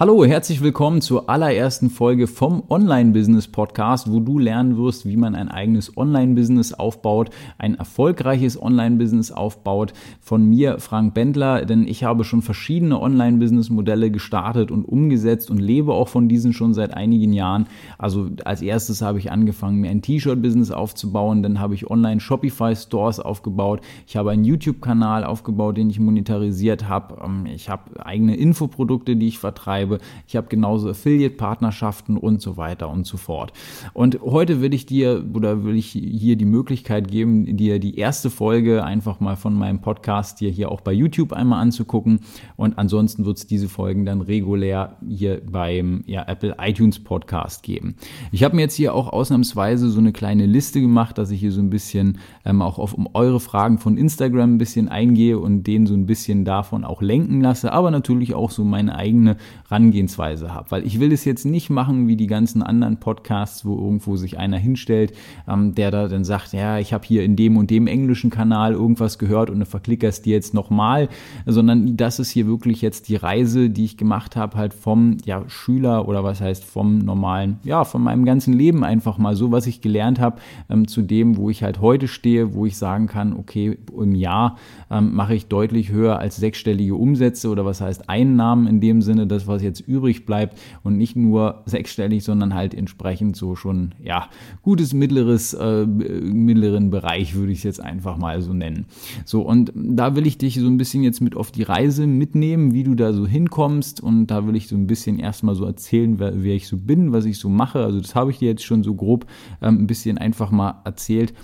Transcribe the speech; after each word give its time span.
Hallo, 0.00 0.24
herzlich 0.24 0.62
willkommen 0.62 1.00
zur 1.00 1.28
allerersten 1.28 1.90
Folge 1.90 2.28
vom 2.28 2.62
Online-Business 2.70 3.48
Podcast, 3.48 4.08
wo 4.08 4.20
du 4.20 4.38
lernen 4.38 4.76
wirst, 4.76 5.06
wie 5.06 5.16
man 5.16 5.34
ein 5.34 5.48
eigenes 5.48 5.96
Online-Business 5.96 6.72
aufbaut, 6.72 7.30
ein 7.58 7.74
erfolgreiches 7.74 8.62
Online-Business 8.62 9.32
aufbaut. 9.32 9.92
Von 10.20 10.48
mir, 10.48 10.78
Frank 10.78 11.14
Bendler, 11.14 11.64
denn 11.64 11.84
ich 11.88 12.04
habe 12.04 12.22
schon 12.22 12.42
verschiedene 12.42 13.00
Online-Business-Modelle 13.00 14.12
gestartet 14.12 14.70
und 14.70 14.84
umgesetzt 14.84 15.50
und 15.50 15.58
lebe 15.58 15.94
auch 15.94 16.06
von 16.06 16.28
diesen 16.28 16.52
schon 16.52 16.74
seit 16.74 16.94
einigen 16.94 17.32
Jahren. 17.32 17.66
Also 17.98 18.28
als 18.44 18.62
erstes 18.62 19.02
habe 19.02 19.18
ich 19.18 19.32
angefangen, 19.32 19.80
mir 19.80 19.90
ein 19.90 20.02
T-Shirt-Business 20.02 20.70
aufzubauen, 20.70 21.42
dann 21.42 21.58
habe 21.58 21.74
ich 21.74 21.90
Online-Shopify-Stores 21.90 23.18
aufgebaut, 23.18 23.80
ich 24.06 24.16
habe 24.16 24.30
einen 24.30 24.44
YouTube-Kanal 24.44 25.24
aufgebaut, 25.24 25.76
den 25.76 25.90
ich 25.90 25.98
monetarisiert 25.98 26.88
habe, 26.88 27.20
ähm, 27.24 27.46
ich 27.46 27.68
habe 27.68 28.06
eigene 28.06 28.36
Infoprodukte, 28.36 29.16
die 29.16 29.26
ich 29.26 29.40
vertreibe 29.40 29.87
betreibe. 29.88 29.98
Ich 30.26 30.36
habe 30.36 30.48
genauso 30.48 30.90
Affiliate-Partnerschaften 30.90 32.16
und 32.16 32.40
so 32.40 32.56
weiter 32.56 32.90
und 32.90 33.06
so 33.06 33.16
fort. 33.16 33.52
Und 33.94 34.20
heute 34.22 34.60
will 34.60 34.74
ich 34.74 34.86
dir 34.86 35.24
oder 35.32 35.64
will 35.64 35.76
ich 35.76 35.90
hier 35.90 36.36
die 36.36 36.44
Möglichkeit 36.44 37.08
geben, 37.08 37.56
dir 37.56 37.78
die 37.78 37.98
erste 37.98 38.30
Folge 38.30 38.84
einfach 38.84 39.20
mal 39.20 39.36
von 39.36 39.54
meinem 39.54 39.80
Podcast 39.80 40.40
dir 40.40 40.50
hier 40.50 40.70
auch 40.70 40.80
bei 40.80 40.92
YouTube 40.92 41.32
einmal 41.32 41.60
anzugucken. 41.60 42.20
Und 42.56 42.78
ansonsten 42.78 43.24
wird 43.24 43.38
es 43.38 43.46
diese 43.46 43.68
Folgen 43.68 44.04
dann 44.04 44.20
regulär 44.20 44.96
hier 45.06 45.40
beim 45.50 46.04
ja, 46.06 46.24
Apple 46.26 46.56
iTunes 46.60 47.02
Podcast 47.02 47.62
geben. 47.62 47.96
Ich 48.32 48.44
habe 48.44 48.56
mir 48.56 48.62
jetzt 48.62 48.74
hier 48.74 48.94
auch 48.94 49.08
ausnahmsweise 49.08 49.90
so 49.90 49.98
eine 49.98 50.12
kleine 50.12 50.46
Liste 50.46 50.80
gemacht, 50.80 51.18
dass 51.18 51.30
ich 51.30 51.40
hier 51.40 51.52
so 51.52 51.60
ein 51.60 51.70
bisschen 51.70 52.18
ähm, 52.44 52.62
auch 52.62 52.78
auf 52.78 52.94
um 52.94 53.08
eure 53.14 53.40
Fragen 53.40 53.78
von 53.78 53.96
Instagram 53.96 54.54
ein 54.54 54.58
bisschen 54.58 54.88
eingehe 54.88 55.38
und 55.38 55.64
denen 55.64 55.86
so 55.86 55.94
ein 55.94 56.06
bisschen 56.06 56.44
davon 56.44 56.84
auch 56.84 57.02
lenken 57.02 57.40
lasse, 57.40 57.72
aber 57.72 57.90
natürlich 57.90 58.34
auch 58.34 58.50
so 58.50 58.64
meine 58.64 58.94
eigene 58.94 59.36
Herangehensweise 59.78 60.52
habe. 60.52 60.70
Weil 60.70 60.86
ich 60.86 60.98
will 61.00 61.12
es 61.12 61.24
jetzt 61.24 61.44
nicht 61.44 61.70
machen 61.70 62.08
wie 62.08 62.16
die 62.16 62.26
ganzen 62.26 62.62
anderen 62.62 62.98
Podcasts, 62.98 63.64
wo 63.64 63.76
irgendwo 63.76 64.16
sich 64.16 64.38
einer 64.38 64.58
hinstellt, 64.58 65.12
ähm, 65.46 65.74
der 65.74 65.90
da 65.90 66.08
dann 66.08 66.24
sagt, 66.24 66.52
ja, 66.52 66.78
ich 66.78 66.92
habe 66.92 67.06
hier 67.06 67.22
in 67.22 67.36
dem 67.36 67.56
und 67.56 67.70
dem 67.70 67.86
englischen 67.86 68.30
Kanal 68.30 68.72
irgendwas 68.72 69.18
gehört 69.18 69.50
und 69.50 69.60
du 69.60 69.66
verklickerst 69.66 70.26
die 70.26 70.30
jetzt 70.30 70.52
nochmal, 70.52 71.08
sondern 71.46 71.96
das 71.96 72.18
ist 72.18 72.30
hier 72.30 72.46
wirklich 72.46 72.82
jetzt 72.82 73.08
die 73.08 73.16
Reise, 73.16 73.70
die 73.70 73.84
ich 73.84 73.96
gemacht 73.96 74.36
habe, 74.36 74.56
halt 74.56 74.74
vom 74.74 75.18
ja, 75.24 75.44
Schüler 75.48 76.08
oder 76.08 76.24
was 76.24 76.40
heißt 76.40 76.64
vom 76.64 76.98
normalen, 76.98 77.58
ja, 77.62 77.84
von 77.84 78.02
meinem 78.02 78.24
ganzen 78.24 78.52
Leben 78.52 78.82
einfach 78.84 79.18
mal 79.18 79.36
so, 79.36 79.52
was 79.52 79.66
ich 79.66 79.80
gelernt 79.80 80.18
habe, 80.18 80.40
ähm, 80.68 80.88
zu 80.88 81.02
dem, 81.02 81.36
wo 81.36 81.50
ich 81.50 81.62
halt 81.62 81.80
heute 81.80 82.08
stehe, 82.08 82.54
wo 82.54 82.66
ich 82.66 82.76
sagen 82.76 83.06
kann, 83.06 83.32
okay, 83.32 83.78
im 83.96 84.14
Jahr 84.14 84.56
ähm, 84.90 85.14
mache 85.14 85.34
ich 85.34 85.46
deutlich 85.46 85.90
höher 85.90 86.18
als 86.18 86.36
sechsstellige 86.36 86.94
Umsätze 86.94 87.48
oder 87.48 87.64
was 87.64 87.80
heißt 87.80 88.08
Einnahmen 88.08 88.66
in 88.66 88.80
dem 88.80 89.02
Sinne, 89.02 89.26
das, 89.26 89.46
was 89.46 89.62
jetzt 89.62 89.67
übrig 89.70 90.26
bleibt 90.26 90.58
und 90.82 90.96
nicht 90.96 91.16
nur 91.16 91.62
sechsstellig, 91.66 92.24
sondern 92.24 92.54
halt 92.54 92.74
entsprechend 92.74 93.36
so 93.36 93.56
schon, 93.56 93.94
ja, 94.02 94.28
gutes 94.62 94.92
mittleres, 94.92 95.54
äh, 95.54 95.86
mittleren 95.86 96.90
Bereich 96.90 97.34
würde 97.34 97.52
ich 97.52 97.58
es 97.58 97.64
jetzt 97.64 97.82
einfach 97.82 98.16
mal 98.16 98.40
so 98.42 98.52
nennen. 98.52 98.86
So, 99.24 99.42
und 99.42 99.72
da 99.74 100.16
will 100.16 100.26
ich 100.26 100.38
dich 100.38 100.54
so 100.54 100.66
ein 100.66 100.78
bisschen 100.78 101.02
jetzt 101.02 101.20
mit 101.20 101.36
auf 101.36 101.50
die 101.50 101.62
Reise 101.62 102.06
mitnehmen, 102.06 102.72
wie 102.72 102.84
du 102.84 102.94
da 102.94 103.12
so 103.12 103.26
hinkommst 103.26 104.00
und 104.00 104.26
da 104.28 104.46
will 104.46 104.56
ich 104.56 104.68
so 104.68 104.76
ein 104.76 104.86
bisschen 104.86 105.18
erstmal 105.18 105.54
so 105.54 105.64
erzählen, 105.64 106.18
wer, 106.18 106.42
wer 106.42 106.54
ich 106.54 106.68
so 106.68 106.76
bin, 106.76 107.12
was 107.12 107.24
ich 107.24 107.38
so 107.38 107.48
mache. 107.48 107.84
Also 107.84 108.00
das 108.00 108.14
habe 108.14 108.30
ich 108.30 108.38
dir 108.38 108.48
jetzt 108.48 108.64
schon 108.64 108.82
so 108.82 108.94
grob 108.94 109.26
ähm, 109.62 109.82
ein 109.82 109.86
bisschen 109.86 110.18
einfach 110.18 110.50
mal 110.50 110.80
erzählt. 110.84 111.34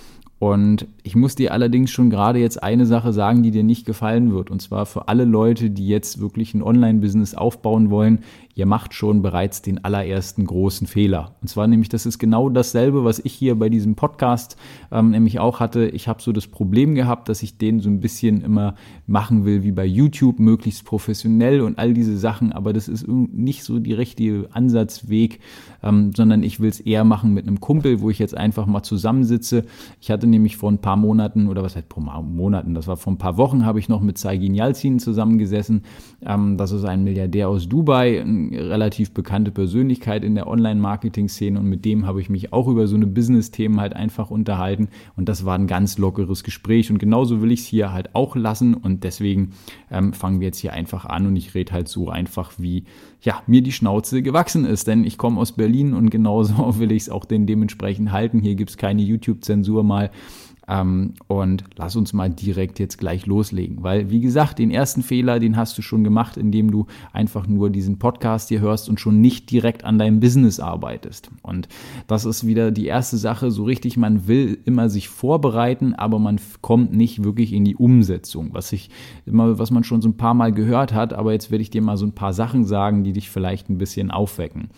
Und 0.45 0.89
ich 1.03 1.17
muss 1.17 1.37
dir 1.37 1.55
allerdings 1.55 1.91
schon 1.91 2.11
gerade 2.11 2.39
jetzt 2.39 2.63
eine 2.63 2.85
Sache 2.85 3.15
sagen, 3.15 3.43
die 3.43 3.51
dir 3.51 3.63
nicht 3.63 3.87
gefallen 3.87 4.35
wird. 4.35 4.51
Und 4.51 4.61
zwar 4.61 4.85
für 4.85 5.09
alle 5.09 5.25
Leute, 5.25 5.71
die 5.71 5.89
jetzt 5.89 6.21
wirklich 6.21 6.53
ein 6.53 6.63
Online-Business 6.63 7.35
aufbauen 7.35 7.89
wollen, 7.89 8.19
ihr 8.55 8.67
macht 8.67 8.95
schon 8.95 9.23
bereits 9.23 9.63
den 9.63 9.85
allerersten 9.85 10.45
großen 10.45 10.87
Fehler. 10.87 11.35
Und 11.43 11.49
zwar 11.49 11.67
nämlich, 11.67 11.89
das 11.89 12.07
ist 12.07 12.19
genau 12.19 12.49
dasselbe, 12.49 13.05
was 13.05 13.19
ich 13.19 13.33
hier 13.33 13.57
bei 13.57 13.69
diesem 13.69 13.97
Podcast 13.97 14.57
ähm, 14.93 15.11
nämlich 15.11 15.41
auch 15.41 15.61
hatte. 15.61 15.87
Ich 15.89 16.07
habe 16.07 16.23
so 16.23 16.33
das 16.33 16.47
Problem 16.47 16.95
gehabt, 16.95 17.29
dass 17.29 17.43
ich 17.43 17.59
den 17.59 17.81
so 17.81 17.89
ein 17.89 18.01
bisschen 18.01 18.43
immer 18.43 18.75
machen 19.07 19.45
will 19.45 19.65
wie 19.65 19.73
bei 19.73 19.85
YouTube, 19.85 20.39
möglichst 20.39 20.85
professionell 20.85 21.61
und 21.61 21.79
all 21.79 21.95
diese 21.95 22.17
Sachen. 22.17 22.53
Aber 22.53 22.73
das 22.73 22.89
ist 22.89 23.09
nicht 23.09 23.65
so 23.65 23.81
die 23.81 23.93
richtige 23.93 24.49
Ansatzweg, 24.53 25.41
ähm, 25.83 26.13
sondern 26.15 26.43
ich 26.43 26.61
will 26.61 26.69
es 26.69 26.81
eher 26.81 27.05
machen 27.05 27.35
mit 27.35 27.47
einem 27.47 27.61
Kumpel, 27.61 28.01
wo 28.01 28.11
ich 28.11 28.19
jetzt 28.19 28.37
einfach 28.37 28.67
mal 28.67 28.83
zusammensitze. 28.83 29.65
Ich 30.01 30.11
hatte 30.11 30.29
nämlich 30.29 30.57
vor 30.57 30.71
ein 30.71 30.79
paar 30.79 30.97
Monaten 30.97 31.49
oder 31.49 31.63
was 31.63 31.75
heißt 31.75 31.93
vor 31.93 32.03
Monaten, 32.23 32.75
das 32.75 32.87
war 32.87 32.97
vor 32.97 33.13
ein 33.13 33.19
paar 33.19 33.37
Wochen, 33.37 33.65
habe 33.65 33.79
ich 33.79 33.89
noch 33.89 34.01
mit 34.01 34.19
Saigin 34.19 34.55
Yalcin 34.55 34.99
zusammengesessen. 34.99 35.83
Ähm, 36.25 36.57
das 36.57 36.71
ist 36.71 36.85
ein 36.85 37.03
Milliardär 37.03 37.49
aus 37.49 37.69
Dubai, 37.69 38.21
ein 38.21 38.44
relativ 38.53 39.13
bekannte 39.13 39.51
Persönlichkeit 39.51 40.25
in 40.25 40.35
der 40.35 40.47
Online-Marketing-Szene 40.47 41.59
und 41.59 41.69
mit 41.69 41.85
dem 41.85 42.07
habe 42.07 42.21
ich 42.21 42.29
mich 42.29 42.53
auch 42.53 42.69
über 42.69 42.87
so 42.87 42.97
eine 42.97 43.07
Business-Themen 43.07 43.81
halt 43.81 43.95
einfach 43.95 44.31
unterhalten 44.31 44.89
und 45.17 45.29
das 45.29 45.45
war 45.45 45.57
ein 45.57 45.67
ganz 45.67 45.99
lockeres 45.99 46.45
Gespräch 46.45 46.91
und 46.91 46.99
genauso 46.99 47.41
will 47.41 47.53
ich 47.53 47.61
es 47.61 47.67
hier 47.67 47.93
halt 47.93 48.15
auch 48.15 48.37
lassen 48.37 48.75
und 48.75 49.05
deswegen 49.05 49.53
ähm, 49.91 50.13
fangen 50.13 50.41
wir 50.41 50.49
jetzt 50.49 50.59
hier 50.59 50.73
einfach 50.73 51.05
an 51.05 51.27
und 51.27 51.37
ich 51.37 51.55
rede 51.55 51.73
halt 51.73 51.89
so 51.89 52.09
einfach, 52.09 52.53
wie 52.59 52.85
ja, 53.23 53.43
mir 53.47 53.63
die 53.63 53.73
Schnauze 53.73 54.23
gewachsen 54.23 54.65
ist, 54.65 54.87
denn 54.87 55.05
ich 55.05 55.17
komme 55.17 55.41
aus 55.41 55.53
Berlin 55.53 55.95
und 55.95 56.11
genauso 56.11 56.55
will 56.79 56.93
ich 56.93 57.05
es 57.05 57.11
auch 57.11 57.25
denn 57.25 57.47
dementsprechend 57.47 58.13
halten. 58.13 58.41
Hier 58.41 58.55
gibt 58.55 58.71
es 58.71 58.77
keine 58.77 59.03
YouTube-Zensur 59.03 59.83
mal. 59.83 60.11
Ähm, 60.69 61.15
und 61.27 61.65
lass 61.77 61.97
uns 61.97 62.13
mal 62.13 62.31
direkt 62.31 62.79
jetzt 62.79 62.99
gleich 62.99 63.27
loslegen, 63.27 63.83
weil 63.83 64.11
wie 64.11 64.21
gesagt, 64.21 64.59
den 64.59 64.71
ersten 64.71 65.03
Fehler, 65.03 65.39
den 65.39 65.57
hast 65.57 65.77
du 65.77 65.83
schon 65.83 66.05
gemacht, 66.05 66.37
indem 66.37 66.71
du 66.71 66.87
einfach 67.13 67.47
nur 67.47 67.71
diesen 67.71 67.99
Podcast 67.99 68.49
hier 68.49 68.61
hörst 68.61 68.89
und 68.89 69.01
schon 69.01 69.21
nicht 69.21 69.51
direkt 69.51 69.85
an 69.85 69.99
deinem 69.99 70.21
Business 70.21 70.61
arbeitest. 70.61 71.31
Und 71.43 71.69
das 72.07 72.25
ist 72.25 72.47
wieder 72.47 72.71
die 72.71 72.87
erste 72.87 73.17
Sache, 73.17 73.51
so 73.51 73.65
richtig, 73.65 73.97
man 73.97 74.27
will 74.27 74.59
immer 74.65 74.89
sich 74.89 75.09
vorbereiten, 75.09 75.95
aber 75.95 76.19
man 76.19 76.41
kommt 76.61 76.95
nicht 76.95 77.25
wirklich 77.25 77.53
in 77.53 77.65
die 77.65 77.77
Umsetzung, 77.77 78.51
was 78.53 78.73
ich 78.73 78.91
immer, 79.27 79.59
was 79.59 79.71
man 79.71 79.85
schon 79.85 80.01
so 80.01 80.09
ein 80.09 80.17
paar 80.17 80.35
Mal 80.35 80.53
gehört 80.53 80.95
hat, 80.95 81.13
aber 81.13 81.33
jetzt 81.33 81.51
werde 81.51 81.63
ich 81.63 81.71
dir 81.71 81.83
mal 81.83 81.97
so 81.97 82.07
ein 82.07 82.13
paar 82.13 82.33
Sachen 82.33 82.65
sagen, 82.65 83.05
die 83.05 83.13
dich 83.13 83.31
vielleicht 83.31 83.69
ein 83.69 83.79
bisschen 83.79 84.11
aufwecken. 84.11 84.71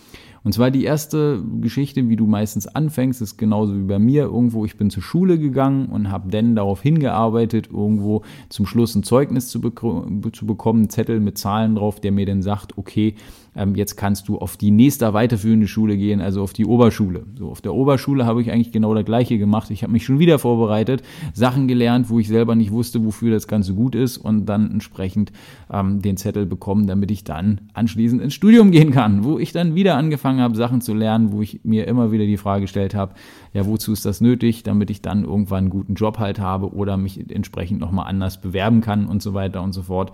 Und 0.47 0.53
zwar 0.53 0.71
die 0.71 0.85
erste 0.85 1.43
Geschichte, 1.61 2.09
wie 2.09 2.15
du 2.15 2.29
meistens 2.29 2.69
anfängst, 2.69 3.21
ist 3.21 3.37
genauso 3.37 3.77
wie 3.77 3.83
bei 3.83 3.99
mir. 3.99 4.27
Irgendwo, 4.27 4.65
ich 4.65 4.77
bin 4.77 4.91
zur 4.91 5.03
Schule 5.03 5.41
gegangen 5.41 5.87
und 5.87 6.13
habe 6.13 6.31
dann 6.31 6.55
darauf 6.55 6.81
hingearbeitet, 6.83 7.71
irgendwo 7.73 8.23
zum 8.49 8.65
Schluss 8.65 8.95
ein 8.95 9.03
Zeugnis 9.03 9.49
zu, 9.49 9.59
zu 9.59 10.47
bekommen, 10.47 10.83
einen 10.83 10.91
Zettel 10.91 11.19
mit 11.19 11.37
Zahlen 11.37 11.75
drauf, 11.75 11.99
der 11.99 12.13
mir 12.13 12.27
dann 12.27 12.43
sagt, 12.43 12.79
okay, 12.79 13.17
ähm, 13.57 13.75
jetzt 13.75 13.97
kannst 13.97 14.29
du 14.29 14.39
auf 14.39 14.57
die 14.57 14.71
nächste 14.71 15.13
weiterführende 15.15 15.67
Schule 15.67 15.97
gehen, 15.97 16.21
also 16.21 16.43
auf 16.43 16.53
die 16.53 16.67
Oberschule. 16.67 17.25
So, 17.39 17.49
auf 17.51 17.61
der 17.61 17.75
Oberschule 17.75 18.27
habe 18.27 18.43
ich 18.43 18.53
eigentlich 18.53 18.73
genau 18.73 18.95
das 18.95 19.05
Gleiche 19.05 19.39
gemacht. 19.39 19.71
Ich 19.71 19.83
habe 19.83 19.93
mich 19.93 20.05
schon 20.05 20.19
wieder 20.19 20.39
vorbereitet, 20.39 21.03
Sachen 21.33 21.67
gelernt, 21.67 22.11
wo 22.11 22.19
ich 22.19 22.29
selber 22.29 22.55
nicht 22.55 22.71
wusste, 22.71 23.05
wofür 23.05 23.31
das 23.31 23.49
Ganze 23.49 23.75
gut 23.75 23.95
ist 23.95 24.19
und 24.19 24.47
dann 24.47 24.71
entsprechend 24.71 25.33
ähm, 25.73 26.03
den 26.03 26.17
Zettel 26.17 26.47
bekommen, 26.47 26.87
damit 26.87 27.11
ich 27.11 27.25
dann 27.25 27.63
anschließend 27.73 28.21
ins 28.21 28.35
Studium 28.35 28.71
gehen 28.71 28.91
kann, 28.91 29.25
wo 29.25 29.39
ich 29.39 29.53
dann 29.53 29.75
wieder 29.75 29.97
angefangen 29.97 30.41
habe, 30.41 30.55
Sachen 30.55 30.81
zu 30.81 30.95
lernen, 30.95 31.33
wo 31.33 31.43
ich 31.43 31.61
mir 31.65 31.87
immer 31.87 32.13
wieder 32.13 32.27
die 32.27 32.37
Frage 32.37 32.63
gestellt 32.63 32.95
habe, 32.95 33.15
ja, 33.55 33.67
wozu 33.67 33.93
ist 33.93 34.05
das 34.05 34.21
nötig, 34.21 34.63
damit 34.63 34.91
ich 34.91 35.01
dann 35.01 35.25
irgendwann 35.25 35.57
einen 35.57 35.71
guten 35.71 35.95
Job 35.95 36.19
halt 36.19 36.39
habe 36.39 36.75
oder 36.75 36.97
mich 36.97 37.31
entsprechend 37.31 37.81
nochmal 37.81 38.07
anders 38.07 38.41
bewerben 38.41 38.83
kann 38.83 39.07
und 39.07 39.23
so 39.23 39.33
weiter 39.33 39.63
und 39.63 39.73
so 39.73 39.83
fort. 39.83 40.13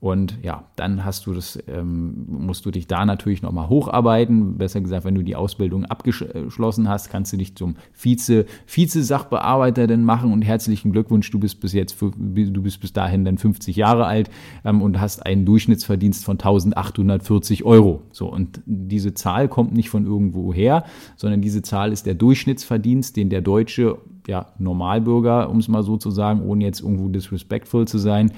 Und 0.00 0.38
ja, 0.42 0.64
dann 0.76 1.04
hast 1.04 1.26
du 1.26 1.34
das, 1.34 1.58
ähm, 1.66 2.24
musst 2.28 2.64
du 2.64 2.70
dich 2.70 2.86
da 2.86 3.04
natürlich 3.04 3.42
nochmal 3.42 3.68
hocharbeiten. 3.68 4.56
Besser 4.56 4.80
gesagt, 4.80 5.04
wenn 5.04 5.16
du 5.16 5.24
die 5.24 5.34
Ausbildung 5.34 5.84
abgeschlossen 5.86 6.88
hast, 6.88 7.10
kannst 7.10 7.32
du 7.32 7.36
dich 7.36 7.56
zum 7.56 7.74
Vize, 7.92 8.46
Vize-Sachbearbeiter 8.66 9.88
denn 9.88 10.04
machen 10.04 10.32
und 10.32 10.42
herzlichen 10.42 10.92
Glückwunsch, 10.92 11.28
du 11.32 11.40
bist 11.40 11.60
bis 11.60 11.72
jetzt, 11.72 12.00
du 12.00 12.62
bist 12.62 12.80
bis 12.80 12.92
dahin 12.92 13.24
dann 13.24 13.38
50 13.38 13.74
Jahre 13.74 14.06
alt 14.06 14.30
ähm, 14.64 14.82
und 14.82 15.00
hast 15.00 15.26
einen 15.26 15.44
Durchschnittsverdienst 15.44 16.24
von 16.24 16.34
1840 16.36 17.64
Euro. 17.64 18.02
So, 18.12 18.32
und 18.32 18.62
diese 18.66 19.14
Zahl 19.14 19.48
kommt 19.48 19.72
nicht 19.72 19.90
von 19.90 20.06
irgendwo 20.06 20.54
her, 20.54 20.84
sondern 21.16 21.40
diese 21.40 21.62
Zahl 21.62 21.90
ist 21.90 22.06
der 22.06 22.14
Durchschnittsverdienst, 22.14 23.16
den 23.16 23.30
der 23.30 23.40
deutsche 23.40 23.98
ja, 24.28 24.46
Normalbürger, 24.58 25.50
um 25.50 25.58
es 25.58 25.66
mal 25.66 25.82
so 25.82 25.96
zu 25.96 26.12
sagen, 26.12 26.42
ohne 26.42 26.64
jetzt 26.64 26.82
irgendwo 26.82 27.08
disrespectful 27.08 27.88
zu 27.88 27.98
sein, 27.98 28.30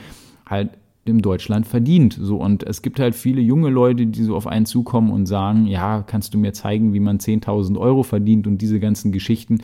halt 0.46 0.70
in 1.10 1.20
Deutschland 1.20 1.66
verdient. 1.66 2.18
So, 2.20 2.36
und 2.36 2.62
es 2.62 2.82
gibt 2.82 2.98
halt 2.98 3.14
viele 3.14 3.40
junge 3.40 3.68
Leute, 3.68 4.06
die 4.06 4.22
so 4.22 4.36
auf 4.36 4.46
einen 4.46 4.66
zukommen 4.66 5.10
und 5.10 5.26
sagen, 5.26 5.66
ja, 5.66 6.02
kannst 6.02 6.32
du 6.32 6.38
mir 6.38 6.52
zeigen, 6.52 6.94
wie 6.94 7.00
man 7.00 7.18
10.000 7.18 7.78
Euro 7.78 8.02
verdient 8.02 8.46
und 8.46 8.58
diese 8.58 8.80
ganzen 8.80 9.12
Geschichten. 9.12 9.58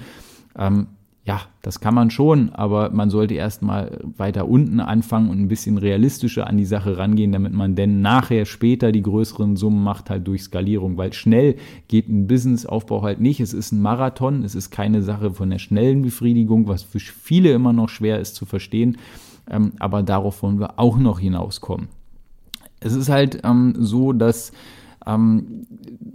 Ähm, 0.58 0.88
ja, 1.26 1.40
das 1.60 1.80
kann 1.80 1.92
man 1.92 2.10
schon, 2.10 2.50
aber 2.50 2.90
man 2.90 3.10
sollte 3.10 3.34
erstmal 3.34 3.98
weiter 4.16 4.46
unten 4.46 4.78
anfangen 4.78 5.28
und 5.28 5.40
ein 5.40 5.48
bisschen 5.48 5.76
realistischer 5.76 6.46
an 6.46 6.56
die 6.56 6.64
Sache 6.64 6.98
rangehen, 6.98 7.32
damit 7.32 7.52
man 7.52 7.74
denn 7.74 8.00
nachher 8.00 8.44
später 8.44 8.92
die 8.92 9.02
größeren 9.02 9.56
Summen 9.56 9.82
macht, 9.82 10.08
halt 10.08 10.28
durch 10.28 10.44
Skalierung, 10.44 10.96
weil 10.96 11.12
schnell 11.12 11.56
geht 11.88 12.08
ein 12.08 12.28
Businessaufbau 12.28 13.02
halt 13.02 13.20
nicht. 13.20 13.40
Es 13.40 13.54
ist 13.54 13.72
ein 13.72 13.82
Marathon, 13.82 14.44
es 14.44 14.54
ist 14.54 14.70
keine 14.70 15.02
Sache 15.02 15.32
von 15.32 15.50
der 15.50 15.58
schnellen 15.58 16.02
Befriedigung, 16.02 16.68
was 16.68 16.84
für 16.84 17.00
viele 17.00 17.50
immer 17.50 17.72
noch 17.72 17.88
schwer 17.88 18.20
ist 18.20 18.36
zu 18.36 18.46
verstehen 18.46 18.96
ähm, 19.50 19.72
aber 19.78 20.02
darauf 20.02 20.42
wollen 20.42 20.60
wir 20.60 20.78
auch 20.78 20.98
noch 20.98 21.18
hinauskommen. 21.18 21.88
Es 22.80 22.94
ist 22.94 23.08
halt 23.08 23.40
ähm, 23.44 23.74
so, 23.78 24.12
dass 24.12 24.52
ähm, 25.06 25.66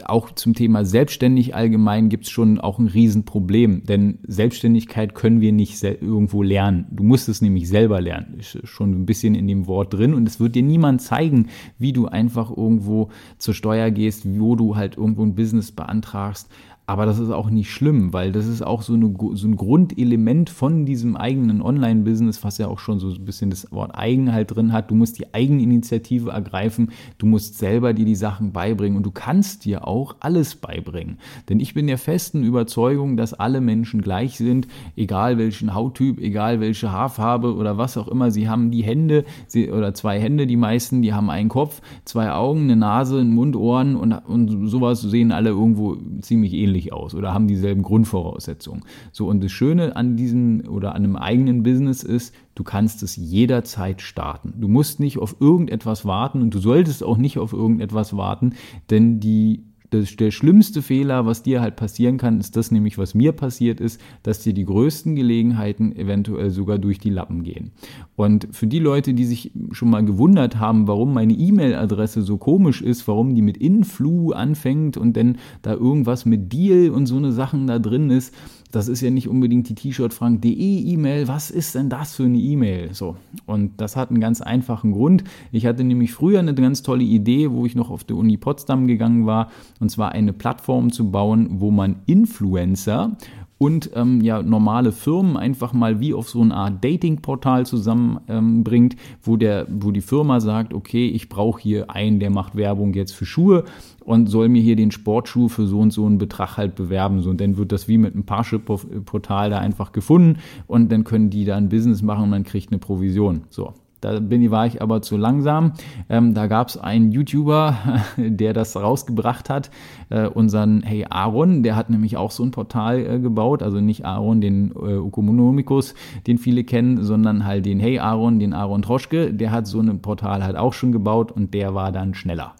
auch 0.03 0.31
zum 0.35 0.53
Thema 0.53 0.83
selbstständig 0.83 1.55
allgemein 1.55 2.09
gibt 2.09 2.25
es 2.25 2.29
schon 2.29 2.59
auch 2.59 2.77
ein 2.77 2.87
Riesenproblem, 2.87 3.85
denn 3.85 4.19
Selbstständigkeit 4.27 5.15
können 5.15 5.39
wir 5.39 5.53
nicht 5.53 5.81
irgendwo 5.81 6.43
lernen. 6.43 6.87
Du 6.91 7.03
musst 7.03 7.29
es 7.29 7.41
nämlich 7.41 7.69
selber 7.69 8.01
lernen. 8.01 8.35
Ist 8.39 8.67
schon 8.67 8.91
ein 8.91 9.05
bisschen 9.05 9.33
in 9.33 9.47
dem 9.47 9.67
Wort 9.67 9.93
drin 9.93 10.13
und 10.13 10.27
es 10.27 10.39
wird 10.41 10.55
dir 10.55 10.63
niemand 10.63 11.01
zeigen, 11.01 11.47
wie 11.79 11.93
du 11.93 12.07
einfach 12.07 12.55
irgendwo 12.55 13.09
zur 13.37 13.53
Steuer 13.53 13.91
gehst, 13.91 14.23
wo 14.25 14.55
du 14.55 14.75
halt 14.75 14.97
irgendwo 14.97 15.23
ein 15.23 15.35
Business 15.35 15.71
beantragst. 15.71 16.49
Aber 16.91 17.05
das 17.05 17.19
ist 17.19 17.29
auch 17.29 17.49
nicht 17.49 17.71
schlimm, 17.71 18.11
weil 18.11 18.33
das 18.33 18.47
ist 18.47 18.61
auch 18.61 18.81
so, 18.81 18.95
eine, 18.95 19.15
so 19.35 19.47
ein 19.47 19.55
Grundelement 19.55 20.49
von 20.49 20.85
diesem 20.85 21.15
eigenen 21.15 21.61
Online-Business, 21.61 22.43
was 22.43 22.57
ja 22.57 22.67
auch 22.67 22.79
schon 22.79 22.99
so 22.99 23.11
ein 23.11 23.23
bisschen 23.23 23.49
das 23.49 23.71
Wort 23.71 23.97
Eigen 23.97 24.33
halt 24.33 24.53
drin 24.53 24.73
hat. 24.73 24.91
Du 24.91 24.95
musst 24.95 25.17
die 25.17 25.33
Eigeninitiative 25.33 26.31
ergreifen, 26.31 26.91
du 27.17 27.27
musst 27.27 27.57
selber 27.57 27.93
dir 27.93 28.03
die 28.03 28.15
Sachen 28.15 28.51
beibringen 28.51 28.97
und 28.97 29.05
du 29.05 29.11
kannst 29.11 29.63
dir 29.63 29.87
auch 29.87 30.17
alles 30.19 30.55
beibringen. 30.55 31.17
Denn 31.47 31.61
ich 31.61 31.73
bin 31.73 31.87
der 31.87 31.97
festen 31.97 32.43
Überzeugung, 32.43 33.15
dass 33.15 33.33
alle 33.33 33.61
Menschen 33.61 34.01
gleich 34.01 34.35
sind, 34.35 34.67
egal 34.97 35.37
welchen 35.37 35.73
Hauttyp, 35.73 36.19
egal 36.19 36.59
welche 36.59 36.91
Haarfarbe 36.91 37.55
oder 37.55 37.77
was 37.77 37.95
auch 37.95 38.09
immer. 38.09 38.31
Sie 38.31 38.49
haben 38.49 38.69
die 38.69 38.83
Hände 38.83 39.23
sie, 39.47 39.71
oder 39.71 39.93
zwei 39.93 40.19
Hände, 40.19 40.45
die 40.45 40.57
meisten, 40.57 41.01
die 41.01 41.13
haben 41.13 41.29
einen 41.29 41.47
Kopf, 41.47 41.81
zwei 42.03 42.33
Augen, 42.33 42.63
eine 42.63 42.75
Nase, 42.75 43.17
einen 43.17 43.33
Mund, 43.33 43.55
Ohren 43.55 43.95
und, 43.95 44.11
und 44.11 44.67
sowas 44.67 44.99
sehen 44.99 45.31
alle 45.31 45.51
irgendwo 45.51 45.95
ziemlich 46.19 46.51
ähnlich 46.51 46.80
ähnlich 46.81 46.93
aus 46.93 47.15
oder 47.15 47.33
haben 47.33 47.47
dieselben 47.47 47.83
Grundvoraussetzungen. 47.83 48.83
So, 49.11 49.27
und 49.27 49.43
das 49.43 49.51
Schöne 49.51 49.95
an 49.95 50.15
diesem 50.15 50.63
oder 50.67 50.95
an 50.95 51.03
einem 51.03 51.15
eigenen 51.15 51.63
Business 51.63 52.03
ist, 52.03 52.33
du 52.55 52.63
kannst 52.63 53.03
es 53.03 53.15
jederzeit 53.15 54.01
starten. 54.01 54.53
Du 54.59 54.67
musst 54.67 54.99
nicht 54.99 55.17
auf 55.17 55.35
irgendetwas 55.39 56.05
warten 56.05 56.41
und 56.41 56.53
du 56.53 56.59
solltest 56.59 57.03
auch 57.03 57.17
nicht 57.17 57.37
auf 57.37 57.53
irgendetwas 57.53 58.15
warten, 58.17 58.53
denn 58.89 59.19
die 59.19 59.63
das, 59.91 60.15
der 60.15 60.31
schlimmste 60.31 60.81
Fehler, 60.81 61.25
was 61.25 61.43
dir 61.43 61.61
halt 61.61 61.75
passieren 61.75 62.17
kann, 62.17 62.39
ist 62.39 62.55
das 62.55 62.71
nämlich, 62.71 62.97
was 62.97 63.13
mir 63.13 63.33
passiert 63.33 63.79
ist, 63.79 64.01
dass 64.23 64.39
dir 64.39 64.53
die 64.53 64.63
größten 64.63 65.15
Gelegenheiten 65.15 65.95
eventuell 65.95 66.49
sogar 66.49 66.79
durch 66.79 66.97
die 66.97 67.09
Lappen 67.09 67.43
gehen. 67.43 67.71
Und 68.15 68.47
für 68.51 68.67
die 68.67 68.79
Leute, 68.79 69.13
die 69.13 69.25
sich 69.25 69.51
schon 69.71 69.89
mal 69.89 70.03
gewundert 70.05 70.57
haben, 70.57 70.87
warum 70.87 71.13
meine 71.13 71.33
E-Mail-Adresse 71.33 72.21
so 72.21 72.37
komisch 72.37 72.81
ist, 72.81 73.05
warum 73.07 73.35
die 73.35 73.41
mit 73.41 73.57
Influ 73.57 74.31
anfängt 74.31 74.95
und 74.95 75.17
dann 75.17 75.37
da 75.61 75.73
irgendwas 75.73 76.25
mit 76.25 76.53
Deal 76.53 76.89
und 76.89 77.05
so 77.05 77.17
eine 77.17 77.33
Sachen 77.33 77.67
da 77.67 77.77
drin 77.77 78.09
ist, 78.09 78.33
das 78.71 78.87
ist 78.87 79.01
ja 79.01 79.09
nicht 79.09 79.27
unbedingt 79.27 79.69
die 79.69 79.75
t-shirt-frank.de 79.75 80.51
E-Mail. 80.51 81.27
Was 81.27 81.51
ist 81.51 81.75
denn 81.75 81.89
das 81.89 82.15
für 82.15 82.23
eine 82.23 82.37
E-Mail? 82.37 82.93
So. 82.93 83.15
Und 83.45 83.79
das 83.79 83.95
hat 83.95 84.09
einen 84.09 84.21
ganz 84.21 84.41
einfachen 84.41 84.91
Grund. 84.93 85.23
Ich 85.51 85.65
hatte 85.65 85.83
nämlich 85.83 86.13
früher 86.13 86.39
eine 86.39 86.53
ganz 86.53 86.81
tolle 86.81 87.03
Idee, 87.03 87.51
wo 87.51 87.65
ich 87.65 87.75
noch 87.75 87.89
auf 87.89 88.03
der 88.03 88.15
Uni 88.15 88.37
Potsdam 88.37 88.87
gegangen 88.87 89.25
war, 89.25 89.49
und 89.79 89.89
zwar 89.89 90.11
eine 90.13 90.33
Plattform 90.33 90.91
zu 90.91 91.11
bauen, 91.11 91.59
wo 91.59 91.71
man 91.71 91.97
Influencer 92.05 93.17
und 93.61 93.91
ähm, 93.93 94.21
ja 94.21 94.41
normale 94.41 94.91
Firmen 94.91 95.37
einfach 95.37 95.71
mal 95.71 95.99
wie 95.99 96.15
auf 96.15 96.27
so 96.27 96.41
eine 96.41 96.55
Art 96.55 96.83
Dating-Portal 96.83 97.67
zusammenbringt, 97.67 98.93
ähm, 98.95 98.99
wo 99.21 99.37
der, 99.37 99.67
wo 99.69 99.91
die 99.91 100.01
Firma 100.01 100.39
sagt, 100.39 100.73
okay, 100.73 101.07
ich 101.07 101.29
brauche 101.29 101.61
hier 101.61 101.91
einen, 101.91 102.19
der 102.19 102.31
macht 102.31 102.55
Werbung 102.55 102.95
jetzt 102.95 103.11
für 103.11 103.27
Schuhe 103.27 103.65
und 104.03 104.25
soll 104.25 104.49
mir 104.49 104.63
hier 104.63 104.75
den 104.75 104.89
Sportschuh 104.89 105.47
für 105.47 105.67
so 105.67 105.79
und 105.79 105.93
so 105.93 106.07
einen 106.07 106.17
Betrag 106.17 106.57
halt 106.57 106.73
bewerben. 106.73 107.21
So, 107.21 107.29
und 107.29 107.39
dann 107.39 107.55
wird 107.55 107.71
das 107.71 107.87
wie 107.87 107.99
mit 107.99 108.15
einem 108.15 108.23
Parship-Portal 108.23 109.51
da 109.51 109.59
einfach 109.59 109.91
gefunden 109.91 110.39
und 110.65 110.91
dann 110.91 111.03
können 111.03 111.29
die 111.29 111.45
da 111.45 111.55
ein 111.55 111.69
Business 111.69 112.01
machen 112.01 112.23
und 112.23 112.29
man 112.31 112.43
kriegt 112.43 112.71
eine 112.71 112.79
Provision. 112.79 113.41
So. 113.51 113.75
Da 114.01 114.19
bin, 114.19 114.49
war 114.51 114.65
ich 114.65 114.81
aber 114.81 115.01
zu 115.01 115.15
langsam. 115.15 115.73
Ähm, 116.09 116.33
da 116.33 116.47
gab 116.47 116.67
es 116.67 116.77
einen 116.77 117.11
YouTuber, 117.11 117.77
der 118.17 118.53
das 118.53 118.75
rausgebracht 118.75 119.49
hat, 119.49 119.69
äh, 120.09 120.27
unseren 120.27 120.81
Hey 120.81 121.05
Aaron, 121.09 121.63
der 121.63 121.75
hat 121.75 121.89
nämlich 121.89 122.17
auch 122.17 122.31
so 122.31 122.43
ein 122.43 122.51
Portal 122.51 122.99
äh, 122.99 123.19
gebaut, 123.19 123.61
also 123.61 123.79
nicht 123.79 124.03
Aaron, 124.05 124.41
den 124.41 124.71
äh, 124.71 124.93
Ökonomikus, 124.93 125.93
den 126.25 126.39
viele 126.39 126.63
kennen, 126.63 127.03
sondern 127.03 127.45
halt 127.45 127.65
den 127.65 127.79
Hey 127.79 127.99
Aaron, 127.99 128.39
den 128.39 128.53
Aaron 128.53 128.81
Troschke, 128.81 129.33
der 129.33 129.51
hat 129.51 129.67
so 129.67 129.79
ein 129.79 130.01
Portal 130.01 130.43
halt 130.43 130.57
auch 130.57 130.73
schon 130.73 130.91
gebaut 130.91 131.31
und 131.31 131.53
der 131.53 131.75
war 131.75 131.91
dann 131.91 132.13
schneller. 132.15 132.55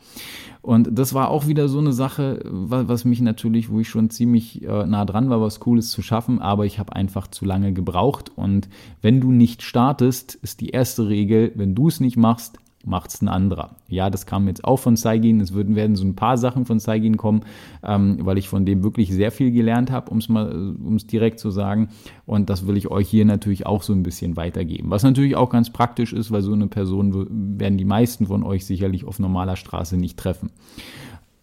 Und 0.62 0.90
das 0.92 1.14
war 1.16 1.30
auch 1.30 1.48
wieder 1.48 1.68
so 1.68 1.80
eine 1.80 1.92
Sache, 1.92 2.40
was 2.46 3.04
mich 3.04 3.20
natürlich, 3.20 3.72
wo 3.72 3.80
ich 3.80 3.90
schon 3.90 4.12
ziemlich 4.12 4.64
äh, 4.64 4.86
nah 4.86 5.06
dran 5.06 5.30
war, 5.30 5.42
was 5.42 5.60
Cooles 5.60 5.90
zu 5.90 6.04
schaffen, 6.04 6.40
aber 6.40 6.66
ich 6.66 6.78
habe 6.78 6.96
einfach 6.96 7.28
zu 7.28 7.46
lange 7.46 7.74
gebraucht. 7.74 8.32
Und 8.36 8.70
wenn 9.02 9.20
du 9.20 9.32
nicht 9.32 9.64
startest, 9.64 10.36
ist 10.36 10.62
die 10.62 10.70
erste 10.70 11.08
Regel, 11.08 11.52
wenn 11.56 11.74
du 11.74 11.88
es 11.88 12.00
nicht 12.00 12.16
machst, 12.16 12.60
macht 12.86 13.12
es 13.14 13.22
ein 13.22 13.28
anderer. 13.28 13.76
Ja, 13.88 14.10
das 14.10 14.26
kam 14.26 14.48
jetzt 14.48 14.64
auch 14.64 14.78
von 14.78 14.96
Saigin. 14.96 15.40
Es 15.40 15.54
würden, 15.54 15.76
werden 15.76 15.96
so 15.96 16.06
ein 16.06 16.16
paar 16.16 16.38
Sachen 16.38 16.66
von 16.66 16.80
Saigin 16.80 17.18
kommen, 17.18 17.42
ähm, 17.84 18.18
weil 18.22 18.38
ich 18.38 18.50
von 18.50 18.66
dem 18.66 18.84
wirklich 18.84 19.12
sehr 19.12 19.32
viel 19.32 19.52
gelernt 19.52 19.92
habe, 19.92 20.12
um 20.12 20.96
es 20.96 21.08
direkt 21.08 21.40
zu 21.40 21.52
sagen. 21.52 21.90
Und 22.26 22.50
das 22.50 22.68
will 22.68 22.78
ich 22.78 22.90
euch 22.90 23.10
hier 23.10 23.26
natürlich 23.26 23.66
auch 23.66 23.84
so 23.84 23.94
ein 23.94 24.04
bisschen 24.04 24.36
weitergeben. 24.38 24.90
Was 24.90 25.04
natürlich 25.04 25.36
auch 25.36 25.50
ganz 25.50 25.70
praktisch 25.70 26.14
ist, 26.14 26.32
weil 26.32 26.42
so 26.42 26.54
eine 26.54 26.68
Person 26.68 27.28
werden 27.58 27.78
die 27.78 27.86
meisten 27.86 28.28
von 28.28 28.44
euch 28.44 28.66
sicherlich 28.66 29.06
auf 29.06 29.20
normaler 29.20 29.56
Straße 29.56 29.98
nicht 29.98 30.18
treffen. 30.18 30.50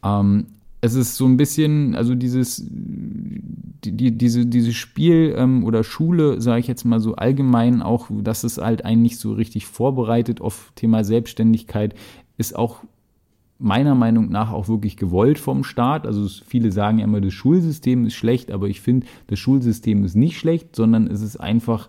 Ähm, 0.03 0.47
es 0.81 0.95
ist 0.95 1.17
so 1.17 1.27
ein 1.27 1.37
bisschen, 1.37 1.95
also 1.95 2.15
dieses, 2.15 2.65
die, 2.69 3.93
die, 3.93 4.17
diese, 4.17 4.47
dieses 4.47 4.75
Spiel 4.75 5.35
ähm, 5.37 5.65
oder 5.65 5.83
Schule, 5.83 6.41
sage 6.41 6.61
ich 6.61 6.69
jetzt 6.69 6.85
mal 6.85 7.01
so 7.01 7.17
allgemein 7.17 7.83
auch, 7.83 8.09
dass 8.11 8.45
es 8.45 8.59
halt 8.59 8.85
einen 8.85 9.03
nicht 9.03 9.19
so 9.19 9.33
richtig 9.33 9.67
vorbereitet 9.67 10.41
auf 10.41 10.73
Thema 10.77 11.05
Selbstständigkeit, 11.05 11.95
ist 12.37 12.55
auch 12.55 12.83
meiner 13.59 13.97
Meinung 13.97 14.31
nach 14.31 14.53
auch 14.53 14.69
wirklich 14.69 14.97
gewollt 14.97 15.39
vom 15.39 15.65
Staat. 15.65 16.07
Also 16.07 16.29
viele 16.47 16.71
sagen 16.71 16.99
ja 16.99 17.05
immer, 17.05 17.21
das 17.21 17.35
Schulsystem 17.35 18.07
ist 18.07 18.15
schlecht, 18.15 18.53
aber 18.53 18.69
ich 18.69 18.81
finde, 18.81 19.07
das 19.27 19.41
Schulsystem 19.41 20.05
ist 20.05 20.15
nicht 20.15 20.39
schlecht, 20.39 20.77
sondern 20.77 21.09
es 21.09 21.23
ist 21.23 21.39
einfach 21.39 21.89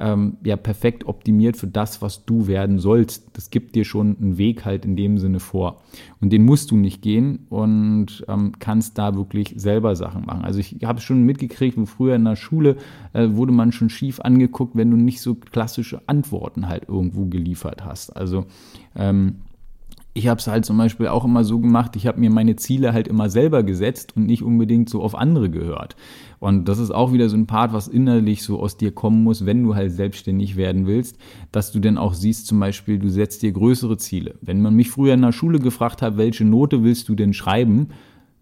ähm, 0.00 0.36
ja 0.44 0.56
perfekt 0.56 1.06
optimiert 1.06 1.56
für 1.56 1.66
das, 1.66 2.02
was 2.02 2.24
du 2.24 2.46
werden 2.46 2.78
sollst. 2.78 3.28
Das 3.34 3.50
gibt 3.50 3.74
dir 3.74 3.84
schon 3.84 4.16
einen 4.20 4.38
Weg 4.38 4.64
halt 4.64 4.84
in 4.84 4.96
dem 4.96 5.18
Sinne 5.18 5.40
vor. 5.40 5.82
Und 6.20 6.32
den 6.32 6.44
musst 6.44 6.70
du 6.70 6.76
nicht 6.76 7.02
gehen 7.02 7.46
und 7.48 8.24
ähm, 8.28 8.52
kannst 8.58 8.98
da 8.98 9.14
wirklich 9.14 9.54
selber 9.56 9.96
Sachen 9.96 10.24
machen. 10.26 10.44
Also 10.44 10.60
ich 10.60 10.76
habe 10.84 11.00
schon 11.00 11.22
mitgekriegt, 11.22 11.76
wo 11.76 11.86
früher 11.86 12.14
in 12.14 12.24
der 12.24 12.36
Schule 12.36 12.76
äh, 13.12 13.28
wurde 13.30 13.52
man 13.52 13.72
schon 13.72 13.90
schief 13.90 14.20
angeguckt, 14.20 14.76
wenn 14.76 14.90
du 14.90 14.96
nicht 14.96 15.20
so 15.20 15.34
klassische 15.34 16.02
Antworten 16.06 16.68
halt 16.68 16.88
irgendwo 16.88 17.26
geliefert 17.26 17.84
hast. 17.84 18.16
Also 18.16 18.46
ähm, 18.96 19.36
ich 20.18 20.26
habe 20.26 20.40
es 20.40 20.48
halt 20.48 20.64
zum 20.64 20.76
Beispiel 20.76 21.06
auch 21.06 21.24
immer 21.24 21.44
so 21.44 21.60
gemacht, 21.60 21.94
ich 21.94 22.06
habe 22.08 22.18
mir 22.18 22.28
meine 22.28 22.56
Ziele 22.56 22.92
halt 22.92 23.06
immer 23.06 23.30
selber 23.30 23.62
gesetzt 23.62 24.16
und 24.16 24.26
nicht 24.26 24.42
unbedingt 24.42 24.90
so 24.90 25.00
auf 25.00 25.14
andere 25.14 25.48
gehört. 25.48 25.94
Und 26.40 26.68
das 26.68 26.78
ist 26.78 26.90
auch 26.90 27.12
wieder 27.12 27.28
so 27.28 27.36
ein 27.36 27.46
Part, 27.46 27.72
was 27.72 27.86
innerlich 27.86 28.42
so 28.42 28.60
aus 28.60 28.76
dir 28.76 28.92
kommen 28.92 29.22
muss, 29.22 29.46
wenn 29.46 29.62
du 29.62 29.76
halt 29.76 29.92
selbstständig 29.92 30.56
werden 30.56 30.86
willst, 30.86 31.18
dass 31.52 31.70
du 31.70 31.78
dann 31.78 31.98
auch 31.98 32.14
siehst, 32.14 32.48
zum 32.48 32.58
Beispiel, 32.58 32.98
du 32.98 33.08
setzt 33.08 33.42
dir 33.42 33.52
größere 33.52 33.96
Ziele. 33.96 34.34
Wenn 34.40 34.60
man 34.60 34.74
mich 34.74 34.90
früher 34.90 35.14
in 35.14 35.22
der 35.22 35.32
Schule 35.32 35.60
gefragt 35.60 36.02
hat, 36.02 36.16
welche 36.16 36.44
Note 36.44 36.82
willst 36.82 37.08
du 37.08 37.14
denn 37.14 37.32
schreiben, 37.32 37.88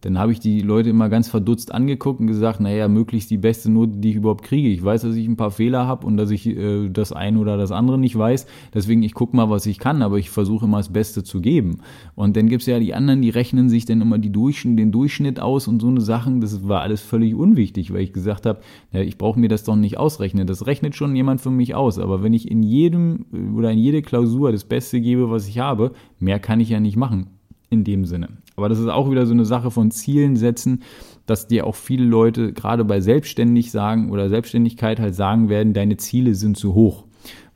dann 0.02 0.18
habe 0.18 0.32
ich 0.32 0.40
die 0.40 0.60
Leute 0.60 0.90
immer 0.90 1.08
ganz 1.08 1.28
verdutzt 1.28 1.72
angeguckt 1.72 2.20
und 2.20 2.26
gesagt, 2.26 2.60
naja, 2.60 2.86
möglichst 2.86 3.30
die 3.30 3.38
beste 3.38 3.70
Note, 3.70 3.92
die 3.96 4.10
ich 4.10 4.16
überhaupt 4.16 4.44
kriege. 4.44 4.68
Ich 4.68 4.84
weiß, 4.84 5.02
dass 5.02 5.16
ich 5.16 5.26
ein 5.26 5.36
paar 5.36 5.50
Fehler 5.50 5.86
habe 5.86 6.06
und 6.06 6.16
dass 6.16 6.30
ich 6.30 6.46
äh, 6.46 6.88
das 6.88 7.12
eine 7.12 7.38
oder 7.38 7.56
das 7.56 7.72
andere 7.72 7.98
nicht 7.98 8.16
weiß. 8.16 8.46
Deswegen, 8.74 9.02
ich 9.02 9.14
gucke 9.14 9.34
mal, 9.34 9.50
was 9.50 9.66
ich 9.66 9.78
kann, 9.78 10.02
aber 10.02 10.18
ich 10.18 10.30
versuche 10.30 10.66
immer 10.66 10.76
das 10.76 10.92
Beste 10.92 11.24
zu 11.24 11.40
geben. 11.40 11.78
Und 12.14 12.36
dann 12.36 12.48
gibt 12.48 12.60
es 12.62 12.66
ja 12.66 12.78
die 12.78 12.94
anderen, 12.94 13.22
die 13.22 13.30
rechnen 13.30 13.68
sich 13.68 13.84
dann 13.86 14.00
immer 14.00 14.18
die 14.18 14.30
Durchschnitt, 14.30 14.78
den 14.78 14.92
Durchschnitt 14.92 15.40
aus 15.40 15.66
und 15.66 15.80
so 15.80 15.88
eine 15.88 16.00
Sachen. 16.00 16.40
Das 16.40 16.68
war 16.68 16.82
alles 16.82 17.00
völlig 17.00 17.34
unwichtig, 17.34 17.92
weil 17.92 18.02
ich 18.02 18.12
gesagt 18.12 18.46
habe, 18.46 18.60
ja, 18.92 19.00
ich 19.00 19.16
brauche 19.16 19.40
mir 19.40 19.48
das 19.48 19.64
doch 19.64 19.76
nicht 19.76 19.98
ausrechnen. 19.98 20.46
Das 20.46 20.66
rechnet 20.66 20.94
schon 20.94 21.16
jemand 21.16 21.40
für 21.40 21.50
mich 21.50 21.74
aus. 21.74 21.98
Aber 21.98 22.22
wenn 22.22 22.34
ich 22.34 22.50
in 22.50 22.62
jedem 22.62 23.26
oder 23.56 23.72
in 23.72 23.78
jede 23.78 24.02
Klausur 24.02 24.52
das 24.52 24.64
Beste 24.64 25.00
gebe, 25.00 25.30
was 25.30 25.48
ich 25.48 25.58
habe, 25.58 25.92
mehr 26.20 26.38
kann 26.38 26.60
ich 26.60 26.68
ja 26.68 26.80
nicht 26.80 26.96
machen 26.96 27.28
in 27.70 27.82
dem 27.82 28.04
Sinne. 28.04 28.28
Aber 28.56 28.68
das 28.68 28.78
ist 28.78 28.88
auch 28.88 29.10
wieder 29.10 29.26
so 29.26 29.32
eine 29.32 29.44
Sache 29.44 29.70
von 29.70 29.90
Zielen 29.90 30.36
setzen, 30.36 30.82
dass 31.26 31.46
dir 31.46 31.66
auch 31.66 31.75
viele 31.75 32.04
Leute 32.04 32.52
gerade 32.52 32.84
bei 32.84 33.00
Selbstständig 33.00 33.70
sagen 33.70 34.10
oder 34.10 34.28
Selbstständigkeit 34.28 34.98
halt 34.98 35.14
sagen 35.14 35.48
werden, 35.48 35.75
deine 35.75 35.98
Ziele 35.98 36.34
sind 36.34 36.56
zu 36.56 36.75
hoch. 36.75 37.04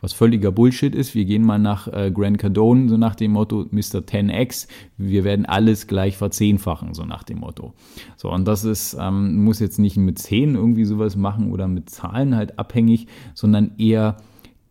Was 0.03 0.15
völliger 0.15 0.51
Bullshit 0.51 0.95
ist. 0.95 1.15
Wir 1.15 1.27
gehen 1.27 1.43
mal 1.43 1.59
nach 1.59 1.87
äh, 1.89 2.11
Grant 2.11 2.39
Cardone, 2.39 2.89
so 2.89 2.97
nach 2.97 3.15
dem 3.15 3.33
Motto 3.33 3.67
Mr. 3.71 4.01
10x. 4.01 4.67
Wir 4.97 5.25
werden 5.25 5.45
alles 5.45 5.87
gleich 5.87 6.17
verzehnfachen, 6.17 6.95
so 6.95 7.05
nach 7.05 7.23
dem 7.23 7.41
Motto. 7.41 7.75
So, 8.17 8.31
und 8.31 8.49
das 8.49 8.65
ist, 8.65 8.97
ähm, 8.99 9.45
muss 9.45 9.61
jetzt 9.61 9.79
nicht 9.79 9.99
mit 9.99 10.19
10 10.19 10.55
irgendwie 10.55 10.87
sowas 10.87 11.17
machen 11.17 11.53
oder 11.53 11.69
mit 11.69 11.91
Zahlen 11.91 12.35
halt 12.35 12.59
abhängig, 12.59 13.09
sondern 13.35 13.73
eher, 13.77 14.17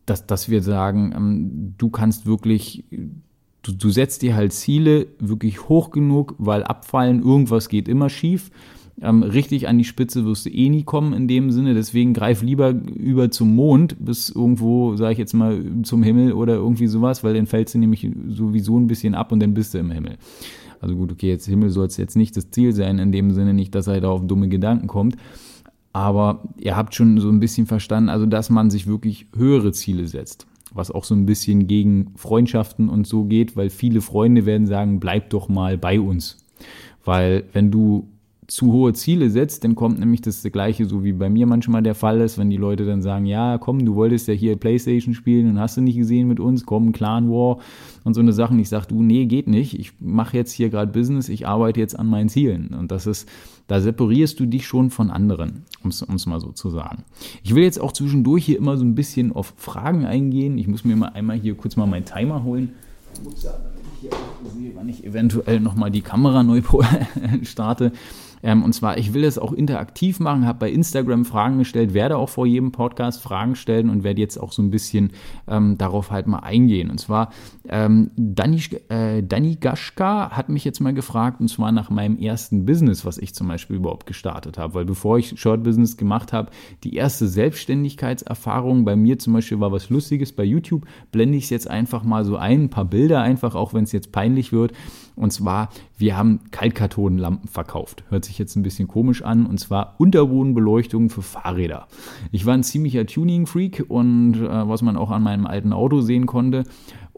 dass, 0.08 0.26
dass 0.26 0.50
wir 0.50 0.64
sagen, 0.64 1.14
ähm, 1.16 1.76
du 1.78 1.92
kannst 1.92 2.26
wirklich 2.26 2.86
du, 3.64 3.72
du 3.72 3.90
setzt 3.90 4.22
dir 4.22 4.36
halt 4.36 4.54
Ziele 4.54 5.08
wirklich 5.20 5.70
hoch 5.70 5.92
genug, 5.92 6.36
weil 6.38 6.64
abfallen, 6.64 7.22
irgendwas 7.22 7.70
geht 7.70 7.88
immer 7.88 8.10
schief. 8.10 8.52
Ähm, 9.02 9.24
richtig 9.24 9.68
an 9.70 9.78
die 9.78 9.86
Spitze 9.86 10.26
wirst 10.26 10.46
du 10.46 10.50
eh 10.50 10.68
nie 10.68 10.84
kommen 10.84 11.14
in 11.14 11.28
dem 11.28 11.52
Sinne. 11.52 11.74
Deswegen 11.74 12.14
greif 12.14 12.42
lieber 12.42 12.72
über 12.72 13.32
zum 13.32 13.56
Mond 13.56 13.96
bis 14.00 14.30
irgendwo, 14.30 14.96
sage 14.98 15.14
ich 15.14 15.18
jetzt 15.20 15.34
mal, 15.34 15.64
zum 15.84 16.04
Himmel 16.04 16.34
oder 16.34 16.56
irgendwie 16.56 16.88
sowas, 16.88 17.24
weil 17.24 17.34
dann 17.34 17.46
fällst 17.46 17.76
du 17.76 17.80
nämlich 17.80 18.10
sowieso 18.28 18.78
ein 18.78 18.88
bisschen 18.88 19.16
ab 19.16 19.32
und 19.32 19.40
dann 19.40 19.54
bist 19.54 19.74
du 19.74 19.78
im 19.78 19.92
Himmel. 19.92 20.18
Also 20.82 20.96
gut, 20.96 21.12
okay, 21.12 21.30
jetzt 21.30 21.46
Himmel 21.46 21.70
soll 21.70 21.88
es 21.88 21.98
jetzt 21.98 22.16
nicht 22.16 22.36
das 22.36 22.52
Ziel 22.52 22.74
sein, 22.74 23.00
in 23.00 23.12
dem 23.12 23.32
Sinne 23.32 23.54
nicht, 23.54 23.74
dass 23.76 23.88
er 23.88 24.02
da 24.02 24.10
auf 24.10 24.26
dumme 24.26 24.50
Gedanken 24.50 24.88
kommt. 24.88 25.16
Aber 25.92 26.44
ihr 26.60 26.76
habt 26.76 26.94
schon 26.94 27.20
so 27.20 27.30
ein 27.30 27.40
bisschen 27.40 27.68
verstanden, 27.68 28.10
also 28.10 28.26
dass 28.26 28.50
man 28.50 28.70
sich 28.70 28.88
wirklich 28.88 29.28
höhere 29.36 29.72
Ziele 29.72 30.08
setzt. 30.08 30.46
Was 30.74 30.92
auch 30.92 31.04
so 31.04 31.16
ein 31.16 31.26
bisschen 31.26 31.68
gegen 31.68 32.14
Freundschaften 32.16 32.90
und 32.90 33.08
so 33.08 33.24
geht, 33.24 33.56
weil 33.56 33.70
viele 33.70 34.02
Freunde 34.02 34.46
werden 34.46 34.68
sagen, 34.68 35.00
bleib 35.00 35.30
doch 35.32 35.50
mal 35.50 35.78
bei 35.78 36.00
uns. 36.00 36.46
Weil 37.04 37.46
wenn 37.54 37.72
du 37.72 38.08
zu 38.50 38.72
hohe 38.72 38.94
Ziele 38.94 39.30
setzt, 39.30 39.64
dann 39.64 39.76
kommt 39.76 40.00
nämlich 40.00 40.22
das 40.22 40.44
gleiche, 40.44 40.86
so 40.86 41.04
wie 41.04 41.14
bei 41.14 41.30
mir 41.30 41.46
manchmal 41.46 41.84
der 41.84 41.96
Fall 41.96 42.20
ist, 42.22 42.38
wenn 42.38 42.50
die 42.50 42.58
Leute 42.58 42.86
dann 42.86 43.02
sagen, 43.02 43.26
ja, 43.26 43.58
komm, 43.58 43.86
du 43.86 43.96
wolltest 43.96 44.28
ja 44.28 44.34
hier 44.34 44.56
Playstation 44.56 45.14
spielen 45.14 45.50
und 45.50 45.60
hast 45.60 45.78
du 45.78 45.82
nicht 45.82 45.98
gesehen 45.98 46.28
mit 46.28 46.40
uns, 46.40 46.66
komm, 46.66 46.92
Clan 46.92 47.30
War 47.30 47.60
und 48.04 48.16
so 48.16 48.22
eine 48.22 48.34
Sachen. 48.34 48.60
Ich 48.60 48.70
sage, 48.70 48.88
du, 48.88 49.04
nee, 49.04 49.26
geht 49.26 49.48
nicht. 49.48 49.78
Ich 49.80 49.94
mache 50.00 50.36
jetzt 50.36 50.52
hier 50.52 50.70
gerade 50.70 50.92
Business, 50.92 51.30
ich 51.30 51.48
arbeite 51.48 51.80
jetzt 51.80 51.98
an 51.98 52.08
meinen 52.08 52.30
Zielen. 52.30 52.70
Und 52.70 52.92
das 52.92 53.06
ist, 53.06 53.30
da 53.68 53.82
separierst 53.82 54.40
du 54.40 54.48
dich 54.48 54.66
schon 54.66 54.90
von 54.90 55.12
anderen, 55.12 55.64
um 55.84 55.90
es 55.90 56.26
mal 56.26 56.40
so 56.40 56.52
zu 56.52 56.72
sagen. 56.72 57.04
Ich 57.44 57.54
will 57.54 57.64
jetzt 57.64 57.80
auch 57.80 57.92
zwischendurch 57.92 58.46
hier 58.46 58.58
immer 58.58 58.78
so 58.78 58.84
ein 58.84 58.96
bisschen 58.96 59.32
auf 59.32 59.54
Fragen 59.58 60.06
eingehen. 60.06 60.58
Ich 60.58 60.68
muss 60.68 60.84
mir 60.84 60.96
mal 60.96 61.10
einmal 61.10 61.38
hier 61.38 61.56
kurz 61.56 61.76
mal 61.76 61.86
meinen 61.86 62.06
Timer 62.06 62.44
holen. 62.44 62.74
Ups, 63.26 63.44
damit 63.44 63.60
hier 64.02 64.12
wann 64.76 64.90
ich 64.90 65.04
eventuell 65.04 65.60
nochmal 65.60 65.92
die 65.92 66.02
Kamera 66.02 66.44
neu 66.44 66.62
starte. 67.44 67.92
Ähm, 68.44 68.64
und 68.64 68.74
zwar, 68.74 68.98
ich 68.98 69.14
will 69.14 69.24
es 69.24 69.38
auch 69.38 69.54
interaktiv 69.54 70.20
machen, 70.20 70.46
habe 70.46 70.60
bei 70.60 70.72
Instagram 70.72 71.26
Fragen 71.26 71.58
gestellt, 71.60 71.94
werde 71.94 72.18
auch 72.18 72.30
vor 72.30 72.46
jedem 72.46 72.72
Podcast 72.72 73.22
Fragen 73.22 73.56
stellen 73.56 73.90
und 73.90 74.04
werde 74.04 74.22
jetzt 74.22 74.38
auch 74.38 74.52
so 74.52 74.62
ein 74.62 74.70
bisschen 74.70 75.12
ähm, 75.48 75.78
darauf 75.78 76.12
halt 76.12 76.28
mal 76.28 76.40
eingehen. 76.40 76.90
Und 76.90 77.00
zwar, 77.00 77.32
ähm, 77.68 78.12
Dani, 78.16 78.62
äh, 78.90 79.24
Dani 79.24 79.56
Gaschka 79.56 80.32
hat 80.32 80.50
mich 80.50 80.64
jetzt 80.64 80.80
mal 80.80 80.94
gefragt, 80.94 81.42
und 81.42 81.50
zwar 81.50 81.72
nach 81.72 81.90
meinem 81.90 82.18
ersten 82.18 82.66
Business, 82.66 83.06
was 83.06 83.18
ich 83.18 83.34
zum 83.34 83.48
Beispiel 83.48 83.78
überhaupt 83.78 84.06
gestartet 84.06 84.58
habe. 84.58 84.74
Weil 84.74 84.86
bevor 84.86 85.18
ich 85.18 85.40
Short 85.40 85.64
Business 85.64 85.98
gemacht 85.98 86.34
habe, 86.34 86.52
die 86.84 86.96
erste 86.96 87.28
Selbstständigkeitserfahrung 87.28 88.86
bei 88.86 88.96
mir 88.96 89.20
zum 89.20 89.34
Beispiel 89.34 89.60
war 89.60 89.72
was 89.72 89.90
Lustiges. 89.90 90.32
Bei 90.32 90.44
YouTube 90.44 90.86
blende 91.12 91.38
ich 91.38 91.46
es 91.46 91.50
jetzt 91.50 91.70
einfach 91.70 92.04
mal 92.04 92.26
so 92.26 92.38
ein, 92.38 92.64
ein 92.64 92.70
paar 92.70 92.86
Bilder 92.86 93.22
einfach, 93.22 93.56
auch 93.56 93.74
wenn 93.74 93.84
es 93.84 93.92
jetzt 93.92 94.12
peinlich 94.12 94.52
wird. 94.52 94.74
Und 95.20 95.32
zwar, 95.32 95.70
wir 95.98 96.18
haben 96.18 96.40
Kaltkartonlampen 96.52 97.50
verkauft. 97.50 98.06
Hört 98.10 98.24
sich 98.24 98.40
jetzt 98.40 98.56
ein 98.56 98.64
bisschen 98.64 98.88
komisch 98.88 99.22
an. 99.22 99.46
Und 99.46 99.60
zwar 99.60 99.96
Unterbodenbeleuchtung 99.98 101.10
für 101.10 101.22
Fahrräder. 101.22 101.88
Ich 102.32 102.46
war 102.46 102.54
ein 102.54 102.64
ziemlicher 102.64 103.06
Tuning-Freak 103.06 103.86
und 103.90 104.36
äh, 104.36 104.68
was 104.68 104.82
man 104.82 104.96
auch 104.96 105.12
an 105.12 105.22
meinem 105.22 105.46
alten 105.46 105.74
Auto 105.74 106.00
sehen 106.00 106.26
konnte. 106.26 106.64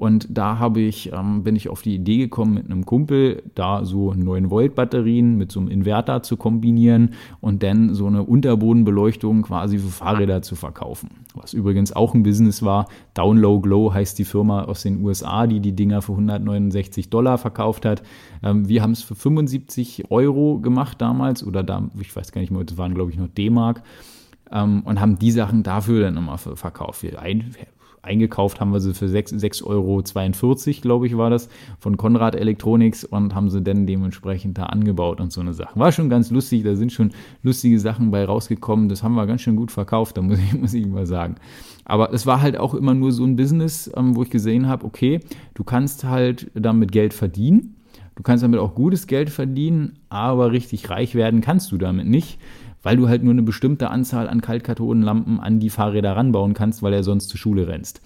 Und 0.02 0.26
da 0.36 0.58
habe 0.58 0.82
ich, 0.82 1.14
ähm, 1.14 1.44
bin 1.44 1.56
ich 1.56 1.70
auf 1.70 1.84
die 1.84 1.94
Idee 1.94 2.18
gekommen, 2.18 2.56
mit 2.56 2.66
einem 2.66 2.88
Kumpel 2.88 3.44
da 3.54 3.86
so 3.86 4.16
9 4.16 4.50
Volt 4.50 4.74
Batterien 4.74 5.38
mit 5.38 5.52
so 5.52 5.60
einem 5.60 5.70
Inverter 5.70 6.24
zu 6.24 6.38
kombinieren 6.38 7.12
und 7.40 7.62
dann 7.62 7.94
so 7.94 8.08
eine 8.08 8.24
Unterbodenbeleuchtung 8.24 9.44
quasi 9.44 9.78
für 9.78 9.90
Fahrräder 9.90 10.42
zu 10.42 10.56
verkaufen. 10.56 11.10
Was 11.36 11.54
übrigens 11.54 11.96
auch 11.96 12.16
ein 12.16 12.24
Business 12.24 12.64
war. 12.64 12.88
Downlow 13.14 13.62
Glow 13.62 13.94
heißt 13.94 14.18
die 14.18 14.26
Firma 14.26 14.64
aus 14.64 14.82
den 14.82 15.06
USA, 15.06 15.46
die 15.46 15.60
die 15.60 15.76
Dinger 15.76 16.02
für 16.02 16.14
169 16.14 17.12
Dollar 17.12 17.38
verkauft 17.38 17.86
hat. 17.86 18.02
Ähm, 18.42 18.68
wir 18.68 18.82
haben 18.82 18.94
es 18.94 19.04
für 19.04 19.14
75 19.14 20.10
Euro 20.10 20.58
gemacht 20.58 21.00
damals 21.00 21.46
oder 21.46 21.62
da, 21.62 21.92
ich 22.00 22.16
weiß 22.16 22.32
gar 22.32 22.42
nicht 22.42 22.50
mehr, 22.50 22.64
das 22.64 22.76
waren 22.76 22.96
glaube 22.96 23.12
ich 23.12 23.20
noch 23.20 23.28
D-Mark 23.28 23.84
ähm, 24.52 24.82
und 24.84 25.00
haben 25.00 25.20
die 25.20 25.32
Sachen 25.32 25.62
dafür 25.62 26.02
dann 26.02 26.18
immer 26.18 26.40
verkauft. 26.40 27.04
Wir 27.04 27.20
eingekauft 28.04 28.60
haben 28.60 28.72
wir 28.74 28.80
sie 28.80 28.94
für 28.94 29.06
6,42 29.06 29.66
Euro, 29.66 30.04
glaube 30.82 31.08
ich, 31.08 31.18
war 31.18 31.30
das, 31.30 31.50
von 31.80 31.98
Konrad 31.98 32.36
Electronics 32.36 33.04
und 33.04 33.36
haben 33.36 33.50
sie 33.50 33.62
dann 33.62 33.86
dementsprechend 33.86 34.58
da 34.58 34.64
angebaut 34.64 35.22
und 35.22 35.32
so 35.32 35.42
eine 35.42 35.54
Sache. 35.54 35.80
War 35.80 35.92
schon 35.92 36.10
ganz 36.10 36.32
lustig, 36.32 36.64
da 36.64 36.76
sind 36.76 36.92
schon 36.92 37.12
lustige 37.44 37.80
Sachen 37.80 38.12
bei 38.12 38.26
rausgekommen. 38.26 38.90
Das 38.90 39.04
haben 39.04 39.14
wir 39.16 39.28
ganz 39.28 39.42
schön 39.42 39.56
gut 39.56 39.72
verkauft, 39.72 40.18
da 40.18 40.22
muss 40.22 40.40
ich, 40.40 40.54
muss 40.60 40.74
ich 40.74 40.88
mal 40.88 41.06
sagen. 41.06 41.36
Aber 41.86 42.14
es 42.14 42.26
war 42.26 42.42
halt 42.42 42.58
auch 42.58 42.74
immer 42.74 42.94
nur 42.94 43.12
so 43.12 43.24
ein 43.24 43.36
Business, 43.36 43.92
ähm, 43.96 44.16
wo 44.16 44.24
ich 44.24 44.30
gesehen 44.30 44.68
habe, 44.68 44.86
okay, 44.86 45.20
du 45.54 45.64
kannst 45.64 46.04
halt 46.04 46.50
damit 46.54 46.92
Geld 46.92 47.14
verdienen. 47.14 47.76
Du 48.16 48.24
kannst 48.24 48.44
damit 48.44 48.60
auch 48.60 48.76
gutes 48.76 49.08
Geld 49.08 49.30
verdienen, 49.30 50.00
aber 50.10 50.52
richtig 50.52 50.90
reich 50.90 51.16
werden 51.16 51.42
kannst 51.42 51.72
du 51.72 51.78
damit 51.78 52.08
nicht 52.08 52.40
weil 52.84 52.98
du 52.98 53.08
halt 53.08 53.24
nur 53.24 53.34
eine 53.34 53.44
bestimmte 53.44 53.90
Anzahl 53.90 54.28
an 54.28 54.42
Kaltkartonenlampen 54.42 55.40
an 55.40 55.60
die 55.60 55.70
Fahrräder 55.70 56.16
ranbauen 56.16 56.54
kannst, 56.54 56.84
weil 56.84 56.94
er 56.94 57.04
sonst 57.04 57.30
zur 57.30 57.40
Schule 57.40 57.68
rennst. 57.68 58.02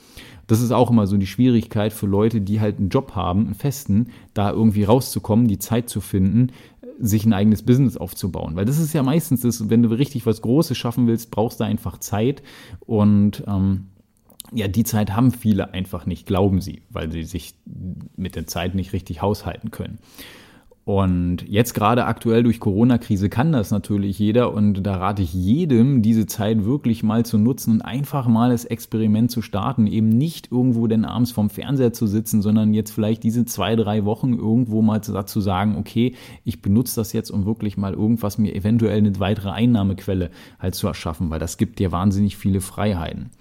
Das 0.47 0.61
ist 0.61 0.71
auch 0.71 0.91
immer 0.91 1.07
so 1.07 1.17
die 1.17 1.27
Schwierigkeit 1.27 1.91
für 1.91 2.05
Leute, 2.05 2.41
die 2.41 2.61
halt 2.61 2.77
einen 2.77 2.89
Job 2.89 3.15
haben, 3.15 3.45
einen 3.45 3.55
festen, 3.55 4.09
da 4.33 4.51
irgendwie 4.51 4.83
rauszukommen, 4.83 5.47
die 5.47 5.57
Zeit 5.57 5.89
zu 5.89 6.01
finden, 6.01 6.51
sich 6.99 7.25
ein 7.25 7.33
eigenes 7.33 7.63
Business 7.63 7.97
aufzubauen. 7.97 8.55
Weil 8.55 8.65
das 8.65 8.79
ist 8.79 8.93
ja 8.93 9.03
meistens 9.03 9.41
das, 9.41 9.69
wenn 9.69 9.83
du 9.83 9.89
richtig 9.89 10.25
was 10.25 10.41
Großes 10.41 10.77
schaffen 10.77 11.07
willst, 11.07 11.31
brauchst 11.31 11.59
du 11.59 11.63
einfach 11.63 11.97
Zeit 11.97 12.43
und 12.79 13.43
ähm, 13.47 13.87
ja, 14.53 14.67
die 14.67 14.83
Zeit 14.83 15.15
haben 15.15 15.31
viele 15.31 15.73
einfach 15.73 16.05
nicht, 16.05 16.27
glauben 16.27 16.61
sie, 16.61 16.83
weil 16.89 17.11
sie 17.11 17.23
sich 17.23 17.55
mit 18.15 18.35
der 18.35 18.45
Zeit 18.45 18.75
nicht 18.75 18.93
richtig 18.93 19.21
haushalten 19.21 19.71
können. 19.71 19.97
Und 20.85 21.37
jetzt 21.47 21.73
gerade 21.73 22.05
aktuell 22.05 22.43
durch 22.43 22.59
Corona-Krise 22.59 23.27
kann 23.27 23.51
das 23.51 23.71
natürlich 23.71 24.19
jeder 24.19 24.53
und 24.53 24.83
da 24.83 24.97
rate 24.97 25.23
ich 25.23 25.33
jedem, 25.33 26.03
diese 26.03 26.27
Zeit 26.27 26.63
wirklich 26.63 27.01
mal 27.01 27.25
zu 27.25 27.39
nutzen 27.39 27.71
und 27.71 27.81
einfach 27.81 28.27
mal 28.27 28.51
das 28.51 28.65
Experiment 28.65 29.31
zu 29.31 29.41
starten, 29.41 29.87
eben 29.87 30.09
nicht 30.09 30.51
irgendwo 30.51 30.85
denn 30.85 31.03
abends 31.03 31.31
vorm 31.31 31.49
Fernseher 31.49 31.91
zu 31.91 32.05
sitzen, 32.05 32.43
sondern 32.43 32.75
jetzt 32.75 32.91
vielleicht 32.91 33.23
diese 33.23 33.45
zwei, 33.45 33.75
drei 33.75 34.05
Wochen 34.05 34.35
irgendwo 34.35 34.83
mal 34.83 34.99
dazu 34.99 35.41
sagen, 35.41 35.75
okay, 35.79 36.13
ich 36.43 36.61
benutze 36.61 36.97
das 36.97 37.13
jetzt, 37.13 37.31
um 37.31 37.47
wirklich 37.47 37.77
mal 37.77 37.95
irgendwas 37.95 38.37
mir 38.37 38.53
eventuell 38.53 38.99
eine 38.99 39.19
weitere 39.19 39.49
Einnahmequelle 39.49 40.29
halt 40.59 40.75
zu 40.75 40.85
erschaffen, 40.85 41.31
weil 41.31 41.39
das 41.39 41.57
gibt 41.57 41.79
dir 41.79 41.91
wahnsinnig 41.91 42.37
viele 42.37 42.61
Freiheiten. 42.61 43.31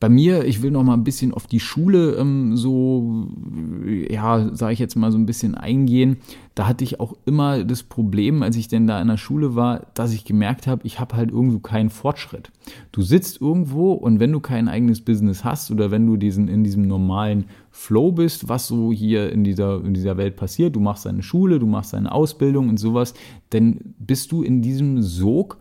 Bei 0.00 0.08
mir, 0.08 0.46
ich 0.46 0.62
will 0.62 0.70
noch 0.70 0.82
mal 0.82 0.94
ein 0.94 1.04
bisschen 1.04 1.34
auf 1.34 1.46
die 1.46 1.60
Schule 1.60 2.12
ähm, 2.14 2.56
so, 2.56 3.28
ja, 4.08 4.48
sage 4.54 4.72
ich 4.72 4.78
jetzt 4.78 4.96
mal 4.96 5.12
so 5.12 5.18
ein 5.18 5.26
bisschen 5.26 5.54
eingehen. 5.54 6.16
Da 6.54 6.66
hatte 6.66 6.84
ich 6.84 7.00
auch 7.00 7.18
immer 7.26 7.64
das 7.64 7.82
Problem, 7.82 8.42
als 8.42 8.56
ich 8.56 8.66
denn 8.66 8.86
da 8.86 9.00
in 9.00 9.08
der 9.08 9.18
Schule 9.18 9.54
war, 9.56 9.88
dass 9.92 10.14
ich 10.14 10.24
gemerkt 10.24 10.66
habe, 10.66 10.86
ich 10.86 11.00
habe 11.00 11.16
halt 11.16 11.30
irgendwo 11.30 11.58
keinen 11.58 11.90
Fortschritt. 11.90 12.50
Du 12.92 13.02
sitzt 13.02 13.42
irgendwo 13.42 13.92
und 13.92 14.20
wenn 14.20 14.32
du 14.32 14.40
kein 14.40 14.68
eigenes 14.68 15.02
Business 15.02 15.44
hast 15.44 15.70
oder 15.70 15.90
wenn 15.90 16.06
du 16.06 16.16
diesen 16.16 16.48
in 16.48 16.64
diesem 16.64 16.88
normalen 16.88 17.44
Flow 17.70 18.10
bist, 18.10 18.48
was 18.48 18.68
so 18.68 18.92
hier 18.92 19.30
in 19.30 19.44
dieser, 19.44 19.84
in 19.84 19.92
dieser 19.92 20.16
Welt 20.16 20.36
passiert, 20.36 20.76
du 20.76 20.80
machst 20.80 21.04
deine 21.04 21.22
Schule, 21.22 21.58
du 21.58 21.66
machst 21.66 21.92
deine 21.92 22.10
Ausbildung 22.10 22.70
und 22.70 22.78
sowas, 22.78 23.12
dann 23.50 23.80
bist 23.98 24.32
du 24.32 24.42
in 24.42 24.62
diesem 24.62 25.02
Sog 25.02 25.58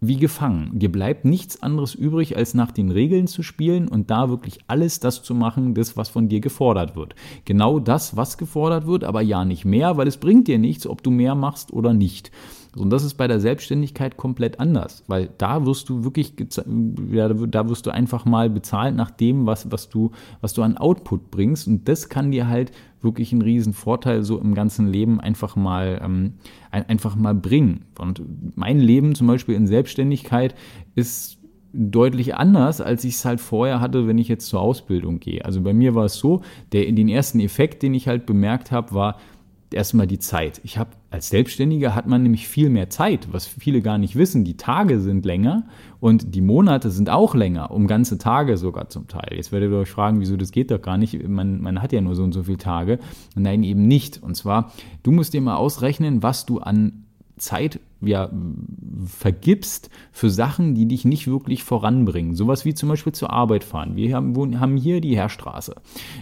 wie 0.00 0.16
gefangen. 0.16 0.78
Dir 0.78 0.92
bleibt 0.92 1.24
nichts 1.24 1.62
anderes 1.62 1.94
übrig, 1.94 2.36
als 2.36 2.54
nach 2.54 2.70
den 2.70 2.90
Regeln 2.90 3.26
zu 3.26 3.42
spielen 3.42 3.88
und 3.88 4.10
da 4.10 4.28
wirklich 4.28 4.58
alles 4.68 5.00
das 5.00 5.22
zu 5.22 5.34
machen, 5.34 5.74
das, 5.74 5.96
was 5.96 6.08
von 6.08 6.28
dir 6.28 6.40
gefordert 6.40 6.94
wird. 6.94 7.14
Genau 7.44 7.80
das, 7.80 8.16
was 8.16 8.38
gefordert 8.38 8.86
wird, 8.86 9.02
aber 9.02 9.22
ja 9.22 9.44
nicht 9.44 9.64
mehr, 9.64 9.96
weil 9.96 10.06
es 10.06 10.18
bringt 10.18 10.46
dir 10.46 10.58
nichts, 10.58 10.86
ob 10.86 11.02
du 11.02 11.10
mehr 11.10 11.34
machst 11.34 11.72
oder 11.72 11.94
nicht. 11.94 12.30
Und 12.76 12.90
das 12.90 13.02
ist 13.02 13.14
bei 13.14 13.26
der 13.26 13.40
Selbstständigkeit 13.40 14.16
komplett 14.16 14.60
anders, 14.60 15.02
weil 15.08 15.30
da 15.38 15.66
wirst 15.66 15.88
du 15.88 16.04
wirklich, 16.04 16.34
ja, 17.10 17.28
da 17.28 17.68
wirst 17.68 17.86
du 17.86 17.90
einfach 17.90 18.24
mal 18.24 18.50
bezahlt 18.50 18.94
nach 18.94 19.10
dem, 19.10 19.46
was, 19.46 19.70
was, 19.72 19.88
du, 19.88 20.12
was 20.40 20.52
du 20.52 20.62
an 20.62 20.76
Output 20.76 21.30
bringst. 21.30 21.66
Und 21.66 21.88
das 21.88 22.08
kann 22.08 22.30
dir 22.30 22.46
halt 22.46 22.70
wirklich 23.00 23.32
einen 23.32 23.42
riesen 23.42 23.72
Vorteil 23.72 24.22
so 24.22 24.38
im 24.38 24.54
ganzen 24.54 24.88
Leben 24.88 25.20
einfach 25.20 25.56
mal, 25.56 26.00
ähm, 26.02 26.34
einfach 26.70 27.16
mal 27.16 27.34
bringen. 27.34 27.84
Und 27.98 28.22
mein 28.56 28.80
Leben 28.80 29.14
zum 29.14 29.26
Beispiel 29.26 29.54
in 29.54 29.66
Selbstständigkeit 29.66 30.54
ist 30.94 31.38
deutlich 31.72 32.34
anders, 32.34 32.80
als 32.80 33.04
ich 33.04 33.14
es 33.14 33.24
halt 33.24 33.40
vorher 33.40 33.80
hatte, 33.80 34.06
wenn 34.06 34.18
ich 34.18 34.28
jetzt 34.28 34.46
zur 34.46 34.60
Ausbildung 34.60 35.20
gehe. 35.20 35.44
Also 35.44 35.60
bei 35.60 35.72
mir 35.72 35.94
war 35.94 36.06
es 36.06 36.14
so, 36.14 36.42
der 36.72 36.90
den 36.90 37.08
ersten 37.08 37.40
Effekt, 37.40 37.82
den 37.82 37.94
ich 37.94 38.08
halt 38.08 38.26
bemerkt 38.26 38.72
habe, 38.72 38.92
war, 38.92 39.18
erstmal 39.74 40.06
die 40.06 40.18
Zeit. 40.18 40.60
Ich 40.64 40.78
habe 40.78 40.90
als 41.10 41.30
Selbstständiger 41.30 41.94
hat 41.94 42.06
man 42.06 42.22
nämlich 42.22 42.48
viel 42.48 42.70
mehr 42.70 42.90
Zeit, 42.90 43.28
was 43.32 43.46
viele 43.46 43.80
gar 43.80 43.98
nicht 43.98 44.16
wissen. 44.16 44.44
Die 44.44 44.56
Tage 44.56 45.00
sind 45.00 45.24
länger 45.24 45.64
und 46.00 46.34
die 46.34 46.40
Monate 46.40 46.90
sind 46.90 47.10
auch 47.10 47.34
länger, 47.34 47.70
um 47.70 47.86
ganze 47.86 48.18
Tage 48.18 48.56
sogar 48.56 48.88
zum 48.88 49.08
Teil. 49.08 49.34
Jetzt 49.34 49.52
werdet 49.52 49.70
ihr 49.70 49.78
euch 49.78 49.90
fragen, 49.90 50.20
wieso 50.20 50.36
das 50.36 50.52
geht 50.52 50.70
doch 50.70 50.82
gar 50.82 50.98
nicht. 50.98 51.26
Man, 51.26 51.60
man 51.60 51.80
hat 51.80 51.92
ja 51.92 52.00
nur 52.00 52.14
so 52.14 52.22
und 52.22 52.32
so 52.32 52.42
viele 52.42 52.58
Tage. 52.58 52.98
Nein, 53.34 53.62
eben 53.62 53.86
nicht. 53.86 54.22
Und 54.22 54.34
zwar, 54.36 54.72
du 55.02 55.12
musst 55.12 55.32
dir 55.32 55.40
mal 55.40 55.56
ausrechnen, 55.56 56.22
was 56.22 56.46
du 56.46 56.58
an 56.58 57.04
Zeit 57.38 57.80
ja, 58.00 58.30
vergibst 59.06 59.90
für 60.12 60.30
Sachen, 60.30 60.74
die 60.74 60.86
dich 60.86 61.04
nicht 61.04 61.26
wirklich 61.28 61.62
voranbringen. 61.62 62.34
Sowas 62.34 62.64
wie 62.64 62.74
zum 62.74 62.88
Beispiel 62.88 63.12
zur 63.12 63.30
Arbeit 63.32 63.64
fahren. 63.64 63.96
Wir 63.96 64.16
haben, 64.16 64.60
haben 64.60 64.76
hier 64.76 65.00
die 65.00 65.16
Heerstraße 65.16 65.76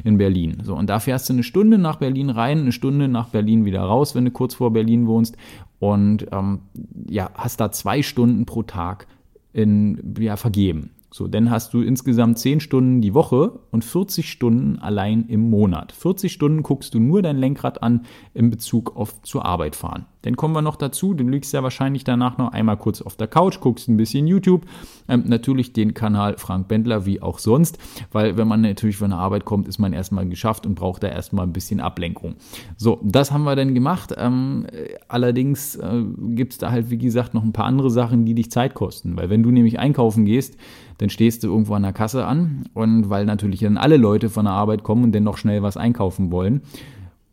in 0.04 0.18
Berlin. 0.18 0.59
So, 0.62 0.75
und 0.75 0.88
da 0.88 1.00
fährst 1.00 1.28
du 1.28 1.33
eine 1.33 1.42
Stunde 1.42 1.78
nach 1.78 1.97
Berlin 1.97 2.30
rein, 2.30 2.61
eine 2.61 2.73
Stunde 2.73 3.09
nach 3.09 3.28
Berlin 3.30 3.64
wieder 3.64 3.83
raus, 3.83 4.14
wenn 4.14 4.25
du 4.25 4.30
kurz 4.30 4.54
vor 4.54 4.73
Berlin 4.73 5.06
wohnst. 5.06 5.37
Und 5.78 6.26
ähm, 6.33 6.61
ja, 7.09 7.30
hast 7.35 7.61
da 7.61 7.71
zwei 7.73 8.02
Stunden 8.02 8.47
pro 8.47 8.62
Tag 8.62 9.06
in, 9.52 10.14
ja, 10.18 10.37
vergeben. 10.37 10.90
So, 11.11 11.28
dann 11.28 11.50
hast 11.50 11.73
du 11.73 11.80
insgesamt 11.80 12.38
10 12.38 12.61
Stunden 12.61 13.00
die 13.00 13.14
Woche 13.14 13.61
und 13.71 13.85
40 13.85 14.30
Stunden 14.30 14.78
allein 14.78 15.26
im 15.28 15.49
Monat. 15.49 15.92
40 15.92 16.30
Stunden 16.30 16.62
guckst 16.62 16.92
du 16.92 17.00
nur 17.00 17.23
dein 17.23 17.38
Lenkrad 17.38 17.83
an 17.83 18.04
in 18.35 18.50
Bezug 18.50 18.97
auf 18.97 19.23
zur 19.23 19.47
Arbeit 19.47 19.76
fahren. 19.76 20.04
Dann 20.26 20.37
kommen 20.37 20.54
wir 20.54 20.62
noch 20.62 20.75
dazu, 20.75 21.14
du 21.14 21.23
liegst 21.23 21.52
ja 21.52 21.62
wahrscheinlich 21.62 22.02
danach 22.02 22.37
noch 22.37 22.50
einmal 22.52 22.76
kurz 22.76 23.00
auf 23.00 23.14
der 23.14 23.28
Couch, 23.28 23.61
guckst 23.61 23.88
ein 23.88 23.97
bisschen 23.97 24.26
YouTube, 24.26 24.66
ähm, 25.09 25.23
natürlich 25.28 25.73
den 25.73 25.95
Kanal 25.95 26.37
Frank 26.37 26.66
Bendler 26.66 27.06
wie 27.06 27.23
auch 27.23 27.38
sonst, 27.38 27.78
weil 28.11 28.37
wenn 28.37 28.49
man 28.49 28.62
natürlich 28.62 28.97
von 28.97 29.11
der 29.11 29.21
Arbeit 29.21 29.45
kommt, 29.45 29.68
ist 29.68 29.78
man 29.78 29.92
erstmal 29.92 30.26
geschafft 30.26 30.66
und 30.66 30.75
braucht 30.75 31.04
da 31.04 31.09
erstmal 31.09 31.47
ein 31.47 31.52
bisschen 31.52 31.78
Ablenkung. 31.78 32.35
So, 32.76 32.99
das 33.04 33.30
haben 33.30 33.45
wir 33.45 33.54
dann 33.54 33.73
gemacht. 33.73 34.14
Ähm, 34.18 34.66
allerdings 35.06 35.76
äh, 35.76 36.02
gibt 36.30 36.54
es 36.54 36.59
da 36.59 36.73
halt, 36.73 36.90
wie 36.90 36.99
gesagt, 36.99 37.33
noch 37.33 37.45
ein 37.45 37.52
paar 37.52 37.66
andere 37.66 37.92
Sachen, 37.92 38.25
die 38.25 38.35
dich 38.35 38.50
Zeit 38.50 38.75
kosten, 38.75 39.16
weil 39.16 39.30
wenn 39.30 39.45
du 39.45 39.52
nämlich 39.52 39.78
einkaufen 39.78 40.25
gehst, 40.25 40.56
dann 40.99 41.09
stehst 41.09 41.45
du 41.45 41.49
irgendwo 41.49 41.75
an 41.75 41.83
der 41.83 41.92
Kasse 41.92 42.26
an 42.26 42.64
und 42.75 43.11
weil 43.11 43.26
natürlich 43.26 43.61
dann 43.61 43.76
alle 43.76 43.97
Leute 43.97 44.28
von 44.28 44.47
der 44.47 44.54
Arbeit 44.54 44.83
kommen 44.83 45.04
und 45.04 45.14
dann 45.14 45.23
noch 45.23 45.37
schnell 45.37 45.62
was 45.62 45.76
einkaufen 45.76 46.33
wollen. 46.33 46.62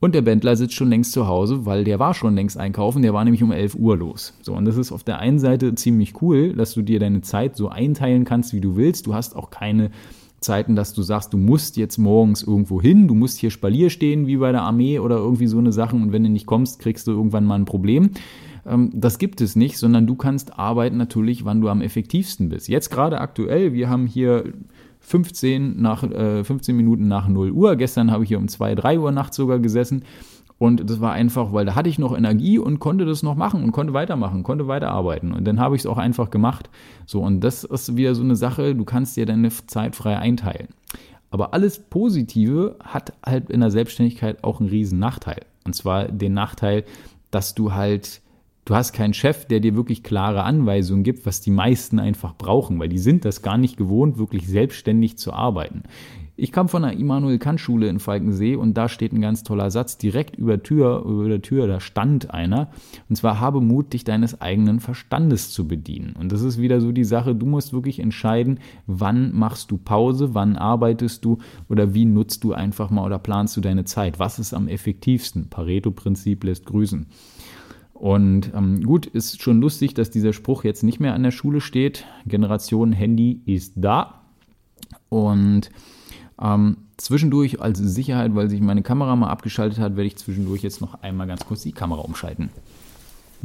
Und 0.03 0.13
der 0.13 0.21
Bändler 0.21 0.57
sitzt 0.57 0.73
schon 0.73 0.89
längst 0.89 1.13
zu 1.13 1.27
Hause, 1.27 1.65
weil 1.65 1.85
der 1.85 1.97
war 1.97 2.13
schon 2.13 2.35
längst 2.35 2.57
einkaufen, 2.57 3.03
der 3.03 3.13
war 3.13 3.23
nämlich 3.23 3.41
um 3.41 3.53
11 3.53 3.75
Uhr 3.75 3.95
los. 3.95 4.33
So, 4.41 4.53
und 4.53 4.65
das 4.65 4.75
ist 4.75 4.91
auf 4.91 5.05
der 5.05 5.19
einen 5.19 5.39
Seite 5.39 5.75
ziemlich 5.75 6.21
cool, 6.21 6.51
dass 6.51 6.73
du 6.73 6.81
dir 6.81 6.99
deine 6.99 7.21
Zeit 7.21 7.55
so 7.55 7.69
einteilen 7.69 8.25
kannst, 8.25 8.53
wie 8.53 8.59
du 8.59 8.75
willst. 8.75 9.07
Du 9.07 9.13
hast 9.13 9.33
auch 9.33 9.49
keine 9.49 9.91
Zeiten, 10.41 10.75
dass 10.75 10.93
du 10.93 11.03
sagst, 11.03 11.31
du 11.31 11.37
musst 11.37 11.77
jetzt 11.77 11.97
morgens 11.99 12.43
irgendwo 12.43 12.81
hin, 12.81 13.07
du 13.07 13.15
musst 13.15 13.37
hier 13.37 13.49
Spalier 13.49 13.89
stehen, 13.89 14.27
wie 14.27 14.35
bei 14.35 14.51
der 14.51 14.63
Armee 14.63 14.99
oder 14.99 15.15
irgendwie 15.15 15.47
so 15.47 15.57
eine 15.57 15.71
Sachen 15.71 16.01
und 16.01 16.11
wenn 16.11 16.25
du 16.25 16.29
nicht 16.29 16.47
kommst, 16.47 16.79
kriegst 16.79 17.07
du 17.07 17.11
irgendwann 17.11 17.45
mal 17.45 17.55
ein 17.55 17.63
Problem. 17.63 18.09
Ähm, 18.65 18.91
das 18.93 19.19
gibt 19.19 19.39
es 19.39 19.55
nicht, 19.55 19.77
sondern 19.77 20.05
du 20.05 20.15
kannst 20.15 20.59
arbeiten 20.59 20.97
natürlich, 20.97 21.45
wann 21.45 21.61
du 21.61 21.69
am 21.69 21.79
effektivsten 21.79 22.49
bist. 22.49 22.67
Jetzt 22.67 22.89
gerade 22.89 23.21
aktuell, 23.21 23.71
wir 23.71 23.89
haben 23.89 24.07
hier 24.07 24.51
15, 25.03 25.81
nach, 25.81 26.03
äh, 26.03 26.43
15 26.43 26.75
Minuten 26.75 27.07
nach 27.07 27.27
0 27.27 27.51
Uhr. 27.51 27.75
Gestern 27.75 28.11
habe 28.11 28.23
ich 28.23 28.29
hier 28.29 28.39
um 28.39 28.47
2, 28.47 28.75
3 28.75 28.99
Uhr 28.99 29.11
nachts 29.11 29.37
sogar 29.37 29.59
gesessen. 29.59 30.03
Und 30.57 30.89
das 30.89 31.01
war 31.01 31.11
einfach, 31.11 31.51
weil 31.51 31.65
da 31.65 31.75
hatte 31.75 31.89
ich 31.89 31.99
noch 31.99 32.17
Energie 32.17 32.57
und 32.57 32.79
konnte 32.79 33.05
das 33.05 33.21
noch 33.21 33.35
machen 33.35 33.63
und 33.63 33.73
konnte 33.73 33.93
weitermachen, 33.93 34.43
konnte 34.43 34.67
weiterarbeiten. 34.67 35.33
Und 35.33 35.45
dann 35.45 35.59
habe 35.59 35.75
ich 35.75 35.81
es 35.81 35.85
auch 35.85 35.97
einfach 35.97 36.29
gemacht. 36.29 36.69
So, 37.05 37.21
und 37.21 37.41
das 37.41 37.65
ist 37.65 37.97
wieder 37.97 38.15
so 38.15 38.23
eine 38.23 38.37
Sache, 38.37 38.73
du 38.73 38.85
kannst 38.85 39.17
dir 39.17 39.25
deine 39.25 39.49
Zeit 39.49 39.95
frei 39.95 40.17
einteilen. 40.17 40.69
Aber 41.31 41.53
alles 41.53 41.79
Positive 41.79 42.77
hat 42.81 43.11
halt 43.25 43.49
in 43.49 43.59
der 43.59 43.71
Selbstständigkeit 43.71 44.43
auch 44.43 44.59
einen 44.59 44.69
riesen 44.69 44.99
Nachteil. 44.99 45.41
Und 45.65 45.75
zwar 45.75 46.07
den 46.07 46.33
Nachteil, 46.33 46.85
dass 47.31 47.55
du 47.55 47.73
halt 47.73 48.21
Du 48.65 48.75
hast 48.75 48.93
keinen 48.93 49.13
Chef, 49.13 49.45
der 49.45 49.59
dir 49.59 49.75
wirklich 49.75 50.03
klare 50.03 50.43
Anweisungen 50.43 51.03
gibt, 51.03 51.25
was 51.25 51.41
die 51.41 51.51
meisten 51.51 51.99
einfach 51.99 52.35
brauchen, 52.37 52.79
weil 52.79 52.87
die 52.87 52.97
sind 52.97 53.25
das 53.25 53.41
gar 53.41 53.57
nicht 53.57 53.75
gewohnt, 53.75 54.17
wirklich 54.17 54.47
selbstständig 54.47 55.17
zu 55.17 55.33
arbeiten. 55.33 55.83
Ich 56.35 56.51
kam 56.51 56.69
von 56.69 56.81
der 56.81 56.93
Immanuel 56.93 57.37
Kant 57.39 57.59
Schule 57.59 57.89
in 57.89 57.99
Falkensee 57.99 58.55
und 58.55 58.75
da 58.75 58.89
steht 58.89 59.11
ein 59.11 59.21
ganz 59.21 59.43
toller 59.43 59.69
Satz 59.69 59.97
direkt 59.97 60.35
über 60.35 60.63
Tür, 60.63 61.03
über 61.05 61.27
der 61.27 61.41
Tür, 61.41 61.67
da 61.67 61.79
stand 61.79 62.31
einer 62.31 62.69
und 63.07 63.17
zwar 63.17 63.39
habe 63.39 63.61
Mut, 63.61 63.93
dich 63.93 64.03
deines 64.03 64.41
eigenen 64.41 64.79
Verstandes 64.79 65.51
zu 65.51 65.67
bedienen. 65.67 66.15
Und 66.17 66.31
das 66.31 66.41
ist 66.41 66.57
wieder 66.57 66.81
so 66.81 66.91
die 66.91 67.03
Sache, 67.03 67.35
du 67.35 67.45
musst 67.45 67.73
wirklich 67.73 67.99
entscheiden, 67.99 68.59
wann 68.87 69.31
machst 69.35 69.69
du 69.71 69.77
Pause, 69.77 70.33
wann 70.33 70.55
arbeitest 70.55 71.23
du 71.23 71.37
oder 71.69 71.93
wie 71.93 72.05
nutzt 72.05 72.43
du 72.45 72.53
einfach 72.53 72.89
mal 72.89 73.05
oder 73.05 73.19
planst 73.19 73.55
du 73.57 73.61
deine 73.61 73.83
Zeit? 73.83 74.17
Was 74.17 74.39
ist 74.39 74.53
am 74.53 74.67
effektivsten? 74.67 75.49
Pareto-Prinzip 75.49 76.45
lässt 76.45 76.65
grüßen. 76.65 77.07
Und 77.93 78.51
ähm, 78.55 78.83
gut, 78.83 79.05
ist 79.05 79.41
schon 79.41 79.61
lustig, 79.61 79.93
dass 79.93 80.09
dieser 80.09 80.33
Spruch 80.33 80.63
jetzt 80.63 80.83
nicht 80.83 80.99
mehr 80.99 81.13
an 81.13 81.23
der 81.23 81.31
Schule 81.31 81.61
steht. 81.61 82.05
Generation 82.25 82.91
Handy 82.91 83.41
ist 83.45 83.73
da. 83.75 84.21
Und 85.09 85.69
ähm, 86.41 86.77
zwischendurch 86.97 87.61
als 87.61 87.79
Sicherheit, 87.79 88.35
weil 88.35 88.49
sich 88.49 88.61
meine 88.61 88.81
Kamera 88.81 89.15
mal 89.15 89.29
abgeschaltet 89.29 89.79
hat, 89.79 89.95
werde 89.95 90.07
ich 90.07 90.17
zwischendurch 90.17 90.63
jetzt 90.63 90.81
noch 90.81 91.01
einmal 91.01 91.27
ganz 91.27 91.45
kurz 91.45 91.61
die 91.63 91.71
Kamera 91.71 92.01
umschalten. 92.01 92.49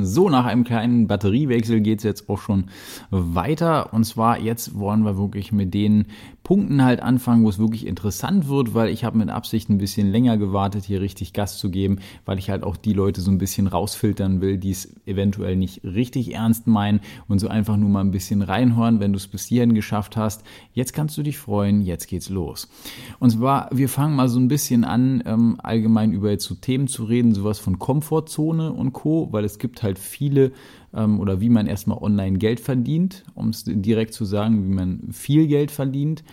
So, 0.01 0.31
nach 0.31 0.45
einem 0.45 0.63
kleinen 0.63 1.09
Batteriewechsel 1.09 1.81
geht 1.81 1.99
es 1.99 2.05
jetzt 2.05 2.29
auch 2.31 2.39
schon 2.39 2.67
weiter. 3.11 3.93
Und 3.93 4.05
zwar 4.05 4.39
jetzt 4.39 4.79
wollen 4.79 5.03
wir 5.03 5.19
wirklich 5.19 5.51
mit 5.51 5.75
den 5.75 6.07
Punkten 6.49 6.83
halt 6.83 7.03
anfangen, 7.03 7.45
wo 7.45 7.51
es 7.51 7.59
wirklich 7.59 7.87
interessant 7.87 8.49
wird, 8.49 8.73
weil 8.73 8.89
ich 8.89 9.05
habe 9.05 9.19
mit 9.19 9.29
Absicht 9.29 9.69
ein 9.69 9.77
bisschen 9.77 10.11
länger 10.11 10.39
gewartet, 10.39 10.87
hier 10.87 11.03
richtig 11.03 11.35
Gas 11.35 11.59
zu 11.59 11.69
geben, 11.69 11.99
weil 12.25 12.39
ich 12.39 12.49
halt 12.49 12.63
auch 12.63 12.79
die 12.79 12.95
Leute 12.95 13.21
so 13.21 13.31
ein 13.31 13.37
bisschen 13.37 13.67
rausfiltern 13.67 14.41
will, 14.41 14.57
die 14.57 14.71
es 14.71 14.97
eventuell 15.05 15.57
nicht 15.57 15.85
richtig 15.85 16.33
ernst 16.33 16.67
meinen 16.67 17.01
und 17.29 17.39
so 17.39 17.49
einfach 17.49 17.77
nur 17.77 17.91
mal 17.91 18.01
ein 18.01 18.13
bisschen 18.13 18.41
reinhören, 18.41 18.99
wenn 18.99 19.13
du 19.13 19.19
es 19.19 19.29
bis 19.29 19.45
hierhin 19.45 19.75
geschafft 19.75 20.17
hast. 20.17 20.43
Jetzt 20.73 20.95
kannst 20.95 21.19
du 21.19 21.23
dich 21.23 21.37
freuen, 21.37 21.83
jetzt 21.83 22.09
geht's 22.09 22.31
los. 22.31 22.71
Und 23.19 23.29
zwar, 23.29 23.69
wir 23.71 23.91
fangen 23.91 24.17
mal 24.17 24.31
so 24.31 24.41
ein 24.41 24.49
bisschen 24.49 24.85
an, 24.85 25.23
ähm, 25.27 25.61
allgemein 25.63 26.13
über 26.13 26.31
jetzt 26.31 26.47
so 26.47 26.55
Themen 26.55 26.89
zu 26.89 27.05
reden, 27.05 27.35
sowas 27.35 27.59
von 27.59 27.79
Komfortzone 27.79 28.73
und 28.73 28.95
Co., 28.95 29.29
weil 29.33 29.45
es 29.45 29.59
gibt 29.59 29.83
halt 29.83 29.99
viele 29.99 30.53
ähm, 30.99 31.21
oder 31.21 31.41
wie 31.41 31.49
man 31.49 31.67
erstmal 31.67 31.99
online 31.99 32.39
Geld 32.39 32.61
verdient, 32.61 33.25
um 33.35 33.51
es 33.51 33.65
direkt 33.65 34.13
zu 34.13 34.25
sagen, 34.25 34.65
wie 34.65 34.75
man 34.75 35.13
viel 35.13 35.47
Geld 35.47 35.71
verdient. 35.71 36.25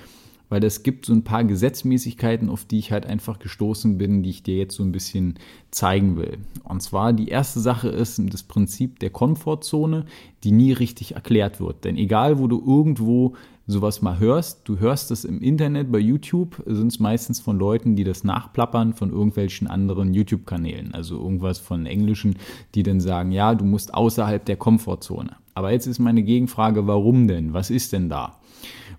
Weil 0.47 0.63
es 0.63 0.83
gibt 0.83 1.07
so 1.07 1.13
ein 1.13 1.23
paar 1.23 1.43
Gesetzmäßigkeiten, 1.43 2.49
auf 2.49 2.65
die 2.65 2.77
ich 2.77 2.91
halt 2.91 3.07
einfach 3.07 3.39
gestoßen 3.39 3.97
bin, 3.97 4.21
die 4.21 4.29
ich 4.29 4.43
dir 4.43 4.57
jetzt 4.57 4.75
so 4.75 4.83
ein 4.83 4.91
bisschen 4.91 5.35
zeigen 5.71 6.17
will. 6.17 6.37
Und 6.63 6.83
zwar 6.83 7.13
die 7.13 7.29
erste 7.29 7.59
Sache 7.59 7.89
ist 7.89 8.21
das 8.29 8.43
Prinzip 8.43 8.99
der 8.99 9.09
Komfortzone, 9.09 10.05
die 10.43 10.51
nie 10.51 10.71
richtig 10.71 11.15
erklärt 11.15 11.59
wird. 11.59 11.83
Denn 11.83 11.97
egal, 11.97 12.37
wo 12.37 12.47
du 12.47 12.63
irgendwo 12.63 13.33
sowas 13.67 14.01
mal 14.01 14.19
hörst, 14.19 14.61
du 14.65 14.79
hörst 14.79 15.11
es 15.11 15.25
im 15.25 15.41
Internet, 15.41 15.91
bei 15.91 15.99
YouTube 15.99 16.61
sind 16.65 16.91
es 16.91 16.99
meistens 16.99 17.39
von 17.39 17.57
Leuten, 17.57 17.95
die 17.95 18.03
das 18.03 18.23
nachplappern 18.23 18.93
von 18.93 19.11
irgendwelchen 19.11 19.67
anderen 19.67 20.13
YouTube-Kanälen, 20.13 20.93
also 20.93 21.17
irgendwas 21.17 21.59
von 21.59 21.85
Englischen, 21.85 22.35
die 22.75 22.83
dann 22.83 22.99
sagen, 22.99 23.31
ja, 23.31 23.55
du 23.55 23.65
musst 23.65 23.93
außerhalb 23.93 24.45
der 24.45 24.57
Komfortzone. 24.57 25.35
Aber 25.55 25.71
jetzt 25.71 25.87
ist 25.87 25.99
meine 25.99 26.23
Gegenfrage, 26.23 26.85
warum 26.85 27.27
denn? 27.27 27.53
Was 27.53 27.69
ist 27.69 27.93
denn 27.93 28.09
da? 28.09 28.39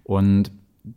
Und 0.02 0.50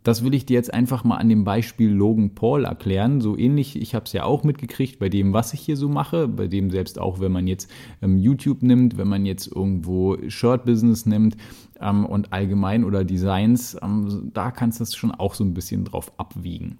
das 0.04 0.24
will 0.24 0.34
ich 0.34 0.46
dir 0.46 0.54
jetzt 0.54 0.72
einfach 0.72 1.02
mal 1.02 1.16
an 1.16 1.28
dem 1.28 1.44
Beispiel 1.44 1.90
Logan 1.90 2.34
Paul 2.34 2.64
erklären. 2.64 3.20
So 3.20 3.36
ähnlich, 3.36 3.80
ich 3.80 3.94
habe 3.94 4.04
es 4.04 4.12
ja 4.12 4.24
auch 4.24 4.44
mitgekriegt 4.44 4.98
bei 5.00 5.08
dem, 5.08 5.32
was 5.32 5.52
ich 5.52 5.60
hier 5.60 5.76
so 5.76 5.88
mache, 5.88 6.28
bei 6.28 6.46
dem 6.46 6.70
selbst 6.70 6.98
auch, 6.98 7.20
wenn 7.20 7.32
man 7.32 7.46
jetzt 7.48 7.70
ähm, 8.00 8.16
YouTube 8.16 8.62
nimmt, 8.62 8.98
wenn 8.98 9.08
man 9.08 9.26
jetzt 9.26 9.48
irgendwo 9.48 10.16
Shirt-Business 10.28 11.06
nimmt 11.06 11.36
ähm, 11.80 12.06
und 12.06 12.32
allgemein 12.32 12.84
oder 12.84 13.04
Designs, 13.04 13.76
ähm, 13.82 14.30
da 14.32 14.52
kannst 14.52 14.78
du 14.78 14.84
es 14.84 14.94
schon 14.94 15.10
auch 15.10 15.34
so 15.34 15.42
ein 15.42 15.54
bisschen 15.54 15.84
drauf 15.84 16.12
abwiegen. 16.18 16.78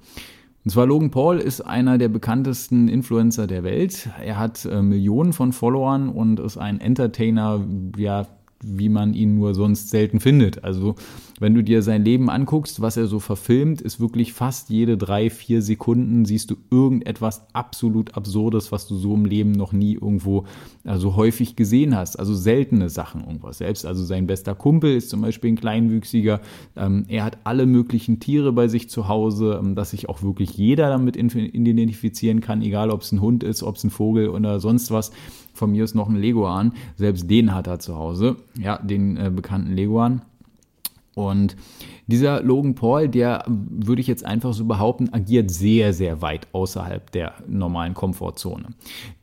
Und 0.64 0.70
zwar 0.70 0.86
Logan 0.86 1.10
Paul 1.10 1.38
ist 1.38 1.62
einer 1.62 1.96
der 1.96 2.08
bekanntesten 2.08 2.88
Influencer 2.88 3.46
der 3.46 3.64
Welt. 3.64 4.10
Er 4.22 4.38
hat 4.38 4.66
äh, 4.66 4.82
Millionen 4.82 5.32
von 5.32 5.52
Followern 5.52 6.10
und 6.10 6.38
ist 6.38 6.58
ein 6.58 6.80
Entertainer, 6.80 7.66
ja, 7.96 8.26
wie 8.62 8.88
man 8.88 9.14
ihn 9.14 9.36
nur 9.36 9.54
sonst 9.54 9.90
selten 9.90 10.20
findet. 10.20 10.64
Also 10.64 10.94
wenn 11.38 11.54
du 11.54 11.62
dir 11.62 11.82
sein 11.82 12.04
Leben 12.04 12.28
anguckst, 12.28 12.82
was 12.82 12.98
er 12.98 13.06
so 13.06 13.18
verfilmt, 13.18 13.80
ist 13.80 14.00
wirklich 14.00 14.34
fast 14.34 14.68
jede 14.68 14.98
drei, 14.98 15.30
vier 15.30 15.62
Sekunden 15.62 16.26
siehst 16.26 16.50
du 16.50 16.56
irgendetwas 16.70 17.46
absolut 17.54 18.14
Absurdes, 18.14 18.70
was 18.72 18.86
du 18.86 18.96
so 18.96 19.14
im 19.14 19.24
Leben 19.24 19.52
noch 19.52 19.72
nie 19.72 19.94
irgendwo 19.94 20.44
also 20.84 21.16
häufig 21.16 21.56
gesehen 21.56 21.96
hast. 21.96 22.18
Also 22.18 22.34
seltene 22.34 22.90
Sachen 22.90 23.22
irgendwas. 23.22 23.58
Selbst 23.58 23.86
also 23.86 24.04
sein 24.04 24.26
bester 24.26 24.54
Kumpel 24.54 24.96
ist 24.96 25.08
zum 25.08 25.22
Beispiel 25.22 25.52
ein 25.52 25.56
Kleinwüchsiger. 25.56 26.40
Ähm, 26.76 27.06
er 27.08 27.24
hat 27.24 27.38
alle 27.44 27.64
möglichen 27.64 28.20
Tiere 28.20 28.52
bei 28.52 28.68
sich 28.68 28.90
zu 28.90 29.08
Hause, 29.08 29.58
ähm, 29.62 29.74
dass 29.74 29.92
sich 29.92 30.10
auch 30.10 30.22
wirklich 30.22 30.58
jeder 30.58 30.90
damit 30.90 31.16
identifizieren 31.16 32.42
kann, 32.42 32.60
egal 32.60 32.90
ob 32.90 33.00
es 33.00 33.12
ein 33.12 33.22
Hund 33.22 33.42
ist, 33.42 33.62
ob 33.62 33.76
es 33.76 33.84
ein 33.84 33.90
Vogel 33.90 34.28
oder 34.28 34.60
sonst 34.60 34.90
was. 34.90 35.10
Von 35.54 35.72
mir 35.72 35.84
ist 35.84 35.94
noch 35.94 36.08
ein 36.08 36.16
Leguan. 36.16 36.72
Selbst 36.96 37.30
den 37.30 37.54
hat 37.54 37.66
er 37.66 37.78
zu 37.78 37.96
Hause. 37.96 38.36
Ja, 38.58 38.78
den 38.78 39.16
äh, 39.16 39.30
bekannten 39.30 39.72
Leguan. 39.72 40.22
Und 41.14 41.56
dieser 42.06 42.42
Logan 42.42 42.74
Paul, 42.74 43.08
der 43.08 43.44
würde 43.46 44.00
ich 44.00 44.06
jetzt 44.06 44.24
einfach 44.24 44.52
so 44.54 44.64
behaupten, 44.64 45.12
agiert 45.12 45.50
sehr, 45.50 45.92
sehr 45.92 46.22
weit 46.22 46.46
außerhalb 46.52 47.10
der 47.10 47.34
normalen 47.46 47.94
Komfortzone. 47.94 48.68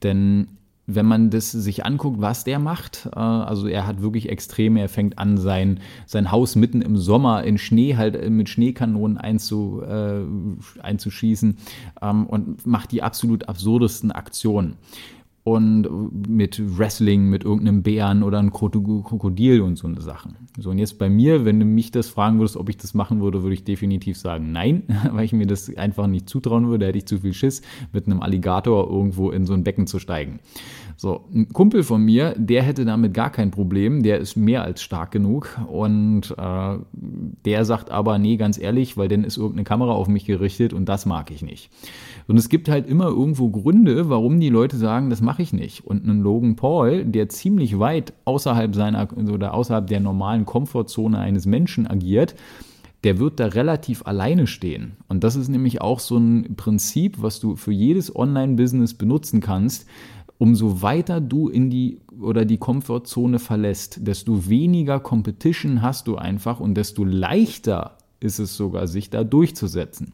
Denn 0.03 0.47
wenn 0.89 1.05
man 1.05 1.29
das 1.29 1.51
sich 1.51 1.85
anguckt, 1.85 2.21
was 2.21 2.45
der 2.45 2.59
macht, 2.59 3.09
äh, 3.13 3.19
also 3.19 3.67
er 3.67 3.85
hat 3.85 4.01
wirklich 4.01 4.29
Extreme, 4.29 4.79
er 4.79 4.89
fängt 4.89 5.19
an, 5.19 5.37
sein, 5.37 5.81
sein 6.05 6.31
Haus 6.31 6.55
mitten 6.55 6.81
im 6.81 6.95
Sommer 6.95 7.43
in 7.43 7.57
Schnee 7.57 7.97
halt 7.97 8.15
äh, 8.15 8.29
mit 8.29 8.47
Schneekanonen 8.47 9.17
einzu, 9.17 9.81
äh, 9.81 10.21
einzuschießen 10.81 11.57
ähm, 12.01 12.25
und 12.25 12.65
macht 12.65 12.93
die 12.93 13.03
absolut 13.03 13.49
absurdesten 13.49 14.13
Aktionen. 14.13 14.77
Und 15.47 16.27
mit 16.27 16.61
Wrestling, 16.77 17.29
mit 17.29 17.45
irgendeinem 17.45 17.81
Bären 17.81 18.21
oder 18.21 18.37
einem 18.37 18.51
Krokodil 18.51 19.61
und 19.61 19.77
so 19.77 19.87
eine 19.87 20.01
Sachen. 20.01 20.35
So, 20.57 20.71
und 20.71 20.77
jetzt 20.77 20.99
bei 20.99 21.09
mir, 21.09 21.45
wenn 21.45 21.57
du 21.57 21.65
mich 21.65 21.89
das 21.89 22.09
fragen 22.09 22.37
würdest, 22.37 22.57
ob 22.57 22.67
ich 22.67 22.75
das 22.75 22.93
machen 22.93 23.21
würde, 23.21 23.43
würde 23.43 23.53
ich 23.53 23.63
definitiv 23.63 24.17
sagen 24.17 24.51
nein, 24.51 24.83
weil 25.13 25.23
ich 25.23 25.31
mir 25.31 25.47
das 25.47 25.73
einfach 25.77 26.07
nicht 26.07 26.27
zutrauen 26.27 26.67
würde, 26.67 26.87
hätte 26.87 26.97
ich 26.97 27.05
zu 27.05 27.19
viel 27.19 27.31
Schiss, 27.31 27.61
mit 27.93 28.07
einem 28.07 28.21
Alligator 28.21 28.91
irgendwo 28.91 29.31
in 29.31 29.45
so 29.45 29.53
ein 29.53 29.63
Becken 29.63 29.87
zu 29.87 29.99
steigen. 29.99 30.41
So, 30.97 31.25
ein 31.33 31.47
Kumpel 31.53 31.83
von 31.83 32.03
mir, 32.03 32.33
der 32.37 32.63
hätte 32.63 32.83
damit 32.83 33.13
gar 33.13 33.29
kein 33.29 33.51
Problem, 33.51 34.03
der 34.03 34.17
ist 34.17 34.35
mehr 34.35 34.63
als 34.63 34.81
stark 34.81 35.11
genug 35.11 35.57
und 35.67 36.35
äh, 36.37 36.77
der 37.45 37.63
sagt 37.63 37.89
aber, 37.89 38.17
nee, 38.17 38.35
ganz 38.35 38.57
ehrlich, 38.59 38.97
weil 38.97 39.07
dann 39.07 39.23
ist 39.23 39.37
irgendeine 39.37 39.63
Kamera 39.63 39.91
auf 39.91 40.09
mich 40.09 40.25
gerichtet 40.25 40.73
und 40.73 40.89
das 40.89 41.05
mag 41.05 41.31
ich 41.31 41.41
nicht. 41.41 41.69
Und 42.27 42.37
es 42.37 42.49
gibt 42.49 42.67
halt 42.67 42.87
immer 42.87 43.07
irgendwo 43.07 43.49
Gründe, 43.49 44.09
warum 44.09 44.39
die 44.39 44.49
Leute 44.49 44.75
sagen, 44.75 45.09
das 45.09 45.21
mache 45.21 45.41
ich 45.41 45.53
nicht. 45.53 45.85
Und 45.85 46.05
ein 46.05 46.21
Logan 46.21 46.57
Paul, 46.57 47.05
der 47.05 47.29
ziemlich 47.29 47.79
weit 47.79 48.13
außerhalb 48.25 48.75
seiner 48.75 49.07
oder 49.31 49.53
außerhalb 49.53 49.87
der 49.87 50.01
normalen 50.01 50.45
Komfortzone 50.45 51.17
eines 51.17 51.45
Menschen 51.45 51.87
agiert, 51.87 52.35
der 53.03 53.19
wird 53.19 53.39
da 53.39 53.45
relativ 53.47 54.05
alleine 54.05 54.47
stehen. 54.47 54.97
Und 55.07 55.23
das 55.23 55.37
ist 55.37 55.47
nämlich 55.47 55.79
auch 55.81 55.99
so 55.99 56.17
ein 56.17 56.55
Prinzip, 56.57 57.21
was 57.21 57.39
du 57.39 57.55
für 57.55 57.71
jedes 57.71 58.13
Online-Business 58.13 58.95
benutzen 58.95 59.39
kannst. 59.39 59.85
Umso 60.39 60.81
weiter 60.81 61.21
du 61.21 61.47
in 61.47 61.69
die 61.69 61.99
oder 62.19 62.45
die 62.45 62.57
Komfortzone 62.57 63.39
verlässt, 63.39 64.05
desto 64.05 64.49
weniger 64.49 64.99
Competition 64.99 65.81
hast 65.81 66.07
du 66.07 66.15
einfach 66.15 66.59
und 66.59 66.75
desto 66.75 67.03
leichter 67.03 67.96
ist 68.19 68.39
es 68.39 68.57
sogar, 68.57 68.87
sich 68.87 69.09
da 69.09 69.23
durchzusetzen. 69.23 70.13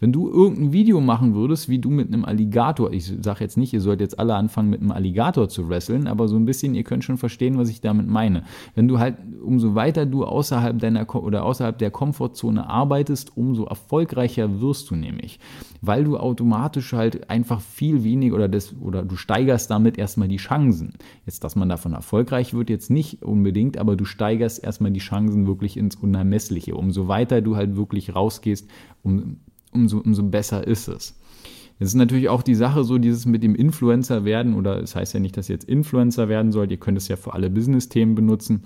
Wenn 0.00 0.12
du 0.12 0.28
irgendein 0.28 0.72
Video 0.72 1.00
machen 1.00 1.34
würdest, 1.34 1.68
wie 1.68 1.78
du 1.78 1.90
mit 1.90 2.08
einem 2.08 2.24
Alligator, 2.24 2.92
ich 2.92 3.12
sage 3.22 3.40
jetzt 3.40 3.56
nicht, 3.56 3.72
ihr 3.72 3.80
sollt 3.80 4.00
jetzt 4.00 4.18
alle 4.18 4.34
anfangen 4.34 4.70
mit 4.70 4.80
einem 4.80 4.92
Alligator 4.92 5.48
zu 5.48 5.68
wresteln, 5.68 6.06
aber 6.06 6.28
so 6.28 6.36
ein 6.36 6.44
bisschen, 6.44 6.74
ihr 6.74 6.84
könnt 6.84 7.04
schon 7.04 7.16
verstehen, 7.16 7.58
was 7.58 7.70
ich 7.70 7.80
damit 7.80 8.06
meine. 8.06 8.44
Wenn 8.74 8.86
du 8.86 8.98
halt, 8.98 9.16
umso 9.42 9.74
weiter 9.74 10.04
du 10.04 10.24
außerhalb 10.24 10.78
deiner 10.78 11.08
oder 11.14 11.44
außerhalb 11.44 11.78
der 11.78 11.90
Komfortzone 11.90 12.68
arbeitest, 12.68 13.36
umso 13.36 13.64
erfolgreicher 13.64 14.60
wirst 14.60 14.90
du 14.90 14.96
nämlich, 14.96 15.40
weil 15.80 16.04
du 16.04 16.18
automatisch 16.18 16.92
halt 16.92 17.30
einfach 17.30 17.60
viel 17.60 18.04
weniger 18.04 18.36
oder 18.36 18.48
das 18.48 18.74
oder 18.80 19.02
du 19.02 19.16
steigerst 19.16 19.70
damit 19.70 19.96
erstmal 19.98 20.28
die 20.28 20.36
Chancen. 20.36 20.94
Jetzt, 21.24 21.44
dass 21.44 21.56
man 21.56 21.68
davon 21.68 21.94
erfolgreich 21.94 22.52
wird, 22.52 22.70
jetzt 22.70 22.90
nicht 22.90 23.22
unbedingt, 23.22 23.78
aber 23.78 23.96
du 23.96 24.04
steigerst 24.04 24.62
erstmal 24.62 24.90
die 24.90 25.00
Chancen 25.00 25.46
wirklich 25.46 25.76
ins 25.76 25.96
Unermessliche. 25.96 26.74
Umso 26.74 27.08
weiter 27.08 27.37
weiter 27.38 27.42
du 27.42 27.56
halt 27.56 27.76
wirklich 27.76 28.14
rausgehst, 28.14 28.68
um, 29.02 29.38
umso, 29.72 29.98
umso 29.98 30.22
besser 30.22 30.66
ist 30.66 30.88
es. 30.88 31.18
Es 31.80 31.88
ist 31.88 31.94
natürlich 31.94 32.28
auch 32.28 32.42
die 32.42 32.56
Sache 32.56 32.82
so, 32.82 32.98
dieses 32.98 33.24
mit 33.24 33.42
dem 33.42 33.54
Influencer 33.54 34.24
werden, 34.24 34.54
oder 34.54 34.76
es 34.76 34.90
das 34.90 34.96
heißt 34.96 35.14
ja 35.14 35.20
nicht, 35.20 35.36
dass 35.36 35.48
ihr 35.48 35.54
jetzt 35.54 35.68
Influencer 35.68 36.28
werden 36.28 36.50
sollt, 36.50 36.72
ihr 36.72 36.78
könnt 36.78 36.98
es 36.98 37.06
ja 37.06 37.16
für 37.16 37.34
alle 37.34 37.50
Business-Themen 37.50 38.16
benutzen. 38.16 38.64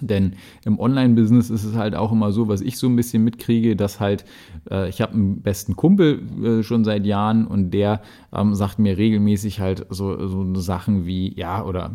Denn 0.00 0.34
im 0.64 0.78
Online-Business 0.78 1.50
ist 1.50 1.64
es 1.64 1.74
halt 1.74 1.94
auch 1.94 2.12
immer 2.12 2.32
so, 2.32 2.48
was 2.48 2.60
ich 2.60 2.78
so 2.78 2.86
ein 2.86 2.96
bisschen 2.96 3.24
mitkriege, 3.24 3.76
dass 3.76 4.00
halt, 4.00 4.24
äh, 4.70 4.88
ich 4.88 5.00
habe 5.00 5.14
einen 5.14 5.42
besten 5.42 5.76
Kumpel 5.76 6.22
äh, 6.42 6.62
schon 6.62 6.84
seit 6.84 7.06
Jahren 7.06 7.46
und 7.46 7.70
der 7.70 8.02
ähm, 8.32 8.54
sagt 8.54 8.78
mir 8.78 8.98
regelmäßig 8.98 9.60
halt 9.60 9.86
so, 9.90 10.26
so 10.26 10.54
Sachen 10.56 11.06
wie, 11.06 11.32
ja, 11.38 11.64
oder, 11.64 11.92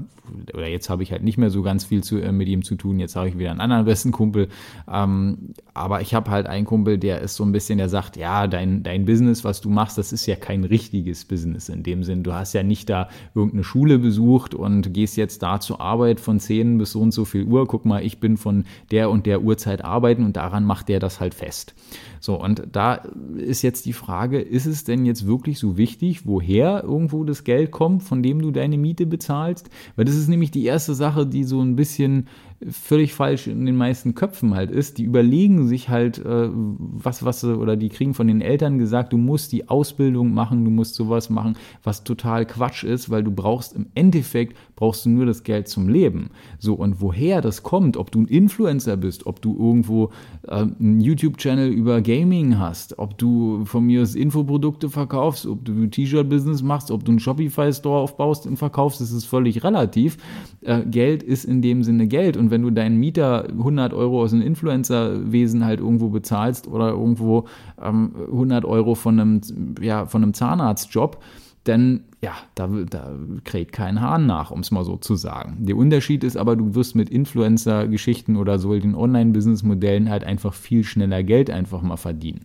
oder 0.54 0.68
jetzt 0.68 0.90
habe 0.90 1.04
ich 1.04 1.12
halt 1.12 1.24
nicht 1.24 1.38
mehr 1.38 1.50
so 1.50 1.62
ganz 1.62 1.86
viel 1.86 2.04
zu, 2.04 2.20
äh, 2.20 2.32
mit 2.32 2.48
ihm 2.48 2.64
zu 2.64 2.76
tun, 2.76 3.00
jetzt 3.00 3.16
habe 3.16 3.30
ich 3.30 3.38
wieder 3.38 3.52
einen 3.52 3.62
anderen 3.62 3.86
besten 3.86 4.12
Kumpel. 4.12 4.48
Ähm, 4.92 5.54
aber 5.74 6.02
ich 6.02 6.14
habe 6.14 6.32
halt 6.32 6.48
einen 6.48 6.66
Kumpel, 6.66 6.98
der 6.98 7.22
ist 7.22 7.36
so 7.36 7.44
ein 7.44 7.52
bisschen, 7.52 7.78
der 7.78 7.90
sagt, 7.90 8.18
ja, 8.18 8.48
dein, 8.48 8.84
dein 8.84 9.06
Business, 9.06 9.44
was 9.44 9.62
du 9.62 9.70
machst, 9.70 9.98
das 9.98 10.12
ist 10.12 10.26
ja 10.26 10.36
kein 10.36 10.64
richtiges 10.64 11.26
Business 11.26 11.70
in 11.70 11.84
dem 11.84 12.04
Sinn. 12.04 12.24
Du 12.24 12.34
hast 12.34 12.54
ja 12.54 12.64
nicht 12.64 12.90
da 12.90 13.10
irgendeine 13.36 13.64
Schule 13.64 14.00
besucht 14.00 14.56
und 14.56 14.94
gehst 14.94 15.18
jetzt 15.18 15.44
da 15.44 15.60
zur 15.60 15.82
Arbeit 15.82 16.20
von 16.20 16.40
10 16.40 16.78
bis 16.78 16.92
so 16.92 17.02
und 17.02 17.12
so 17.12 17.26
viel 17.26 17.44
Uhr, 17.46 17.68
guck 17.68 17.86
mal, 17.86 17.91
mal, 17.92 18.06
ich 18.06 18.20
bin 18.20 18.38
von 18.38 18.66
der 18.90 19.10
und 19.10 19.26
der 19.26 19.42
Uhrzeit 19.42 19.84
arbeiten 19.84 20.24
und 20.26 20.38
daran 20.38 20.64
macht 20.64 20.90
der 20.90 21.00
das 21.00 21.20
halt 21.20 21.34
fest. 21.34 21.74
So, 22.22 22.40
und 22.40 22.64
da 22.72 23.02
ist 23.36 23.64
jetzt 23.64 23.88
die 23.88 23.94
Frage, 23.94 24.40
ist 24.40 24.68
es 24.68 24.84
denn 24.84 25.06
jetzt 25.06 25.26
wirklich 25.26 25.58
so 25.58 25.76
wichtig, 25.76 26.28
woher 26.28 26.84
irgendwo 26.84 27.24
das 27.24 27.44
Geld 27.44 27.72
kommt, 27.72 28.04
von 28.04 28.22
dem 28.22 28.42
du 28.42 28.52
deine 28.52 28.78
Miete 28.78 29.08
bezahlst? 29.08 29.70
Weil 29.96 30.06
das 30.06 30.16
ist 30.16 30.30
nämlich 30.30 30.52
die 30.52 30.66
erste 30.66 30.94
Sache, 30.94 31.26
die 31.26 31.44
so 31.44 31.60
ein 31.62 31.76
bisschen 31.76 32.28
völlig 32.70 33.14
falsch 33.14 33.48
in 33.48 33.66
den 33.66 33.76
meisten 33.76 34.14
Köpfen 34.14 34.54
halt 34.54 34.70
ist. 34.70 34.98
Die 34.98 35.04
überlegen 35.04 35.68
sich 35.68 35.90
halt, 35.90 36.20
äh, 36.20 36.50
was, 36.52 37.26
was, 37.26 37.44
oder 37.44 37.76
die 37.76 37.90
kriegen 37.90 38.14
von 38.14 38.28
den 38.28 38.42
Eltern 38.42 38.78
gesagt, 38.78 39.14
du 39.14 39.18
musst 39.18 39.52
die 39.52 39.68
Ausbildung 39.70 40.34
machen, 40.34 40.64
du 40.64 40.70
musst 40.70 40.96
sowas 40.96 41.30
machen, 41.30 41.56
was 41.84 42.04
total 42.04 42.46
Quatsch 42.46 42.84
ist, 42.84 43.10
weil 43.10 43.24
du 43.24 43.32
brauchst 43.32 43.76
im 43.76 43.88
Endeffekt, 43.96 44.56
brauchst 44.76 45.06
du 45.06 45.10
nur 45.10 45.26
das 45.26 45.44
Geld 45.44 45.68
zum 45.68 45.90
Leben. 45.90 46.30
So, 46.60 46.76
und 46.76 47.02
woher 47.02 47.42
das 47.42 47.64
kommt, 47.64 47.98
ob 47.98 48.12
du 48.12 48.22
ein 48.22 48.28
Influencer 48.28 48.98
bist, 48.98 49.26
ob 49.26 49.42
du 49.42 49.58
irgendwo 49.58 50.12
äh, 50.48 50.62
einen 50.62 51.02
YouTube-Channel 51.02 51.70
über 51.70 52.02
Gaming 52.12 52.60
hast, 52.60 53.00
ob 53.00 53.18
du 53.18 53.64
von 53.64 53.86
mir 53.86 54.02
aus 54.02 54.16
Infoprodukte 54.16 54.90
verkaufst, 54.90 55.48
ob 55.48 55.64
du 55.64 55.88
T-Shirt-Business 55.88 56.62
machst, 56.62 56.92
ob 56.92 57.06
du 57.06 57.12
einen 57.12 57.20
Shopify-Store 57.20 58.02
aufbaust 58.02 58.46
und 58.46 58.58
verkaufst, 58.58 59.00
das 59.00 59.14
ist 59.14 59.24
völlig 59.24 59.64
relativ. 59.64 60.18
Äh, 60.60 60.82
Geld 60.82 61.24
ist 61.24 61.46
in 61.46 61.62
dem 61.62 61.84
Sinne 61.84 62.08
Geld 62.08 62.36
und 62.36 62.52
wenn 62.52 62.64
du 62.64 62.70
deinen 62.70 62.98
Mieter 62.98 63.48
100 63.48 63.94
Euro 63.94 64.24
aus 64.24 64.32
dem 64.32 64.42
Influencer-Wesen 64.42 65.64
halt 65.64 65.80
irgendwo 65.80 66.10
bezahlst 66.10 66.68
oder 66.68 66.90
irgendwo 66.90 67.46
ähm, 67.82 68.14
100 68.28 68.66
Euro 68.66 68.96
von 68.96 69.18
einem, 69.18 69.42
ja, 69.80 70.06
von 70.06 70.22
einem 70.22 70.34
Zahnarztjob, 70.34 71.18
dann 71.64 72.02
ja, 72.24 72.34
da, 72.54 72.68
da 72.68 73.16
kräht 73.44 73.72
kein 73.72 74.00
Hahn 74.00 74.28
nach, 74.28 74.52
um 74.52 74.60
es 74.60 74.70
mal 74.70 74.84
so 74.84 74.96
zu 74.98 75.16
sagen. 75.16 75.58
Der 75.66 75.76
Unterschied 75.76 76.24
ist 76.24 76.38
aber, 76.38 76.56
du 76.56 76.76
wirst 76.76 76.96
mit 76.96 77.10
Influencer-Geschichten 77.10 78.38
oder 78.38 78.60
so 78.60 78.78
den 78.78 78.94
Online-Business-Modellen 78.94 80.10
halt 80.10 80.24
einfach 80.24 80.54
viel 80.54 80.84
schneller 80.84 81.24
Geld 81.24 81.50
einfach 81.50 81.82
mal 81.82 81.98
verdienen. 81.98 82.42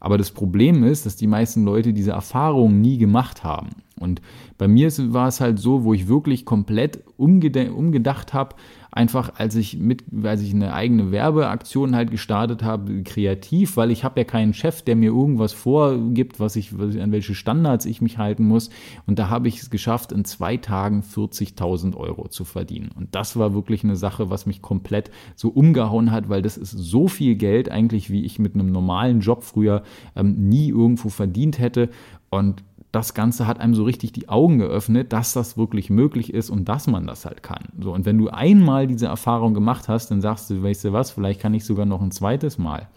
Aber 0.00 0.18
das 0.18 0.32
Problem 0.32 0.82
ist, 0.82 1.06
dass 1.06 1.14
die 1.14 1.28
meisten 1.28 1.64
Leute 1.64 1.92
diese 1.92 2.10
Erfahrung 2.10 2.80
nie 2.80 2.98
gemacht 2.98 3.44
haben. 3.44 3.70
Und 4.00 4.20
bei 4.58 4.66
mir 4.66 4.90
war 5.12 5.28
es 5.28 5.40
halt 5.40 5.60
so, 5.60 5.84
wo 5.84 5.94
ich 5.94 6.08
wirklich 6.08 6.44
komplett 6.44 7.04
umgedacht 7.16 8.34
habe, 8.34 8.56
einfach 8.92 9.32
als 9.36 9.54
ich 9.56 9.78
mit, 9.78 10.04
als 10.22 10.42
ich 10.42 10.52
eine 10.52 10.74
eigene 10.74 11.10
Werbeaktion 11.10 11.96
halt 11.96 12.10
gestartet 12.10 12.62
habe, 12.62 13.02
kreativ, 13.02 13.78
weil 13.78 13.90
ich 13.90 14.04
habe 14.04 14.20
ja 14.20 14.24
keinen 14.24 14.52
Chef, 14.52 14.82
der 14.82 14.96
mir 14.96 15.10
irgendwas 15.10 15.54
vorgibt, 15.54 16.38
was 16.38 16.56
ich, 16.56 16.72
an 16.72 17.10
welche 17.10 17.34
Standards 17.34 17.86
ich 17.86 18.02
mich 18.02 18.18
halten 18.18 18.46
muss. 18.46 18.68
Und 19.06 19.18
da 19.18 19.30
habe 19.30 19.48
ich 19.48 19.60
es 19.60 19.70
geschafft, 19.70 20.12
in 20.12 20.26
zwei 20.26 20.58
Tagen 20.58 21.02
40.000 21.02 21.96
Euro 21.96 22.28
zu 22.28 22.44
verdienen. 22.44 22.90
Und 22.94 23.14
das 23.14 23.36
war 23.36 23.54
wirklich 23.54 23.82
eine 23.82 23.96
Sache, 23.96 24.28
was 24.28 24.44
mich 24.44 24.60
komplett 24.60 25.10
so 25.36 25.48
umgehauen 25.48 26.12
hat, 26.12 26.28
weil 26.28 26.42
das 26.42 26.58
ist 26.58 26.72
so 26.72 27.08
viel 27.08 27.36
Geld 27.36 27.70
eigentlich, 27.70 28.10
wie 28.10 28.26
ich 28.26 28.38
mit 28.38 28.54
einem 28.54 28.70
normalen 28.70 29.20
Job 29.20 29.42
früher 29.42 29.84
ähm, 30.14 30.48
nie 30.50 30.68
irgendwo 30.68 31.08
verdient 31.08 31.58
hätte. 31.58 31.88
Und 32.28 32.62
das 32.92 33.14
Ganze 33.14 33.46
hat 33.46 33.58
einem 33.58 33.74
so 33.74 33.84
richtig 33.84 34.12
die 34.12 34.28
Augen 34.28 34.58
geöffnet, 34.58 35.12
dass 35.14 35.32
das 35.32 35.56
wirklich 35.56 35.88
möglich 35.88 36.32
ist 36.32 36.50
und 36.50 36.68
dass 36.68 36.86
man 36.86 37.06
das 37.06 37.24
halt 37.24 37.42
kann. 37.42 37.64
So, 37.80 37.92
und 37.92 38.04
wenn 38.04 38.18
du 38.18 38.28
einmal 38.28 38.86
diese 38.86 39.06
Erfahrung 39.06 39.54
gemacht 39.54 39.88
hast, 39.88 40.10
dann 40.10 40.20
sagst 40.20 40.50
du, 40.50 40.62
weißt 40.62 40.84
du 40.84 40.92
was, 40.92 41.10
vielleicht 41.10 41.40
kann 41.40 41.54
ich 41.54 41.64
sogar 41.64 41.86
noch 41.86 42.02
ein 42.02 42.10
zweites 42.10 42.58
Mal. 42.58 42.88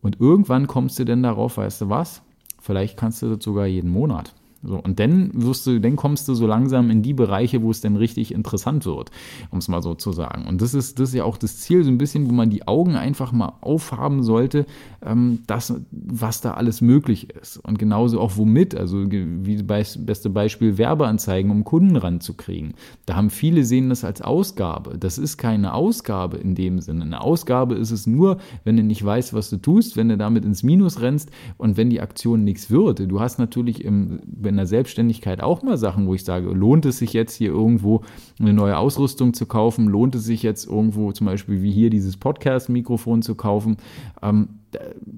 Und 0.00 0.18
irgendwann 0.18 0.66
kommst 0.66 0.98
du 0.98 1.04
denn 1.04 1.22
darauf, 1.22 1.58
weißt 1.58 1.82
du 1.82 1.90
was, 1.90 2.22
vielleicht 2.58 2.96
kannst 2.96 3.20
du 3.20 3.34
das 3.34 3.44
sogar 3.44 3.66
jeden 3.66 3.90
Monat. 3.90 4.34
So, 4.66 4.78
und 4.78 4.98
dann 4.98 5.30
wirst 5.32 5.66
du, 5.66 5.80
dann 5.80 5.96
kommst 5.96 6.26
du 6.28 6.34
so 6.34 6.46
langsam 6.46 6.90
in 6.90 7.02
die 7.02 7.14
Bereiche, 7.14 7.62
wo 7.62 7.70
es 7.70 7.80
dann 7.80 7.96
richtig 7.96 8.34
interessant 8.34 8.84
wird, 8.84 9.10
um 9.50 9.58
es 9.58 9.68
mal 9.68 9.80
so 9.80 9.94
zu 9.94 10.12
sagen. 10.12 10.46
Und 10.46 10.60
das 10.60 10.74
ist, 10.74 10.98
das 10.98 11.10
ist 11.10 11.14
ja 11.14 11.24
auch 11.24 11.36
das 11.36 11.58
Ziel, 11.58 11.84
so 11.84 11.90
ein 11.90 11.98
bisschen, 11.98 12.28
wo 12.28 12.32
man 12.32 12.50
die 12.50 12.66
Augen 12.66 12.96
einfach 12.96 13.32
mal 13.32 13.52
aufhaben 13.60 14.22
sollte, 14.22 14.66
ähm, 15.04 15.40
das, 15.46 15.74
was 15.90 16.40
da 16.40 16.54
alles 16.54 16.80
möglich 16.80 17.30
ist. 17.30 17.58
Und 17.58 17.78
genauso 17.78 18.20
auch 18.20 18.36
womit, 18.36 18.74
also 18.74 19.10
wie 19.10 19.56
das 19.62 20.04
beste 20.04 20.30
Beispiel 20.30 20.78
Werbeanzeigen, 20.78 21.50
um 21.50 21.64
Kunden 21.64 21.96
ranzukriegen. 21.96 22.74
Da 23.06 23.16
haben 23.16 23.30
viele 23.30 23.64
sehen 23.64 23.88
das 23.88 24.04
als 24.04 24.20
Ausgabe. 24.20 24.98
Das 24.98 25.18
ist 25.18 25.36
keine 25.36 25.74
Ausgabe 25.74 26.38
in 26.38 26.54
dem 26.54 26.80
Sinne. 26.80 27.04
Eine 27.04 27.20
Ausgabe 27.20 27.76
ist 27.76 27.92
es 27.92 28.06
nur, 28.06 28.38
wenn 28.64 28.76
du 28.76 28.82
nicht 28.82 29.04
weißt, 29.04 29.32
was 29.32 29.50
du 29.50 29.58
tust, 29.58 29.96
wenn 29.96 30.08
du 30.08 30.16
damit 30.16 30.44
ins 30.44 30.62
Minus 30.62 31.00
rennst 31.00 31.30
und 31.56 31.76
wenn 31.76 31.90
die 31.90 32.00
Aktion 32.00 32.44
nichts 32.44 32.70
wird. 32.70 32.98
Du 32.98 33.20
hast 33.20 33.38
natürlich 33.38 33.84
im 33.84 34.20
in 34.56 34.58
der 34.58 34.66
Selbstständigkeit 34.66 35.42
auch 35.42 35.62
mal 35.62 35.76
Sachen, 35.76 36.06
wo 36.06 36.14
ich 36.14 36.24
sage, 36.24 36.48
lohnt 36.48 36.86
es 36.86 36.96
sich 36.96 37.12
jetzt 37.12 37.34
hier 37.34 37.50
irgendwo 37.50 38.00
eine 38.40 38.54
neue 38.54 38.78
Ausrüstung 38.78 39.34
zu 39.34 39.44
kaufen? 39.44 39.86
Lohnt 39.86 40.14
es 40.14 40.24
sich 40.24 40.42
jetzt 40.42 40.66
irgendwo 40.66 41.12
zum 41.12 41.26
Beispiel 41.26 41.60
wie 41.62 41.70
hier 41.70 41.90
dieses 41.90 42.16
Podcast-Mikrofon 42.16 43.20
zu 43.20 43.34
kaufen? 43.34 43.76
Ähm, 44.22 44.48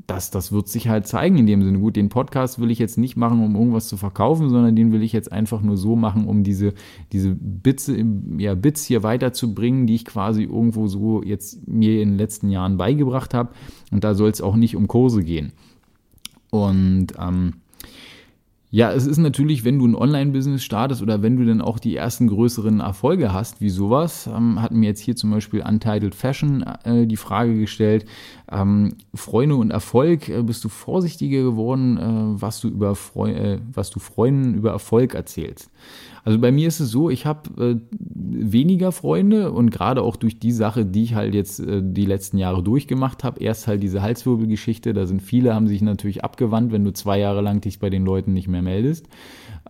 das, 0.08 0.30
das 0.30 0.50
wird 0.50 0.68
sich 0.68 0.88
halt 0.88 1.06
zeigen 1.06 1.38
in 1.38 1.46
dem 1.46 1.62
Sinne. 1.62 1.78
Gut, 1.78 1.94
den 1.94 2.08
Podcast 2.08 2.60
will 2.60 2.72
ich 2.72 2.80
jetzt 2.80 2.98
nicht 2.98 3.16
machen, 3.16 3.44
um 3.44 3.54
irgendwas 3.54 3.86
zu 3.86 3.96
verkaufen, 3.96 4.50
sondern 4.50 4.74
den 4.74 4.90
will 4.90 5.02
ich 5.02 5.12
jetzt 5.12 5.30
einfach 5.30 5.62
nur 5.62 5.76
so 5.76 5.94
machen, 5.94 6.26
um 6.26 6.42
diese, 6.42 6.74
diese 7.12 7.34
Bits, 7.34 7.90
ja, 8.38 8.54
Bits 8.54 8.84
hier 8.84 9.04
weiterzubringen, 9.04 9.86
die 9.86 9.94
ich 9.94 10.04
quasi 10.04 10.42
irgendwo 10.42 10.88
so 10.88 11.22
jetzt 11.22 11.68
mir 11.68 12.02
in 12.02 12.10
den 12.10 12.18
letzten 12.18 12.50
Jahren 12.50 12.76
beigebracht 12.76 13.34
habe. 13.34 13.50
Und 13.92 14.02
da 14.02 14.14
soll 14.14 14.30
es 14.30 14.40
auch 14.40 14.56
nicht 14.56 14.74
um 14.74 14.88
Kurse 14.88 15.22
gehen. 15.22 15.52
Und 16.50 17.08
ähm, 17.18 17.54
Ja, 18.70 18.92
es 18.92 19.06
ist 19.06 19.16
natürlich, 19.16 19.64
wenn 19.64 19.78
du 19.78 19.86
ein 19.86 19.94
Online-Business 19.94 20.62
startest 20.62 21.00
oder 21.00 21.22
wenn 21.22 21.38
du 21.38 21.46
dann 21.46 21.62
auch 21.62 21.78
die 21.78 21.96
ersten 21.96 22.26
größeren 22.26 22.80
Erfolge 22.80 23.32
hast, 23.32 23.62
wie 23.62 23.70
sowas, 23.70 24.26
ähm, 24.26 24.60
hat 24.60 24.72
mir 24.72 24.86
jetzt 24.86 25.00
hier 25.00 25.16
zum 25.16 25.30
Beispiel 25.30 25.62
Untitled 25.62 26.14
Fashion 26.14 26.62
äh, 26.84 27.06
die 27.06 27.16
Frage 27.16 27.58
gestellt, 27.58 28.04
ähm, 28.50 28.94
Freunde 29.14 29.56
und 29.56 29.70
Erfolg, 29.70 30.28
äh, 30.28 30.42
bist 30.42 30.64
du 30.64 30.68
vorsichtiger 30.68 31.42
geworden, 31.42 31.98
äh, 31.98 32.40
was, 32.40 32.60
du 32.60 32.68
über 32.68 32.94
Freu 32.94 33.30
äh, 33.30 33.60
was 33.72 33.90
du 33.90 33.98
Freunden 33.98 34.54
über 34.54 34.70
Erfolg 34.70 35.14
erzählst? 35.14 35.70
Also 36.24 36.38
bei 36.38 36.52
mir 36.52 36.68
ist 36.68 36.80
es 36.80 36.90
so, 36.90 37.10
ich 37.10 37.26
habe 37.26 37.48
äh, 37.62 37.80
weniger 37.90 38.92
Freunde 38.92 39.52
und 39.52 39.70
gerade 39.70 40.02
auch 40.02 40.16
durch 40.16 40.38
die 40.38 40.52
Sache, 40.52 40.84
die 40.84 41.04
ich 41.04 41.14
halt 41.14 41.34
jetzt 41.34 41.60
äh, 41.60 41.80
die 41.82 42.06
letzten 42.06 42.38
Jahre 42.38 42.62
durchgemacht 42.62 43.24
habe, 43.24 43.40
erst 43.40 43.66
halt 43.66 43.82
diese 43.82 44.02
Halswirbelgeschichte, 44.02 44.92
da 44.92 45.06
sind 45.06 45.22
viele, 45.22 45.54
haben 45.54 45.68
sich 45.68 45.80
natürlich 45.82 46.24
abgewandt, 46.24 46.72
wenn 46.72 46.84
du 46.84 46.92
zwei 46.92 47.18
Jahre 47.18 47.40
lang 47.40 47.60
dich 47.60 47.78
bei 47.78 47.90
den 47.90 48.04
Leuten 48.04 48.32
nicht 48.32 48.48
mehr 48.48 48.62
meldest. 48.62 49.08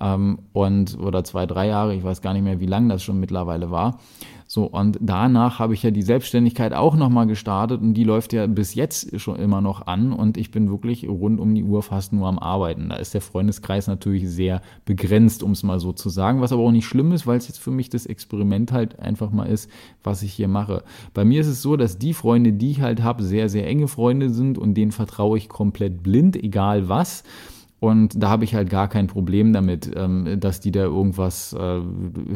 Ähm, 0.01 0.41
und 0.53 0.99
oder 0.99 1.25
zwei, 1.25 1.47
drei 1.47 1.69
Jahre, 1.69 1.95
ich 1.95 2.05
weiß 2.05 2.23
gar 2.23 2.33
nicht 2.33 2.45
mehr, 2.45 2.61
wie 2.61 2.67
lang 2.67 2.89
das 2.89 3.03
schon 3.03 3.21
mittlerweile 3.21 3.71
war. 3.71 3.99
So, 4.51 4.65
und 4.65 4.97
danach 5.03 5.59
habe 5.59 5.75
ich 5.75 5.83
ja 5.83 5.91
die 5.91 6.01
Selbstständigkeit 6.01 6.73
auch 6.73 6.97
nochmal 6.97 7.27
gestartet 7.27 7.83
und 7.83 7.93
die 7.93 8.05
läuft 8.05 8.33
ja 8.33 8.47
bis 8.47 8.75
jetzt 8.75 9.21
schon 9.21 9.37
immer 9.37 9.61
noch 9.61 9.87
an 9.87 10.11
und 10.11 10.39
ich 10.39 10.51
bin 10.51 10.71
wirklich 10.71 11.07
rund 11.07 11.39
um 11.39 11.55
die 11.55 11.63
Uhr 11.63 11.83
fast 11.83 12.15
nur 12.15 12.27
am 12.27 12.39
Arbeiten. 12.39 12.89
Da 12.89 12.97
ist 12.97 13.13
der 13.13 13.21
Freundeskreis 13.21 13.89
natürlich 13.89 14.27
sehr 14.27 14.63
begrenzt, 14.87 15.43
um 15.43 15.51
es 15.51 15.65
mal 15.65 15.79
so 15.79 15.93
zu 15.93 16.09
sagen, 16.09 16.41
was 16.41 16.51
aber 16.51 16.63
auch 16.63 16.73
nicht 16.73 16.87
schlimm 16.87 17.13
ist, 17.13 17.27
weil 17.27 17.37
es 17.37 17.47
jetzt 17.47 17.59
für 17.59 17.71
mich 17.71 17.91
das 17.91 18.07
Experiment 18.07 18.73
halt 18.73 18.99
einfach 18.99 19.31
mal 19.31 19.45
ist, 19.45 19.71
was 20.03 20.23
ich 20.23 20.33
hier 20.33 20.49
mache. 20.49 20.83
Bei 21.13 21.27
mir 21.27 21.43
ist 21.43 21.49
es 21.49 21.61
so, 21.61 21.77
dass 21.77 21.99
die 21.99 22.15
Freunde, 22.15 22.55
die 22.55 22.71
ich 22.71 22.81
halt 22.81 23.03
habe, 23.03 23.25
sehr, 23.25 23.51
sehr 23.51 23.67
enge 23.67 23.87
Freunde 23.87 24.31
sind 24.31 24.57
und 24.57 24.73
denen 24.73 24.93
vertraue 24.93 25.37
ich 25.37 25.51
komplett 25.51 26.03
blind, 26.03 26.43
egal 26.43 26.89
was. 26.89 27.23
Und 27.81 28.21
da 28.21 28.29
habe 28.29 28.43
ich 28.43 28.55
halt 28.57 28.71
gar 28.71 28.89
kein 28.89 29.07
Problem 29.07 29.53
damit, 29.53 29.91
ähm, 29.95 30.41
dass 30.41 30.59
die 30.59 30.73
da 30.73 30.81
irgendwas 30.81 31.53
äh, 31.53 31.81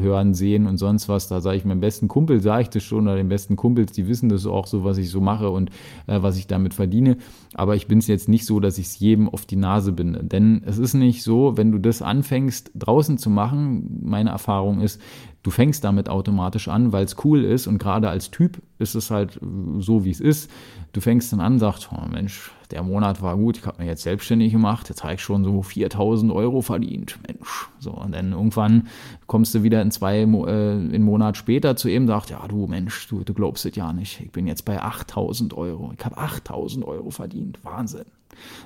hören, 0.01 0.35
sehen 0.35 0.67
und 0.67 0.77
sonst 0.77 1.09
was. 1.09 1.27
Da 1.27 1.41
sage 1.41 1.57
ich 1.57 1.65
meinem 1.65 1.81
besten 1.81 2.07
Kumpel, 2.07 2.41
sage 2.41 2.63
ich 2.63 2.71
das 2.71 2.85
schon, 2.85 3.09
oder 3.09 3.17
den 3.17 3.29
besten 3.29 3.57
Kumpels, 3.57 3.91
die 3.91 4.07
wissen 4.07 4.29
das 4.29 4.47
auch 4.47 4.69
so, 4.69 4.85
was 4.85 4.99
ich 4.99 5.11
so 5.11 5.21
mache 5.21 5.51
und 5.51 5.71
äh, 6.07 6.23
was 6.23 6.37
ich 6.37 6.47
damit 6.47 6.75
verdiene. 6.75 7.17
Aber 7.55 7.75
ich 7.75 7.89
bin 7.89 7.99
es 7.99 8.07
jetzt 8.07 8.29
nicht 8.29 8.47
so, 8.47 8.61
dass 8.61 8.79
ich 8.79 8.87
es 8.87 8.99
jedem 9.01 9.29
auf 9.29 9.45
die 9.45 9.57
Nase 9.57 9.91
binde. 9.91 10.23
Denn 10.23 10.63
es 10.65 10.79
ist 10.79 10.95
nicht 10.95 11.25
so, 11.25 11.57
wenn 11.57 11.73
du 11.73 11.79
das 11.79 12.03
anfängst 12.03 12.71
draußen 12.77 13.19
zu 13.19 13.29
machen, 13.29 14.01
meine 14.05 14.31
Erfahrung 14.31 14.81
ist, 14.81 15.01
du 15.43 15.51
fängst 15.51 15.83
damit 15.83 16.09
automatisch 16.09 16.69
an, 16.69 16.93
weil 16.93 17.05
es 17.05 17.17
cool 17.25 17.45
ist 17.45 17.67
und 17.67 17.79
gerade 17.79 18.09
als 18.09 18.31
Typ 18.31 18.63
ist 18.79 18.95
es 18.95 19.11
halt 19.11 19.41
so, 19.79 20.05
wie 20.05 20.11
es 20.11 20.21
ist. 20.21 20.51
Du 20.93 21.01
fängst 21.01 21.33
dann 21.33 21.41
an, 21.41 21.59
sagst, 21.59 21.89
oh 21.93 22.07
Mensch, 22.09 22.53
der 22.73 22.83
Monat 22.83 23.23
war 23.23 23.37
gut, 23.37 23.59
ich 23.59 23.67
habe 23.67 23.83
mir 23.83 23.89
jetzt 23.89 24.03
selbstständig 24.03 24.53
gemacht, 24.53 24.89
jetzt 24.89 25.05
habe 25.05 25.15
ich 25.15 25.23
schon 25.23 25.45
so 25.45 25.63
4000 25.63 26.33
Euro 26.33 26.63
verdient, 26.63 27.19
Mensch. 27.27 27.69
So, 27.79 27.93
und 27.93 28.13
dann 28.13 28.33
irgendwann 28.33 28.89
kommst 29.27 29.55
du 29.55 29.63
wieder 29.63 29.83
in 29.83 29.91
zwei 29.91 30.21
äh, 30.21 30.95
in 30.95 31.03
Monat 31.03 31.37
später 31.37 31.77
zu 31.77 31.89
ihm, 31.89 32.07
sagt, 32.07 32.31
ja 32.31 32.47
du 32.49 32.67
Mensch, 32.67 33.09
du, 33.09 33.23
du 33.25 33.35
glaubst 33.35 33.67
es 33.67 33.77
ja 33.77 33.93
nicht, 33.93 34.21
ich 34.21 34.33
bin 34.33 34.47
jetzt 34.47 34.65
bei 34.65 34.81
8000 34.81 35.55
Euro, 35.55 35.93
ich 35.97 36.05
habe 36.05 36.17
8000 36.17 36.85
Euro 36.85 37.11
verdient, 37.11 37.59
Wahnsinn 37.63 38.07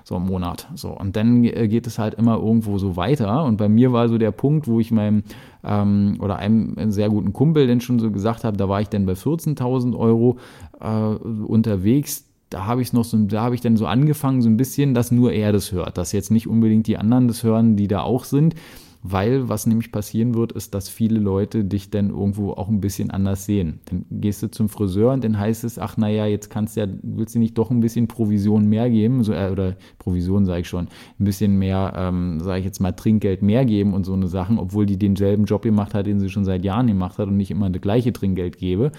so 0.04 0.16
im 0.16 0.26
Monat. 0.26 0.68
So, 0.74 0.90
und 0.90 1.16
dann 1.16 1.44
äh, 1.44 1.68
geht 1.68 1.86
es 1.86 1.98
halt 1.98 2.14
immer 2.14 2.36
irgendwo 2.36 2.78
so 2.78 2.96
weiter. 2.96 3.44
Und 3.44 3.56
bei 3.56 3.68
mir 3.68 3.92
war 3.92 4.08
so 4.08 4.18
der 4.18 4.30
Punkt, 4.30 4.68
wo 4.68 4.80
ich 4.80 4.90
meinem 4.90 5.22
ähm, 5.64 6.18
oder 6.20 6.36
einem 6.36 6.90
sehr 6.90 7.08
guten 7.08 7.32
Kumpel 7.32 7.66
denn 7.66 7.80
schon 7.80 7.98
so 7.98 8.10
gesagt 8.10 8.44
habe, 8.44 8.56
da 8.56 8.68
war 8.68 8.80
ich 8.80 8.88
dann 8.88 9.06
bei 9.06 9.12
14.000 9.12 9.96
Euro 9.96 10.38
äh, 10.80 10.86
unterwegs 10.86 12.24
da 12.50 12.64
habe 12.66 12.82
ich 12.82 12.92
noch 12.92 13.04
so, 13.04 13.18
da 13.18 13.42
habe 13.42 13.54
ich 13.54 13.60
dann 13.60 13.76
so 13.76 13.86
angefangen, 13.86 14.42
so 14.42 14.48
ein 14.48 14.56
bisschen, 14.56 14.94
dass 14.94 15.10
nur 15.10 15.32
er 15.32 15.52
das 15.52 15.72
hört, 15.72 15.98
dass 15.98 16.12
jetzt 16.12 16.30
nicht 16.30 16.46
unbedingt 16.46 16.86
die 16.86 16.98
anderen 16.98 17.28
das 17.28 17.42
hören, 17.42 17.76
die 17.76 17.88
da 17.88 18.02
auch 18.02 18.24
sind, 18.24 18.54
weil 19.02 19.48
was 19.48 19.66
nämlich 19.66 19.92
passieren 19.92 20.34
wird, 20.34 20.52
ist, 20.52 20.74
dass 20.74 20.88
viele 20.88 21.18
Leute 21.18 21.64
dich 21.64 21.90
dann 21.90 22.10
irgendwo 22.10 22.52
auch 22.52 22.68
ein 22.68 22.80
bisschen 22.80 23.10
anders 23.10 23.46
sehen. 23.46 23.80
Dann 23.86 24.04
gehst 24.10 24.42
du 24.42 24.50
zum 24.50 24.68
Friseur 24.68 25.12
und 25.12 25.22
dann 25.22 25.38
heißt 25.38 25.64
es, 25.64 25.78
ach 25.78 25.96
naja, 25.96 26.26
jetzt 26.26 26.50
kannst 26.50 26.76
du 26.76 26.80
ja, 26.80 26.86
willst 27.02 27.34
du 27.34 27.38
nicht 27.38 27.56
doch 27.56 27.70
ein 27.70 27.80
bisschen 27.80 28.08
Provision 28.08 28.68
mehr 28.68 28.90
geben, 28.90 29.22
so, 29.22 29.32
äh, 29.32 29.50
oder 29.50 29.76
Provision 29.98 30.44
sage 30.44 30.62
ich 30.62 30.68
schon, 30.68 30.88
ein 31.20 31.24
bisschen 31.24 31.58
mehr, 31.58 31.92
ähm, 31.96 32.40
sage 32.40 32.60
ich 32.60 32.64
jetzt 32.64 32.80
mal, 32.80 32.92
Trinkgeld 32.92 33.42
mehr 33.42 33.64
geben 33.64 33.94
und 33.94 34.04
so 34.04 34.12
eine 34.12 34.28
Sachen, 34.28 34.58
obwohl 34.58 34.86
die 34.86 34.98
denselben 34.98 35.44
Job 35.44 35.62
gemacht 35.62 35.94
hat, 35.94 36.06
den 36.06 36.20
sie 36.20 36.28
schon 36.28 36.44
seit 36.44 36.64
Jahren 36.64 36.86
gemacht 36.86 37.18
hat 37.18 37.28
und 37.28 37.36
nicht 37.36 37.50
immer 37.50 37.70
das 37.70 37.82
gleiche 37.82 38.12
Trinkgeld 38.12 38.58
gebe. 38.58 38.92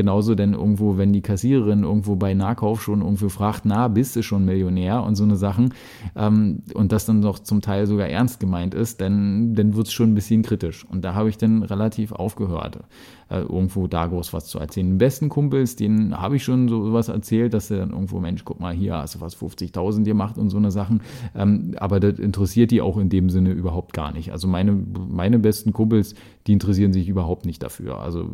Genauso 0.00 0.34
denn 0.34 0.54
irgendwo, 0.54 0.96
wenn 0.96 1.12
die 1.12 1.20
Kassiererin 1.20 1.82
irgendwo 1.84 2.16
bei 2.16 2.32
Nahkauf 2.32 2.80
schon 2.82 3.02
irgendwo 3.02 3.28
fragt, 3.28 3.66
na, 3.66 3.86
bist 3.86 4.16
du 4.16 4.22
schon 4.22 4.46
Millionär 4.46 5.02
und 5.02 5.14
so 5.14 5.24
eine 5.24 5.36
Sachen 5.36 5.74
ähm, 6.16 6.62
und 6.72 6.90
das 6.90 7.04
dann 7.04 7.20
doch 7.20 7.38
zum 7.38 7.60
Teil 7.60 7.86
sogar 7.86 8.08
ernst 8.08 8.40
gemeint 8.40 8.72
ist, 8.72 9.02
dann, 9.02 9.54
dann 9.54 9.76
wird 9.76 9.88
es 9.88 9.92
schon 9.92 10.12
ein 10.12 10.14
bisschen 10.14 10.40
kritisch. 10.40 10.86
Und 10.86 11.04
da 11.04 11.12
habe 11.12 11.28
ich 11.28 11.36
dann 11.36 11.62
relativ 11.62 12.12
aufgehört 12.12 12.78
äh, 13.30 13.40
irgendwo 13.40 13.86
da 13.86 14.06
groß 14.06 14.32
was 14.32 14.46
zu 14.46 14.58
erzählen. 14.58 14.88
Den 14.88 14.98
besten 14.98 15.28
Kumpels, 15.28 15.76
denen 15.76 16.20
habe 16.20 16.36
ich 16.36 16.44
schon 16.44 16.68
so 16.68 16.92
was 16.92 17.08
erzählt, 17.08 17.54
dass 17.54 17.70
er 17.70 17.78
dann 17.78 17.90
irgendwo, 17.90 18.18
Mensch, 18.18 18.44
guck 18.44 18.58
mal, 18.58 18.74
hier 18.74 18.96
hast 18.96 19.14
du 19.14 19.20
was 19.20 19.36
50.000 19.36 20.02
gemacht 20.02 20.36
und 20.36 20.50
so 20.50 20.56
eine 20.56 20.70
Sachen. 20.70 21.00
Ähm, 21.34 21.74
aber 21.78 22.00
das 22.00 22.18
interessiert 22.18 22.72
die 22.72 22.80
auch 22.80 22.98
in 22.98 23.08
dem 23.08 23.30
Sinne 23.30 23.52
überhaupt 23.52 23.92
gar 23.92 24.12
nicht. 24.12 24.32
Also 24.32 24.48
meine, 24.48 24.72
meine 24.72 25.38
besten 25.38 25.72
Kumpels, 25.72 26.14
die 26.46 26.52
interessieren 26.52 26.92
sich 26.92 27.08
überhaupt 27.08 27.46
nicht 27.46 27.62
dafür. 27.62 28.00
Also 28.00 28.28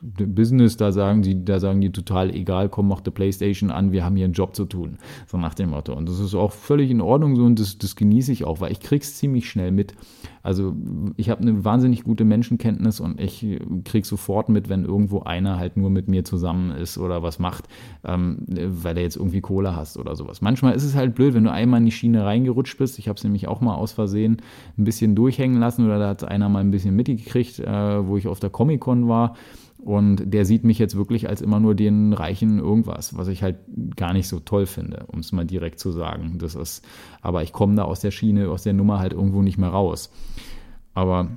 Business, 0.00 0.76
da 0.76 0.92
sagen 0.92 1.20
die, 1.20 1.44
da 1.44 1.60
sagen 1.60 1.80
die 1.82 1.92
total 1.92 2.34
egal, 2.34 2.70
komm, 2.70 2.88
mach 2.88 3.00
die 3.00 3.10
Playstation 3.10 3.70
an, 3.70 3.92
wir 3.92 4.04
haben 4.04 4.16
hier 4.16 4.24
einen 4.24 4.34
Job 4.34 4.56
zu 4.56 4.64
tun. 4.64 4.96
So 5.26 5.36
nach 5.36 5.54
dem 5.54 5.70
Motto. 5.70 5.94
Und 5.94 6.08
das 6.08 6.18
ist 6.18 6.34
auch 6.34 6.52
völlig 6.52 6.90
in 6.90 7.02
Ordnung 7.02 7.36
so 7.36 7.44
und 7.44 7.60
das, 7.60 7.76
das 7.76 7.94
genieße 7.94 8.32
ich 8.32 8.44
auch, 8.44 8.60
weil 8.60 8.72
ich 8.72 8.80
krieg's 8.80 9.16
ziemlich 9.16 9.50
schnell 9.50 9.70
mit. 9.70 9.94
Also 10.42 10.74
ich 11.16 11.30
habe 11.30 11.42
eine 11.42 11.64
wahnsinnig 11.64 12.04
gute 12.04 12.24
Menschenkenntnis 12.24 13.00
und 13.00 13.20
ich 13.20 13.46
krieg 13.84 14.06
sofort 14.06 14.48
mit, 14.48 14.68
wenn 14.68 14.84
irgendwo 14.84 15.20
einer 15.20 15.58
halt 15.58 15.76
nur 15.76 15.90
mit 15.90 16.08
mir 16.08 16.24
zusammen 16.24 16.70
ist 16.70 16.98
oder 16.98 17.22
was 17.22 17.38
macht, 17.38 17.68
ähm, 18.04 18.38
weil 18.48 18.96
er 18.96 19.02
jetzt 19.02 19.16
irgendwie 19.16 19.40
Kohle 19.40 19.76
hast 19.76 19.98
oder 19.98 20.16
sowas. 20.16 20.40
Manchmal 20.40 20.74
ist 20.74 20.84
es 20.84 20.94
halt 20.94 21.14
blöd, 21.14 21.34
wenn 21.34 21.44
du 21.44 21.52
einmal 21.52 21.80
in 21.80 21.86
die 21.86 21.92
Schiene 21.92 22.24
reingerutscht 22.24 22.78
bist. 22.78 22.98
Ich 22.98 23.08
habe 23.08 23.16
es 23.16 23.24
nämlich 23.24 23.48
auch 23.48 23.60
mal 23.60 23.74
aus 23.74 23.92
Versehen 23.92 24.38
ein 24.78 24.84
bisschen 24.84 25.14
durchhängen 25.14 25.60
lassen 25.60 25.84
oder 25.84 25.98
da 25.98 26.08
hat 26.08 26.24
einer 26.24 26.48
mal 26.48 26.60
ein 26.60 26.70
bisschen 26.70 26.96
mitgekriegt, 26.96 27.58
äh, 27.58 28.06
wo 28.06 28.16
ich 28.16 28.26
auf 28.26 28.40
der 28.40 28.50
Comic-Con 28.50 29.08
war. 29.08 29.34
Und 29.82 30.32
der 30.32 30.44
sieht 30.44 30.64
mich 30.64 30.78
jetzt 30.78 30.96
wirklich 30.96 31.28
als 31.28 31.40
immer 31.40 31.58
nur 31.58 31.74
den 31.74 32.12
reichen 32.12 32.58
irgendwas, 32.58 33.16
was 33.16 33.28
ich 33.28 33.42
halt 33.42 33.56
gar 33.96 34.12
nicht 34.12 34.28
so 34.28 34.38
toll 34.40 34.66
finde, 34.66 35.04
um 35.06 35.20
es 35.20 35.32
mal 35.32 35.46
direkt 35.46 35.78
zu 35.78 35.90
sagen. 35.90 36.36
Das 36.38 36.54
ist, 36.54 36.84
aber 37.22 37.42
ich 37.42 37.52
komme 37.52 37.74
da 37.76 37.84
aus 37.84 38.00
der 38.00 38.10
Schiene, 38.10 38.50
aus 38.50 38.62
der 38.62 38.74
Nummer 38.74 38.98
halt 38.98 39.12
irgendwo 39.12 39.42
nicht 39.42 39.58
mehr 39.58 39.70
raus. 39.70 40.10
Aber 40.92 41.28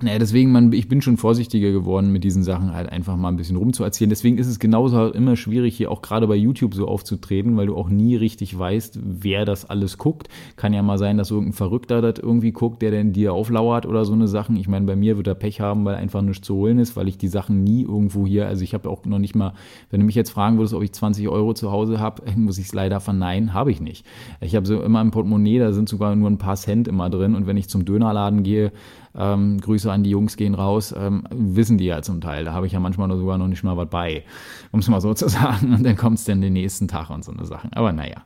naja, 0.00 0.18
deswegen, 0.18 0.52
man, 0.52 0.72
ich 0.72 0.88
bin 0.88 1.02
schon 1.02 1.16
vorsichtiger 1.16 1.72
geworden, 1.72 2.12
mit 2.12 2.22
diesen 2.22 2.42
Sachen 2.42 2.72
halt 2.72 2.88
einfach 2.90 3.16
mal 3.16 3.28
ein 3.28 3.36
bisschen 3.36 3.56
rumzuerzählen. 3.56 4.10
Deswegen 4.10 4.38
ist 4.38 4.46
es 4.46 4.58
genauso 4.58 5.08
immer 5.08 5.34
schwierig, 5.36 5.76
hier 5.76 5.90
auch 5.90 6.02
gerade 6.02 6.26
bei 6.26 6.36
YouTube 6.36 6.74
so 6.74 6.86
aufzutreten, 6.86 7.56
weil 7.56 7.66
du 7.66 7.76
auch 7.76 7.88
nie 7.88 8.14
richtig 8.14 8.56
weißt, 8.56 8.98
wer 9.02 9.44
das 9.44 9.68
alles 9.68 9.98
guckt. 9.98 10.28
Kann 10.56 10.72
ja 10.72 10.82
mal 10.82 10.98
sein, 10.98 11.18
dass 11.18 11.30
irgendein 11.30 11.54
Verrückter 11.54 12.00
das 12.00 12.22
irgendwie 12.22 12.52
guckt, 12.52 12.80
der 12.82 12.90
denn 12.90 13.12
dir 13.12 13.32
auflauert 13.32 13.86
oder 13.86 14.04
so 14.04 14.12
eine 14.12 14.28
Sachen. 14.28 14.56
Ich 14.56 14.68
meine, 14.68 14.86
bei 14.86 14.94
mir 14.94 15.16
wird 15.16 15.26
er 15.26 15.34
Pech 15.34 15.60
haben, 15.60 15.84
weil 15.84 15.96
einfach 15.96 16.22
nichts 16.22 16.46
zu 16.46 16.54
holen 16.54 16.78
ist, 16.78 16.96
weil 16.96 17.08
ich 17.08 17.18
die 17.18 17.28
Sachen 17.28 17.64
nie 17.64 17.82
irgendwo 17.82 18.26
hier, 18.26 18.46
also 18.46 18.62
ich 18.62 18.74
habe 18.74 18.88
auch 18.88 19.04
noch 19.04 19.18
nicht 19.18 19.34
mal, 19.34 19.54
wenn 19.90 20.00
du 20.00 20.06
mich 20.06 20.14
jetzt 20.14 20.30
fragen 20.30 20.58
würdest, 20.58 20.74
ob 20.74 20.82
ich 20.82 20.92
20 20.92 21.28
Euro 21.28 21.54
zu 21.54 21.72
Hause 21.72 21.98
habe, 21.98 22.22
muss 22.36 22.58
ich 22.58 22.66
es 22.66 22.74
leider 22.74 23.00
verneinen, 23.00 23.52
habe 23.52 23.72
ich 23.72 23.80
nicht. 23.80 24.06
Ich 24.40 24.54
habe 24.54 24.66
so 24.66 24.80
immer 24.80 25.00
im 25.00 25.10
Portemonnaie, 25.10 25.58
da 25.58 25.72
sind 25.72 25.88
sogar 25.88 26.14
nur 26.14 26.30
ein 26.30 26.38
paar 26.38 26.56
Cent 26.56 26.86
immer 26.86 27.10
drin 27.10 27.34
und 27.34 27.46
wenn 27.46 27.56
ich 27.56 27.68
zum 27.68 27.84
Dönerladen 27.84 28.44
gehe, 28.44 28.72
ähm, 29.18 29.60
Grüße 29.60 29.90
an 29.90 30.04
die 30.04 30.10
Jungs 30.10 30.36
gehen 30.36 30.54
raus, 30.54 30.94
ähm, 30.96 31.24
wissen 31.30 31.76
die 31.76 31.86
ja 31.86 32.00
zum 32.02 32.20
Teil. 32.20 32.44
Da 32.44 32.52
habe 32.52 32.66
ich 32.66 32.72
ja 32.72 32.80
manchmal 32.80 33.10
sogar 33.16 33.36
noch 33.36 33.48
nicht 33.48 33.64
mal 33.64 33.76
was 33.76 33.90
bei, 33.90 34.24
um 34.70 34.80
es 34.80 34.88
mal 34.88 35.00
so 35.00 35.12
zu 35.14 35.28
sagen. 35.28 35.74
Und 35.74 35.84
dann 35.84 35.96
kommt 35.96 36.18
es 36.18 36.24
dann 36.24 36.40
den 36.40 36.52
nächsten 36.52 36.88
Tag 36.88 37.10
und 37.10 37.24
so 37.24 37.32
eine 37.32 37.44
Sachen. 37.44 37.72
Aber 37.72 37.92
naja, 37.92 38.24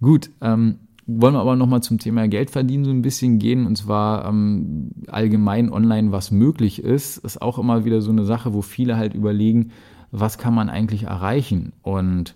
gut. 0.00 0.30
Ähm, 0.40 0.78
wollen 1.06 1.34
wir 1.34 1.40
aber 1.40 1.54
nochmal 1.54 1.82
zum 1.82 1.98
Thema 1.98 2.28
Geld 2.28 2.50
verdienen 2.50 2.84
so 2.84 2.90
ein 2.90 3.02
bisschen 3.02 3.38
gehen 3.38 3.66
und 3.66 3.76
zwar 3.76 4.26
ähm, 4.26 4.90
allgemein 5.08 5.70
online, 5.70 6.12
was 6.12 6.30
möglich 6.30 6.82
ist, 6.82 7.18
ist 7.18 7.42
auch 7.42 7.58
immer 7.58 7.84
wieder 7.84 8.00
so 8.00 8.10
eine 8.10 8.24
Sache, 8.24 8.54
wo 8.54 8.62
viele 8.62 8.96
halt 8.96 9.12
überlegen, 9.12 9.72
was 10.12 10.38
kann 10.38 10.54
man 10.54 10.70
eigentlich 10.70 11.02
erreichen 11.02 11.74
und 11.82 12.34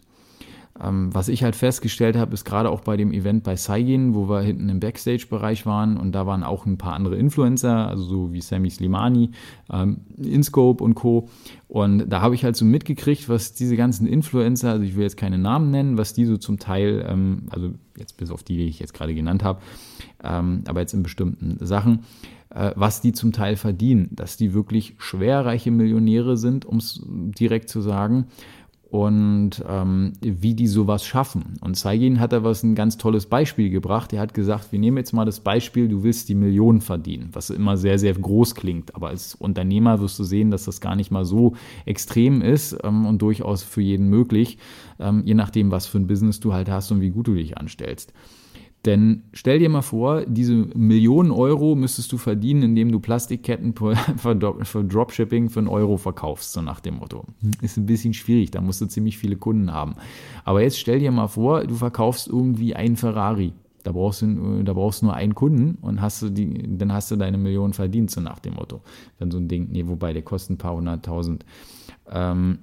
ähm, 0.83 1.13
was 1.13 1.29
ich 1.29 1.43
halt 1.43 1.57
festgestellt 1.57 2.17
habe, 2.17 2.35
ist 2.35 2.45
gerade 2.45 2.71
auch 2.71 2.81
bei 2.81 2.97
dem 2.97 3.13
Event 3.13 3.43
bei 3.43 3.57
Saigin, 3.57 4.15
wo 4.15 4.29
wir 4.29 4.41
hinten 4.41 4.69
im 4.69 4.81
Backstage-Bereich 4.81 5.67
waren 5.67 5.97
und 5.97 6.13
da 6.13 6.27
waren 6.27 6.45
auch 6.45 6.67
ein 6.67 6.79
paar 6.79 6.95
andere 6.95 7.17
Influencer, 7.17 7.89
also 7.89 8.05
so 8.05 8.33
wie 8.33 8.41
Sammy 8.41 8.71
Slimani, 8.71 9.31
ähm, 9.73 10.03
Inscope 10.17 10.83
und 10.83 10.95
Co. 10.95 11.29
Und 11.67 12.09
da 12.09 12.21
habe 12.21 12.35
ich 12.35 12.45
halt 12.45 12.57
so 12.57 12.65
mitgekriegt, 12.65 13.29
was 13.29 13.55
diese 13.55 13.77
ganzen 13.77 14.07
Influencer, 14.07 14.71
also 14.71 14.85
ich 14.85 14.97
will 14.97 15.03
jetzt 15.03 15.17
keine 15.17 15.39
Namen 15.39 15.71
nennen, 15.71 15.99
was 15.99 16.15
die 16.15 16.25
so 16.25 16.37
zum 16.37 16.59
Teil, 16.59 17.05
ähm, 17.09 17.49
also 17.51 17.73
jetzt 17.97 18.17
bis 18.17 18.31
auf 18.31 18.43
die, 18.43 18.57
die 18.57 18.67
ich 18.67 18.79
jetzt 18.79 18.95
gerade 18.95 19.15
genannt 19.15 19.43
habe, 19.43 19.61
ähm, 20.23 20.63
aber 20.69 20.81
jetzt 20.81 20.95
in 20.95 21.03
bestimmten 21.03 21.59
Sachen, 21.65 22.01
äh, 22.51 22.73
was 22.77 23.01
die 23.01 23.13
zum 23.13 23.33
Teil 23.33 23.57
verdienen, 23.57 24.09
dass 24.13 24.37
die 24.37 24.55
wirklich 24.55 24.95
schwerreiche 24.99 25.71
Millionäre 25.71 26.37
sind, 26.37 26.65
um 26.65 26.79
es 26.79 27.03
direkt 27.05 27.69
zu 27.69 27.81
sagen 27.81 28.27
und 28.91 29.63
ähm, 29.69 30.15
wie 30.21 30.55
die 30.55 30.67
sowas 30.67 31.05
schaffen. 31.05 31.59
Und 31.61 31.77
Saigin 31.77 32.21
hat 32.21 32.33
da 32.33 32.43
was 32.43 32.63
ein 32.63 32.75
ganz 32.75 32.97
tolles 32.97 33.27
Beispiel 33.27 33.69
gebracht. 33.69 34.15
Er 34.15 34.21
hat 34.21 34.33
gesagt, 34.33 34.73
wir 34.73 34.79
nehmen 34.79 34.97
jetzt 34.97 35.13
mal 35.13 35.27
das 35.27 35.41
Beispiel, 35.41 35.89
du 35.89 36.03
willst 36.03 36.31
die 36.31 36.35
Millionen 36.35 36.81
verdienen, 36.81 37.29
was 37.33 37.51
immer 37.51 37.77
sehr, 37.77 37.99
sehr 37.99 38.15
groß 38.15 38.55
klingt. 38.55 38.95
Aber 38.95 39.09
als 39.09 39.35
Unternehmer 39.35 40.01
wirst 40.01 40.19
du 40.19 40.25
sehen, 40.25 40.51
dass 40.51 40.65
das 40.65 40.81
gar 40.81 40.97
nicht 40.97 41.11
mal 41.11 41.27
so 41.27 41.55
extrem 41.85 42.41
ist 42.41 42.79
ähm, 42.83 43.05
und 43.05 43.21
durchaus 43.21 43.63
für 43.63 43.83
jeden 43.83 44.09
möglich, 44.09 44.57
ähm, 44.99 45.23
je 45.27 45.35
nachdem, 45.35 45.71
was 45.71 45.87
für 45.87 45.99
ein 45.99 46.07
Business 46.07 46.41
du 46.41 46.55
halt 46.55 46.71
hast 46.71 46.91
und 46.91 47.03
wie 47.03 47.11
gut 47.11 47.27
du 47.27 47.35
dich 47.35 47.59
anstellst. 47.59 48.15
Denn 48.89 49.25
stell 49.35 49.59
dir 49.59 49.69
mal 49.69 49.83
vor, 49.83 50.25
diese 50.25 50.55
Millionen 50.55 51.31
Euro 51.31 51.75
müsstest 51.75 52.11
du 52.11 52.17
verdienen, 52.17 52.63
indem 52.63 52.91
du 52.91 53.01
Plastikketten 53.01 53.75
für 54.17 54.35
Dropshipping 54.83 55.51
für 55.51 55.59
einen 55.59 55.69
Euro 55.69 55.99
verkaufst, 55.99 56.55
so 56.55 56.63
nach 56.63 56.81
dem 56.81 56.97
Motto. 56.97 57.27
Ist 57.61 57.77
ein 57.77 57.85
bisschen 57.85 58.15
schwierig, 58.15 58.51
da 58.51 58.63
musst 58.63 58.81
du 58.81 58.87
ziemlich 58.87 59.19
viele 59.19 59.37
Kunden 59.37 59.75
haben. 59.75 59.97
Aber 60.43 60.63
jetzt 60.63 60.79
stell 60.79 61.01
dir 61.01 61.11
mal 61.11 61.27
vor, 61.29 61.67
du 61.67 61.75
verkaufst 61.75 62.29
irgendwie 62.29 62.75
einen 62.75 62.97
Ferrari. 62.97 63.53
Da 63.85 63.93
brauchst 63.93 64.23
du, 64.23 64.63
da 64.63 64.73
brauchst 64.73 65.03
du 65.03 65.07
nur 65.07 65.15
einen 65.15 65.35
Kunden 65.35 65.77
und 65.83 66.01
hast 66.01 66.23
du 66.23 66.31
die, 66.31 66.79
dann 66.79 66.91
hast 66.91 67.11
du 67.11 67.17
deine 67.17 67.37
Millionen 67.37 67.75
verdient, 67.75 68.11
so 68.11 68.23
nach 68.23 68.39
dem 68.39 68.55
Motto. 68.55 68.81
Dann 69.19 69.31
so 69.31 69.37
ein 69.37 69.49
Ding, 69.49 69.69
nee, 69.71 69.87
wobei 69.87 70.15
der 70.15 70.23
kostet 70.23 70.53
ein 70.53 70.59
paar 70.59 70.75
hunderttausend. 70.75 71.45
Ähm, 72.11 72.61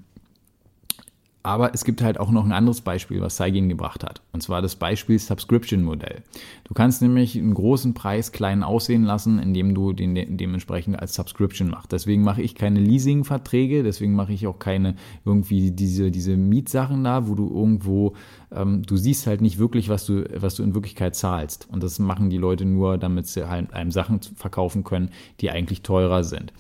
aber 1.46 1.74
es 1.74 1.86
gibt 1.86 2.02
halt 2.02 2.20
auch 2.20 2.32
noch 2.32 2.44
ein 2.44 2.52
anderes 2.52 2.82
Beispiel, 2.82 3.22
was 3.22 3.38
Saigin 3.38 3.70
gebracht 3.70 4.04
hat. 4.04 4.22
Und 4.34 4.42
zwar 4.42 4.62
das 4.62 4.76
Beispiel 4.76 5.20
Subscription-Modell. 5.20 6.24
Du 6.64 6.74
kannst 6.74 7.02
nämlich 7.02 7.38
einen 7.38 7.54
großen 7.54 7.94
Preis 7.94 8.32
klein 8.32 8.64
aussehen 8.64 9.04
lassen, 9.04 9.38
indem 9.38 9.76
du 9.76 9.94
den 9.94 10.16
de 10.16 10.26
dementsprechend 10.28 11.00
als 11.00 11.14
Subscription 11.14 11.70
machst. 11.70 11.92
Deswegen 11.92 12.24
mache 12.24 12.42
ich 12.42 12.56
keine 12.56 12.80
Leasing-Verträge, 12.80 13.84
deswegen 13.84 14.16
mache 14.16 14.34
ich 14.34 14.48
auch 14.48 14.58
keine 14.58 14.96
irgendwie 15.24 15.72
diese, 15.72 16.10
diese 16.10 16.36
Mietsachen 16.36 17.04
da, 17.04 17.28
wo 17.28 17.36
du 17.36 17.48
irgendwo, 17.48 18.14
ähm, 18.52 18.82
du 18.82 18.98
siehst 18.98 19.28
halt 19.28 19.42
nicht 19.42 19.60
wirklich, 19.60 19.88
was 19.88 20.06
du, 20.06 20.26
was 20.36 20.56
du 20.56 20.64
in 20.64 20.74
Wirklichkeit 20.74 21.16
zahlst. 21.16 21.68
Und 21.72 21.84
das 21.84 22.00
machen 22.00 22.32
die 22.32 22.38
Leute 22.38 22.66
nur, 22.66 22.98
damit 22.98 23.28
sie 23.28 23.48
halt 23.48 23.72
einem 23.72 23.92
Sachen 23.92 24.20
verkaufen 24.36 24.84
können, 24.84 25.12
die 25.42 25.52
eigentlich 25.52 25.84
teurer 25.84 26.24
sind. 26.24 26.54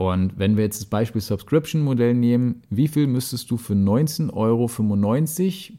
Und 0.00 0.38
wenn 0.38 0.56
wir 0.56 0.64
jetzt 0.64 0.80
das 0.80 0.86
Beispiel 0.86 1.20
Subscription-Modell 1.20 2.14
nehmen, 2.14 2.62
wie 2.70 2.88
viel 2.88 3.06
müsstest 3.06 3.50
du 3.50 3.58
für 3.58 3.74
19,95 3.74 4.32
Euro 4.32 4.66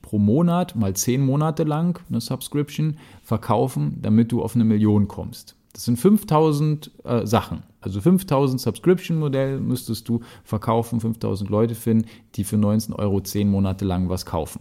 pro 0.04 0.20
Monat 0.20 0.76
mal 0.76 0.96
10 0.96 1.26
Monate 1.26 1.64
lang 1.64 2.00
eine 2.08 2.22
Subscription 2.22 2.98
verkaufen, 3.24 3.98
damit 4.00 4.32
du 4.32 4.44
auf 4.44 4.54
eine 4.54 4.64
Million 4.64 5.08
kommst? 5.08 5.56
Das 5.74 5.86
sind 5.86 5.98
5000 5.98 6.92
äh, 7.04 7.26
Sachen. 7.26 7.64
Also 7.80 8.00
5000 8.00 8.62
Subscription-Modell 8.62 9.60
müsstest 9.60 10.08
du 10.08 10.20
verkaufen, 10.44 11.00
5000 11.00 11.50
Leute 11.50 11.74
finden, 11.74 12.08
die 12.36 12.44
für 12.44 12.58
19 12.58 12.94
Euro 12.94 13.22
10 13.22 13.50
Monate 13.50 13.86
lang 13.86 14.08
was 14.10 14.28
kaufen. 14.28 14.60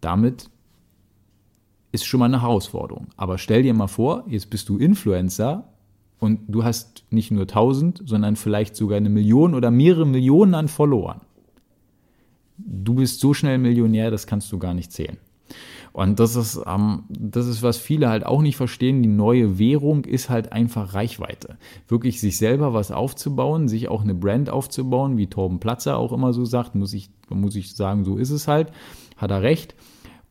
Damit 0.00 0.48
ist 1.90 2.04
schon 2.04 2.20
mal 2.20 2.26
eine 2.26 2.42
Herausforderung. 2.42 3.08
Aber 3.16 3.38
stell 3.38 3.64
dir 3.64 3.74
mal 3.74 3.88
vor, 3.88 4.22
jetzt 4.28 4.50
bist 4.50 4.68
du 4.68 4.78
Influencer 4.78 5.64
und 6.18 6.40
du 6.48 6.64
hast 6.64 7.04
nicht 7.10 7.30
nur 7.30 7.42
1000, 7.42 8.02
sondern 8.04 8.36
vielleicht 8.36 8.76
sogar 8.76 8.96
eine 8.96 9.10
Million 9.10 9.54
oder 9.54 9.70
mehrere 9.70 10.06
Millionen 10.06 10.54
an 10.54 10.68
Followern. 10.68 11.20
Du 12.58 12.94
bist 12.94 13.20
so 13.20 13.34
schnell 13.34 13.58
Millionär, 13.58 14.10
das 14.10 14.26
kannst 14.26 14.50
du 14.50 14.58
gar 14.58 14.72
nicht 14.72 14.92
zählen. 14.92 15.18
Und 15.92 16.20
das 16.20 16.36
ist, 16.36 16.60
ähm, 16.66 17.04
das 17.08 17.46
ist, 17.46 17.62
was 17.62 17.78
viele 17.78 18.10
halt 18.10 18.26
auch 18.26 18.42
nicht 18.42 18.56
verstehen. 18.56 19.02
Die 19.02 19.08
neue 19.08 19.58
Währung 19.58 20.04
ist 20.04 20.28
halt 20.28 20.52
einfach 20.52 20.92
Reichweite. 20.92 21.56
Wirklich 21.88 22.20
sich 22.20 22.36
selber 22.36 22.74
was 22.74 22.90
aufzubauen, 22.90 23.66
sich 23.66 23.88
auch 23.88 24.02
eine 24.02 24.14
Brand 24.14 24.50
aufzubauen, 24.50 25.16
wie 25.16 25.28
Torben 25.28 25.58
Platzer 25.58 25.96
auch 25.96 26.12
immer 26.12 26.34
so 26.34 26.44
sagt, 26.44 26.74
muss 26.74 26.92
ich, 26.92 27.08
muss 27.30 27.56
ich 27.56 27.74
sagen, 27.74 28.04
so 28.04 28.18
ist 28.18 28.28
es 28.28 28.46
halt. 28.46 28.72
Hat 29.16 29.30
er 29.30 29.40
recht. 29.40 29.74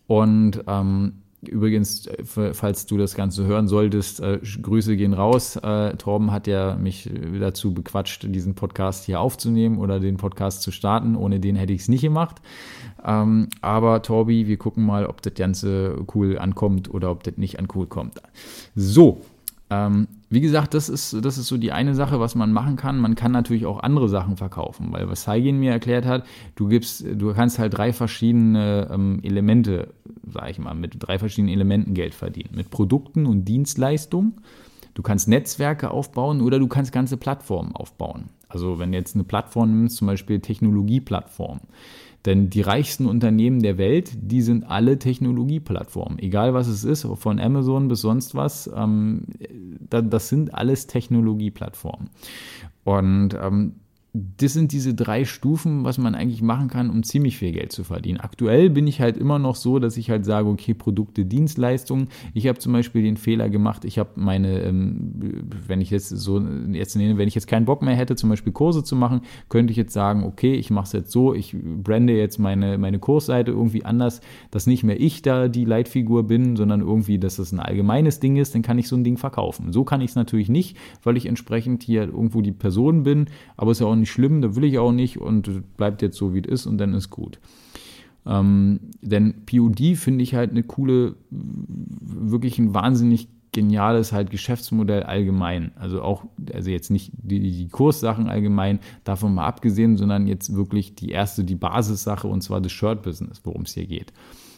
Und 0.06 0.64
ähm, 0.68 1.24
Übrigens, 1.48 2.08
äh, 2.08 2.54
falls 2.54 2.86
du 2.86 2.98
das 2.98 3.16
Ganze 3.16 3.46
hören 3.46 3.68
solltest, 3.68 4.20
äh, 4.20 4.40
Grüße 4.62 4.98
gehen 4.98 5.14
raus. 5.14 5.56
Äh, 5.56 5.96
Torben 5.98 6.32
hat 6.32 6.48
ja 6.48 6.76
mich 6.76 7.10
dazu 7.40 7.74
bequatscht, 7.74 8.26
diesen 8.28 8.56
Podcast 8.56 9.06
hier 9.06 9.20
aufzunehmen 9.20 9.78
oder 9.78 10.00
den 10.00 10.18
Podcast 10.18 10.62
zu 10.62 10.72
starten. 10.72 11.16
Ohne 11.16 11.40
den 11.40 11.56
hätte 11.56 11.74
ich 11.74 11.82
es 11.82 11.88
nicht 11.88 12.02
gemacht. 12.02 12.38
Ähm, 13.06 13.50
aber 13.62 14.02
Torbi, 14.02 14.48
wir 14.48 14.58
gucken 14.58 14.86
mal, 14.86 15.06
ob 15.06 15.22
das 15.22 15.34
Ganze 15.36 16.04
cool 16.14 16.38
ankommt 16.38 16.94
oder 16.94 17.12
ob 17.12 17.24
das 17.24 17.38
nicht 17.38 17.60
an 17.60 17.68
cool 17.76 17.88
kommt. 17.88 18.22
So, 18.76 19.22
ähm, 19.70 20.08
wie 20.36 20.42
gesagt, 20.42 20.76
das 20.76 20.90
ist, 20.90 21.26
das 21.26 21.40
ist 21.40 21.48
so 21.48 21.58
die 21.58 21.72
eine 21.72 21.96
Sache, 21.96 22.20
was 22.20 22.36
man 22.36 22.52
machen 22.52 22.76
kann. 22.76 23.00
Man 23.00 23.16
kann 23.16 23.32
natürlich 23.32 23.66
auch 23.66 23.80
andere 23.80 24.10
Sachen 24.10 24.38
verkaufen, 24.38 24.90
weil 24.92 25.10
was 25.10 25.24
Saigin 25.24 25.60
mir 25.60 25.72
erklärt 25.72 26.06
hat, 26.06 26.28
du 26.56 26.68
gibst, 26.68 27.04
du 27.10 27.34
kannst 27.34 27.58
halt 27.58 27.76
drei 27.76 27.94
verschiedene 27.94 28.90
ähm, 28.92 29.20
Elemente, 29.24 29.94
sag 30.32 30.52
ich 30.52 30.60
mal, 30.60 30.76
mit 30.76 30.96
drei 31.00 31.18
verschiedenen 31.18 31.54
Elementen 31.54 31.94
Geld 31.94 32.14
verdienen. 32.14 32.50
Mit 32.54 32.70
Produkten 32.70 33.26
und 33.26 33.46
Dienstleistungen. 33.46 34.34
Du 34.94 35.02
kannst 35.02 35.28
Netzwerke 35.28 35.90
aufbauen 35.90 36.42
oder 36.42 36.60
du 36.60 36.68
kannst 36.68 36.92
ganze 36.92 37.18
Plattformen 37.18 37.74
aufbauen. 37.74 38.30
Also 38.48 38.78
wenn 38.78 38.92
du 38.92 38.98
jetzt 38.98 39.16
eine 39.16 39.24
Plattform 39.24 39.72
nimmst, 39.72 39.98
zum 39.98 40.08
Beispiel 40.08 40.40
Technologieplattform, 40.40 41.62
denn 42.26 42.50
die 42.50 42.62
reichsten 42.62 43.06
Unternehmen 43.06 43.62
der 43.62 43.78
Welt, 43.78 44.12
die 44.16 44.42
sind 44.42 44.64
alle 44.64 44.98
Technologieplattformen. 44.98 46.20
Egal 46.20 46.54
was 46.54 46.68
es 46.68 46.84
ist, 46.84 47.08
von 47.16 47.40
Amazon 47.40 47.88
bis 47.88 48.02
sonst 48.02 48.36
was, 48.36 48.70
ähm, 48.76 49.24
das 49.90 50.30
sind 50.30 50.54
alles 50.54 50.88
Technologieplattformen. 50.88 52.10
Und 52.84 53.36
ähm, 53.40 53.74
das 54.38 54.54
sind 54.54 54.72
diese 54.72 54.94
drei 54.94 55.26
Stufen, 55.26 55.84
was 55.84 55.98
man 55.98 56.16
eigentlich 56.16 56.42
machen 56.42 56.70
kann, 56.70 56.90
um 56.90 57.04
ziemlich 57.04 57.38
viel 57.38 57.52
Geld 57.52 57.74
zu 57.74 57.84
verdienen. 57.84 58.20
Aktuell 58.20 58.70
bin 58.70 58.88
ich 58.88 59.02
halt 59.02 59.18
immer 59.18 59.40
noch 59.40 59.56
so, 59.56 59.78
dass 59.80 59.98
ich 59.98 60.10
halt 60.10 60.24
sage, 60.24 60.48
okay, 60.48 60.74
Produkte, 60.74 61.26
Dienstleistungen. 61.26 62.08
Ich 62.34 62.48
habe 62.48 62.58
zum 62.60 62.72
Beispiel 62.72 63.04
den 63.04 63.18
Fehler 63.18 63.50
gemacht, 63.50 63.84
ich 63.84 64.00
habe 64.00 64.12
meine, 64.16 64.62
ähm, 64.62 65.12
wenn 65.68 65.82
ich 65.82 65.90
jetzt 65.90 66.10
so 66.10 66.40
jetzt 66.72 66.96
nenne, 66.96 67.18
wenn 67.18 67.28
ich 67.28 67.36
jetzt 67.36 67.48
keinen 67.48 67.66
Bock 67.66 67.82
mehr 67.82 67.96
hätte, 67.96 68.16
zum 68.16 68.30
Beispiel 68.30 68.54
Kurse 68.54 68.84
zu 68.84 68.96
machen, 68.96 69.22
könnte 69.50 69.72
ich 69.72 69.78
jetzt 69.78 69.94
sagen, 69.94 70.24
okay, 70.24 70.54
ich 70.54 70.70
mache 70.70 70.86
es 70.86 70.94
jetzt 70.94 71.12
so, 71.12 71.34
ich 71.34 71.54
brande 71.54 72.14
jetzt 72.14 72.40
meine, 72.40 72.78
meine 72.78 73.00
Kursseite 73.00 73.52
irgendwie 73.52 73.84
anders, 73.84 74.22
dass 74.50 74.66
nicht 74.66 74.84
mehr 74.84 75.00
ich 75.00 75.24
da 75.24 75.50
die 75.50 75.66
Leitfigur 75.66 76.24
bin, 76.24 76.56
sondern 76.56 76.80
irgendwie, 76.80 77.20
dass 77.20 77.38
es 77.38 77.52
ein 77.52 77.60
allgemeines 77.60 78.22
Ding 78.22 78.38
ist, 78.38 78.56
dann 78.56 78.62
kann 78.62 78.80
ich 78.80 78.88
so 78.88 78.96
ein 78.96 79.04
Ding 79.04 79.18
verkaufen. 79.18 79.74
So 79.74 79.84
kann 79.84 80.00
ich 80.00 80.12
es 80.12 80.16
natürlich 80.16 80.48
nicht, 80.48 80.78
weil 81.04 81.18
ich 81.18 81.26
entsprechend 81.26 81.84
hier 81.84 82.04
irgendwo 82.04 82.42
die 82.42 82.54
Person 82.54 83.04
bin, 83.04 83.26
aber 83.58 83.72
es 83.72 83.78
ist 83.78 83.82
ja 83.82 83.88
auch 83.88 83.96
nicht 83.96 84.05
nicht 84.06 84.12
schlimm, 84.12 84.42
da 84.42 84.56
will 84.56 84.64
ich 84.64 84.78
auch 84.78 84.92
nicht 84.92 85.18
und 85.18 85.76
bleibt 85.78 86.04
jetzt 86.04 86.18
so, 86.18 86.36
wie 86.36 86.40
es 86.40 86.48
ist 86.48 86.66
und 86.68 86.78
dann 86.78 86.94
ist 86.94 87.10
gut. 87.10 87.40
Ähm, 88.28 88.80
denn 89.02 89.46
POD 89.46 89.98
finde 89.98 90.24
ich 90.24 90.36
halt 90.36 90.52
eine 90.52 90.64
coole, 90.64 91.16
wirklich 91.32 92.60
ein 92.60 92.74
wahnsinnig 92.74 93.28
geniales 93.52 94.12
halt 94.12 94.30
Geschäftsmodell 94.30 95.04
allgemein. 95.04 95.72
Also 95.76 96.04
auch, 96.04 96.26
also 96.54 96.70
jetzt 96.70 96.92
nicht 96.92 97.12
die, 97.16 97.40
die 97.40 97.68
Kurssachen 97.68 98.30
allgemein, 98.30 98.80
davon 99.04 99.34
mal 99.34 99.46
abgesehen, 99.48 99.98
sondern 99.98 100.28
jetzt 100.28 100.54
wirklich 100.54 100.94
die 100.94 101.10
erste, 101.10 101.44
die 101.44 101.56
Basissache 101.56 102.28
und 102.28 102.42
zwar 102.42 102.62
das 102.62 102.74
Shirt-Business, 102.74 103.42
worum 103.44 103.64
es 103.64 103.74
hier 103.74 103.88
geht. 103.88 104.14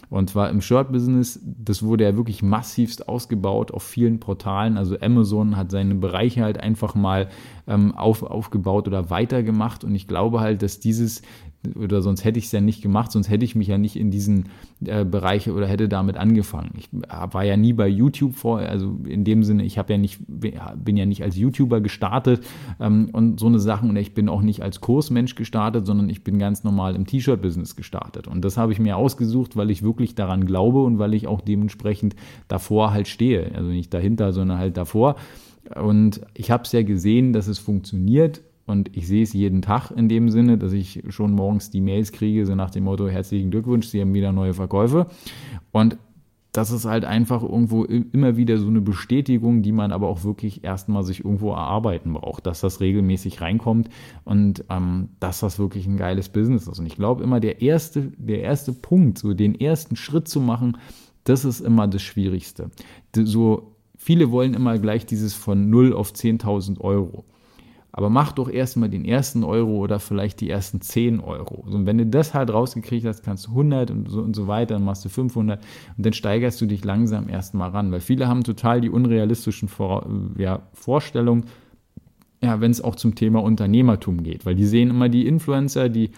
Und 0.10 0.30
zwar 0.30 0.50
im 0.50 0.62
Shirt-Business, 0.62 1.42
das 1.44 1.84
wurde 1.84 2.06
ja 2.06 2.16
wirklich 2.16 2.42
massivst 2.42 3.10
ausgebaut 3.10 3.72
auf 3.72 3.84
vielen 3.84 4.20
Portalen. 4.20 4.78
Also 4.78 4.98
Amazon 5.00 5.58
hat 5.58 5.70
seine 5.70 5.96
Bereiche 5.96 6.44
halt 6.44 6.60
einfach 6.60 6.96
mal 6.96 7.28
ähm, 7.68 7.94
auf, 7.94 8.24
aufgebaut 8.24 8.88
oder 8.88 9.10
weitergemacht. 9.10 9.84
Und 9.84 9.94
ich 9.96 10.08
glaube 10.08 10.40
halt, 10.40 10.62
dass 10.62 10.80
dieses, 10.80 11.24
oder 11.76 12.02
sonst 12.02 12.24
hätte 12.24 12.40
ich 12.40 12.46
es 12.46 12.52
ja 12.52 12.62
nicht 12.62 12.82
gemacht, 12.82 13.12
sonst 13.12 13.30
hätte 13.30 13.46
ich 13.46 13.56
mich 13.56 13.68
ja 13.68 13.78
nicht 13.78 13.96
in 13.96 14.12
diesen 14.12 14.46
äh, 14.86 15.06
Bereich 15.06 15.50
oder 15.50 15.68
hätte 15.68 15.90
damit 15.90 16.18
angefangen. 16.18 16.72
Ich 16.78 16.90
war 16.92 17.44
ja 17.44 17.58
nie 17.58 17.74
bei 17.74 17.88
YouTube 17.88 18.36
vor, 18.36 18.60
also 18.60 18.98
in 19.08 19.24
dem 19.24 19.44
Sinne, 19.44 19.64
ich 19.64 19.78
habe 19.78 19.94
ja 19.94 19.98
nicht, 19.98 20.20
bin 20.28 20.98
ja 20.98 21.06
nicht 21.06 21.24
als 21.24 21.38
YouTuber 21.38 21.82
gestartet 21.82 22.46
ähm, 22.80 23.10
und 23.12 23.40
so 23.40 23.48
eine 23.48 23.60
Sachen 23.60 23.90
und 23.90 23.96
ich 23.96 24.14
bin 24.14 24.30
auch 24.30 24.42
nicht 24.42 24.62
als 24.62 24.82
Kursmensch 24.82 25.36
gestartet, 25.36 25.86
sondern 25.86 26.10
ich 26.10 26.24
bin 26.24 26.40
ganz 26.40 26.64
normal 26.64 26.96
im 26.96 27.06
T-Shirt-Business 27.06 27.76
gestartet. 27.76 28.28
Und 28.28 28.44
das 28.44 28.58
habe 28.58 28.72
ich 28.72 28.80
mir 28.80 28.98
ausgesucht, 28.98 29.56
weil 29.56 29.72
ich 29.72 29.84
wirklich 29.84 30.16
daran 30.16 30.46
glaube 30.46 30.84
und 30.84 31.00
weil 31.00 31.14
ich 31.14 31.28
auch 31.28 31.42
dementsprechend 31.42 32.16
davor 32.48 32.92
halt 32.92 33.08
stehe. 33.08 33.52
Also 33.56 33.70
nicht 33.70 33.94
dahinter, 33.94 34.34
sondern 34.34 34.58
halt 34.58 34.78
davor. 34.78 35.16
Und 35.76 36.22
ich 36.34 36.52
habe 36.52 36.64
es 36.64 36.72
ja 36.72 36.84
gesehen, 36.84 37.34
dass 37.34 37.48
es 37.48 37.60
funktioniert 37.60 38.42
und 38.68 38.96
ich 38.96 39.08
sehe 39.08 39.24
es 39.24 39.34
jeden 39.34 39.62
Tag 39.62 39.92
in 39.92 40.10
dem 40.10 40.30
Sinne, 40.30 40.58
dass 40.58 40.74
ich 40.74 41.04
schon 41.10 41.32
morgens 41.32 41.72
die 41.72 41.82
Mails 41.82 42.12
kriege, 42.12 42.46
so 42.46 42.54
nach 42.54 42.70
dem 42.70 42.84
Motto, 42.84 43.08
herzlichen 43.08 43.50
Glückwunsch, 43.50 43.88
Sie 43.88 44.00
haben 44.02 44.14
wieder 44.14 44.34
neue 44.34 44.54
Verkäufe. 44.54 45.08
Und 45.72 45.98
das 46.52 46.72
ist 46.72 46.86
halt 46.86 47.06
einfach 47.06 47.44
irgendwo 47.44 47.84
immer 47.86 48.36
wieder 48.36 48.58
so 48.58 48.68
eine 48.68 48.82
Bestätigung, 48.82 49.62
die 49.62 49.72
man 49.72 49.92
aber 49.92 50.08
auch 50.08 50.24
wirklich 50.24 50.64
erstmal 50.64 51.04
sich 51.04 51.24
irgendwo 51.24 51.52
erarbeiten 51.52 52.14
braucht, 52.14 52.48
dass 52.48 52.62
das 52.62 52.80
regelmäßig 52.82 53.42
reinkommt 53.42 53.90
und 54.26 54.66
ähm, 54.70 55.10
dass 55.20 55.40
das 55.40 55.60
wirklich 55.60 55.86
ein 55.86 55.98
geiles 55.98 56.30
Business 56.30 56.68
ist. 56.68 56.80
Und 56.80 56.88
ich 56.88 56.96
glaube 56.96 57.24
immer, 57.24 57.40
der 57.40 57.62
erste, 57.62 58.12
der 58.18 58.42
erste 58.42 58.74
Punkt, 58.74 59.20
so 59.20 59.34
den 59.34 59.54
ersten 59.54 59.96
Schritt 59.96 60.28
zu 60.28 60.42
machen, 60.42 60.78
das 61.26 61.46
ist 61.46 61.60
immer 61.60 61.88
das 61.88 62.02
Schwierigste. 62.02 62.72
So, 63.16 63.76
viele 63.96 64.32
wollen 64.32 64.56
immer 64.56 64.80
gleich 64.80 65.06
dieses 65.06 65.36
von 65.36 65.70
0 65.70 65.94
auf 65.94 66.12
10.000 66.12 66.82
Euro. 66.82 67.24
Aber 67.92 68.10
mach 68.10 68.32
doch 68.32 68.50
erstmal 68.50 68.90
den 68.90 69.06
ersten 69.06 69.44
Euro 69.44 69.78
oder 69.78 70.00
vielleicht 70.00 70.42
die 70.42 70.50
ersten 70.50 70.82
10 70.82 71.20
Euro. 71.20 71.66
Und 71.68 71.86
wenn 71.86 71.98
du 71.98 72.06
das 72.06 72.34
halt 72.34 72.52
rausgekriegt 72.52 73.06
hast, 73.06 73.24
kannst 73.24 73.48
du 73.48 73.52
100 73.52 73.92
und 73.92 74.10
so, 74.10 74.22
und 74.22 74.36
so 74.36 74.48
weiter, 74.48 74.76
dann 74.76 74.84
machst 74.84 75.06
du 75.06 75.10
500 75.10 75.60
und 75.98 76.06
dann 76.06 76.14
steigerst 76.14 76.60
du 76.62 76.66
dich 76.66 76.84
langsam 76.84 77.30
erstmal 77.30 77.70
ran, 77.70 77.92
weil 77.92 78.02
viele 78.02 78.28
haben 78.28 78.44
total 78.44 78.82
die 78.82 78.90
unrealistischen 78.90 79.68
Vor 79.68 80.08
ja, 80.38 80.64
Vorstellungen, 80.74 81.46
ja, 82.44 82.62
wenn 82.62 82.72
es 82.72 82.82
auch 82.82 82.96
zum 82.96 83.16
Thema 83.16 83.42
Unternehmertum 83.42 84.22
geht, 84.22 84.46
weil 84.46 84.56
die 84.56 84.66
sehen 84.66 84.90
immer 84.90 85.10
die 85.10 85.26
Influencer, 85.26 85.90
die 85.90 86.12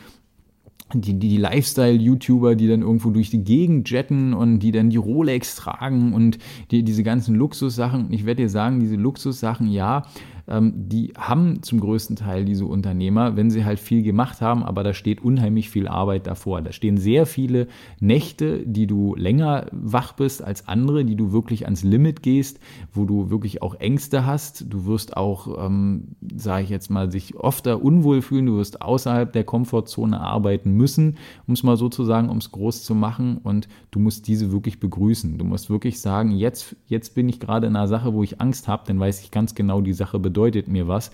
die, 0.93 1.19
die 1.19 1.37
Lifestyle-YouTuber, 1.37 2.55
die 2.55 2.67
dann 2.67 2.81
irgendwo 2.81 3.11
durch 3.11 3.29
die 3.29 3.43
Gegend 3.43 3.89
jetten 3.89 4.33
und 4.33 4.59
die 4.59 4.71
dann 4.71 4.89
die 4.89 4.97
Rolex 4.97 5.55
tragen 5.55 6.13
und 6.13 6.39
die, 6.71 6.83
diese 6.83 7.03
ganzen 7.03 7.35
Luxussachen. 7.35 8.11
Ich 8.11 8.25
werde 8.25 8.43
dir 8.43 8.49
sagen, 8.49 8.79
diese 8.79 8.95
Luxussachen, 8.95 9.67
ja, 9.67 10.07
die 10.51 11.13
haben 11.15 11.61
zum 11.61 11.79
größten 11.79 12.15
Teil 12.15 12.43
diese 12.43 12.65
Unternehmer, 12.65 13.35
wenn 13.35 13.51
sie 13.51 13.65
halt 13.65 13.79
viel 13.79 14.01
gemacht 14.01 14.41
haben, 14.41 14.63
aber 14.63 14.83
da 14.83 14.95
steht 14.95 15.21
unheimlich 15.21 15.69
viel 15.69 15.87
Arbeit 15.87 16.25
davor. 16.25 16.63
Da 16.63 16.71
stehen 16.71 16.97
sehr 16.97 17.27
viele 17.27 17.67
Nächte, 17.99 18.65
die 18.65 18.87
du 18.87 19.13
länger 19.15 19.67
wach 19.71 20.13
bist 20.13 20.43
als 20.43 20.67
andere, 20.67 21.05
die 21.05 21.15
du 21.15 21.31
wirklich 21.31 21.65
ans 21.65 21.83
Limit 21.83 22.23
gehst, 22.23 22.59
wo 22.91 23.05
du 23.05 23.29
wirklich 23.29 23.61
auch 23.61 23.75
Ängste 23.75 24.25
hast. 24.25 24.65
Du 24.73 24.87
wirst 24.87 25.15
auch, 25.15 25.63
ähm, 25.63 26.15
sage 26.35 26.63
ich 26.63 26.69
jetzt 26.69 26.89
mal, 26.89 27.11
sich 27.11 27.35
oft 27.35 27.67
unwohl 27.67 28.23
fühlen. 28.23 28.47
Du 28.47 28.57
wirst 28.57 28.81
außerhalb 28.81 29.31
der 29.31 29.43
Komfortzone 29.43 30.19
arbeiten 30.19 30.71
müssen, 30.71 31.17
um 31.45 31.53
es 31.53 31.61
mal 31.61 31.77
so 31.77 31.89
zu 31.89 32.05
sagen, 32.05 32.29
um 32.29 32.37
es 32.37 32.51
groß 32.51 32.83
zu 32.83 32.95
machen. 32.95 33.37
Und 33.37 33.67
du 33.91 33.99
musst 33.99 34.27
diese 34.27 34.51
wirklich 34.51 34.79
begrüßen. 34.79 35.37
Du 35.37 35.45
musst 35.45 35.69
wirklich 35.69 36.01
sagen, 36.01 36.31
jetzt, 36.31 36.75
jetzt 36.87 37.13
bin 37.13 37.29
ich 37.29 37.39
gerade 37.39 37.67
in 37.67 37.75
einer 37.75 37.87
Sache, 37.87 38.13
wo 38.13 38.23
ich 38.23 38.41
Angst 38.41 38.67
habe, 38.67 38.83
dann 38.87 38.99
weiß 38.99 39.21
ich 39.21 39.29
ganz 39.29 39.53
genau, 39.53 39.81
die 39.81 39.93
Sache 39.93 40.17
bedeutet 40.17 40.38
bedeutet 40.39 40.69
mir 40.69 40.87
was. 40.87 41.11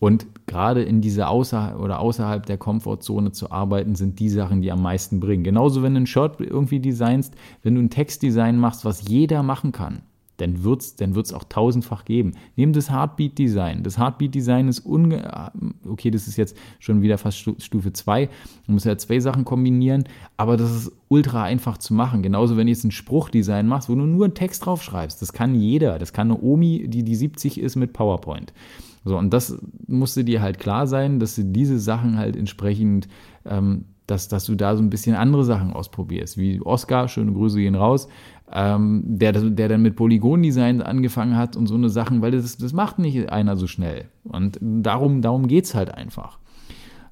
Und 0.00 0.26
gerade 0.46 0.82
in 0.82 1.00
dieser 1.00 1.30
außerhalb 1.30 1.78
oder 1.78 2.00
außerhalb 2.00 2.44
der 2.44 2.58
Komfortzone 2.58 3.30
zu 3.30 3.52
arbeiten, 3.52 3.94
sind 3.94 4.18
die 4.18 4.28
Sachen, 4.28 4.60
die 4.60 4.72
am 4.72 4.82
meisten 4.82 5.20
bringen. 5.20 5.44
Genauso, 5.44 5.82
wenn 5.82 5.94
du 5.94 6.00
ein 6.00 6.06
Shirt 6.06 6.40
irgendwie 6.40 6.80
designst, 6.80 7.34
wenn 7.62 7.76
du 7.76 7.80
ein 7.80 7.90
Textdesign 7.90 8.58
machst, 8.58 8.84
was 8.84 9.08
jeder 9.08 9.44
machen 9.44 9.70
kann 9.70 10.02
dann 10.36 10.64
wird 10.64 10.80
es 10.80 10.96
dann 10.96 11.14
wird's 11.14 11.32
auch 11.32 11.44
tausendfach 11.44 12.04
geben. 12.04 12.32
Nehmen 12.56 12.72
das 12.72 12.90
Heartbeat-Design. 12.90 13.82
Das 13.82 13.98
Heartbeat-Design 13.98 14.68
ist 14.68 14.80
unge... 14.80 15.52
Okay, 15.88 16.10
das 16.10 16.26
ist 16.26 16.36
jetzt 16.36 16.56
schon 16.80 17.02
wieder 17.02 17.18
fast 17.18 17.38
Stufe 17.38 17.92
2. 17.92 18.28
Man 18.66 18.74
muss 18.74 18.84
ja 18.84 18.96
zwei 18.98 19.20
Sachen 19.20 19.44
kombinieren, 19.44 20.04
aber 20.36 20.56
das 20.56 20.70
ist 20.70 20.92
ultra 21.08 21.44
einfach 21.44 21.78
zu 21.78 21.94
machen. 21.94 22.22
Genauso, 22.22 22.56
wenn 22.56 22.66
du 22.66 22.72
jetzt 22.72 22.84
ein 22.84 22.90
Spruchdesign 22.90 23.66
machst, 23.66 23.88
wo 23.88 23.94
du 23.94 24.02
nur 24.02 24.24
einen 24.24 24.34
Text 24.34 24.66
draufschreibst. 24.66 25.22
Das 25.22 25.32
kann 25.32 25.54
jeder. 25.54 25.98
Das 25.98 26.12
kann 26.12 26.30
eine 26.30 26.40
Omi, 26.40 26.88
die 26.88 27.04
die 27.04 27.14
70 27.14 27.60
ist, 27.60 27.76
mit 27.76 27.92
PowerPoint. 27.92 28.52
So, 29.04 29.18
und 29.18 29.32
das 29.34 29.58
musste 29.86 30.24
dir 30.24 30.40
halt 30.40 30.58
klar 30.58 30.86
sein, 30.86 31.20
dass 31.20 31.36
du 31.36 31.44
diese 31.44 31.78
Sachen 31.78 32.16
halt 32.16 32.36
entsprechend 32.36 33.06
ähm, 33.44 33.84
dass, 34.06 34.28
dass 34.28 34.44
du 34.44 34.54
da 34.54 34.76
so 34.76 34.82
ein 34.82 34.90
bisschen 34.90 35.16
andere 35.16 35.44
Sachen 35.44 35.72
ausprobierst, 35.72 36.36
wie 36.36 36.60
Oscar, 36.60 37.08
schöne 37.08 37.32
Grüße 37.32 37.58
gehen 37.58 37.74
raus, 37.74 38.08
ähm, 38.52 39.02
der, 39.04 39.32
der 39.32 39.68
dann 39.68 39.82
mit 39.82 39.96
Polygondesign 39.96 40.82
angefangen 40.82 41.36
hat 41.36 41.56
und 41.56 41.66
so 41.66 41.74
eine 41.74 41.88
Sachen, 41.88 42.22
weil 42.22 42.32
das, 42.32 42.56
das 42.56 42.72
macht 42.72 42.98
nicht 42.98 43.30
einer 43.30 43.56
so 43.56 43.66
schnell. 43.66 44.06
Und 44.24 44.58
darum, 44.60 45.22
darum 45.22 45.46
geht 45.48 45.64
es 45.64 45.74
halt 45.74 45.92
einfach. 45.92 46.38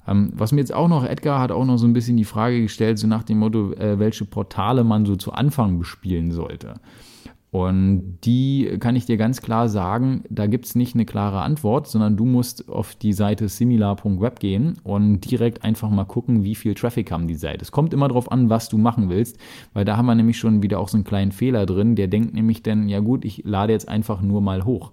Ähm, 0.07 0.31
was 0.35 0.51
mir 0.51 0.59
jetzt 0.59 0.73
auch 0.73 0.87
noch, 0.87 1.05
Edgar 1.05 1.39
hat 1.39 1.51
auch 1.51 1.65
noch 1.65 1.77
so 1.77 1.87
ein 1.87 1.93
bisschen 1.93 2.17
die 2.17 2.25
Frage 2.25 2.61
gestellt, 2.61 2.99
so 2.99 3.07
nach 3.07 3.23
dem 3.23 3.39
Motto, 3.39 3.73
äh, 3.73 3.99
welche 3.99 4.25
Portale 4.25 4.83
man 4.83 5.05
so 5.05 5.15
zu 5.15 5.31
Anfang 5.33 5.79
bespielen 5.79 6.31
sollte. 6.31 6.75
Und 7.53 8.17
die 8.23 8.77
kann 8.79 8.95
ich 8.95 9.05
dir 9.05 9.15
ganz 9.15 9.43
klar 9.43 9.69
sagen, 9.69 10.23
da 10.27 10.47
gibt 10.47 10.65
es 10.65 10.73
nicht 10.73 10.95
eine 10.95 11.05
klare 11.05 11.41
Antwort, 11.41 11.87
sondern 11.87 12.17
du 12.17 12.25
musst 12.25 12.67
auf 12.67 12.95
die 12.95 13.13
Seite 13.13 13.47
similar.web 13.47 14.39
gehen 14.39 14.79
und 14.83 15.21
direkt 15.21 15.63
einfach 15.63 15.91
mal 15.91 16.05
gucken, 16.05 16.43
wie 16.43 16.55
viel 16.55 16.73
Traffic 16.73 17.11
haben 17.11 17.27
die 17.27 17.35
Seite. 17.35 17.61
Es 17.61 17.71
kommt 17.71 17.93
immer 17.93 18.07
darauf 18.07 18.31
an, 18.31 18.49
was 18.49 18.69
du 18.69 18.79
machen 18.79 19.07
willst, 19.07 19.37
weil 19.73 19.85
da 19.85 19.97
haben 19.97 20.07
wir 20.07 20.15
nämlich 20.15 20.39
schon 20.39 20.63
wieder 20.63 20.79
auch 20.79 20.89
so 20.89 20.97
einen 20.97 21.03
kleinen 21.03 21.31
Fehler 21.31 21.67
drin. 21.67 21.95
Der 21.95 22.07
denkt 22.07 22.33
nämlich 22.33 22.63
dann, 22.63 22.89
ja 22.89 23.01
gut, 23.01 23.23
ich 23.23 23.43
lade 23.45 23.71
jetzt 23.71 23.87
einfach 23.87 24.23
nur 24.23 24.41
mal 24.41 24.65
hoch. 24.65 24.91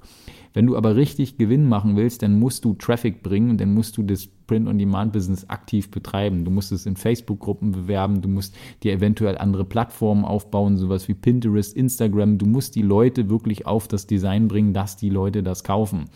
Wenn 0.52 0.66
du 0.66 0.76
aber 0.76 0.96
richtig 0.96 1.36
Gewinn 1.38 1.68
machen 1.68 1.96
willst, 1.96 2.22
dann 2.22 2.38
musst 2.38 2.64
du 2.64 2.74
Traffic 2.74 3.22
bringen, 3.22 3.56
dann 3.56 3.72
musst 3.72 3.96
du 3.96 4.02
das 4.02 4.26
Print-on-Demand-Business 4.26 5.48
aktiv 5.48 5.90
betreiben. 5.90 6.44
Du 6.44 6.50
musst 6.50 6.72
es 6.72 6.86
in 6.86 6.96
Facebook-Gruppen 6.96 7.72
bewerben, 7.72 8.20
du 8.20 8.28
musst 8.28 8.56
dir 8.82 8.92
eventuell 8.92 9.38
andere 9.38 9.64
Plattformen 9.64 10.24
aufbauen, 10.24 10.76
sowas 10.76 11.06
wie 11.08 11.14
Pinterest, 11.14 11.76
Instagram. 11.76 12.38
Du 12.38 12.46
musst 12.46 12.74
die 12.74 12.82
Leute 12.82 13.30
wirklich 13.30 13.66
auf 13.66 13.86
das 13.86 14.06
Design 14.06 14.48
bringen, 14.48 14.74
dass 14.74 14.96
die 14.96 15.10
Leute 15.10 15.42
das 15.42 15.62
kaufen. 15.62 16.06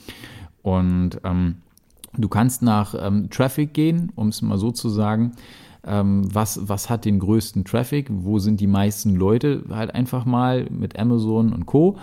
Und 0.62 1.20
ähm, 1.24 1.56
du 2.16 2.28
kannst 2.28 2.62
nach 2.62 2.94
ähm, 2.98 3.30
Traffic 3.30 3.72
gehen, 3.72 4.10
um 4.16 4.28
es 4.28 4.42
mal 4.42 4.58
so 4.58 4.72
zu 4.72 4.88
sagen 4.88 5.32
ähm, 5.86 6.22
was, 6.32 6.68
was 6.68 6.88
hat 6.88 7.04
den 7.04 7.18
größten 7.18 7.64
Traffic, 7.64 8.08
wo 8.10 8.38
sind 8.38 8.60
die 8.60 8.66
meisten 8.66 9.14
Leute, 9.14 9.64
halt 9.70 9.94
einfach 9.94 10.24
mal 10.24 10.66
mit 10.70 10.98
Amazon 10.98 11.52
und 11.52 11.66
Co. 11.66 11.96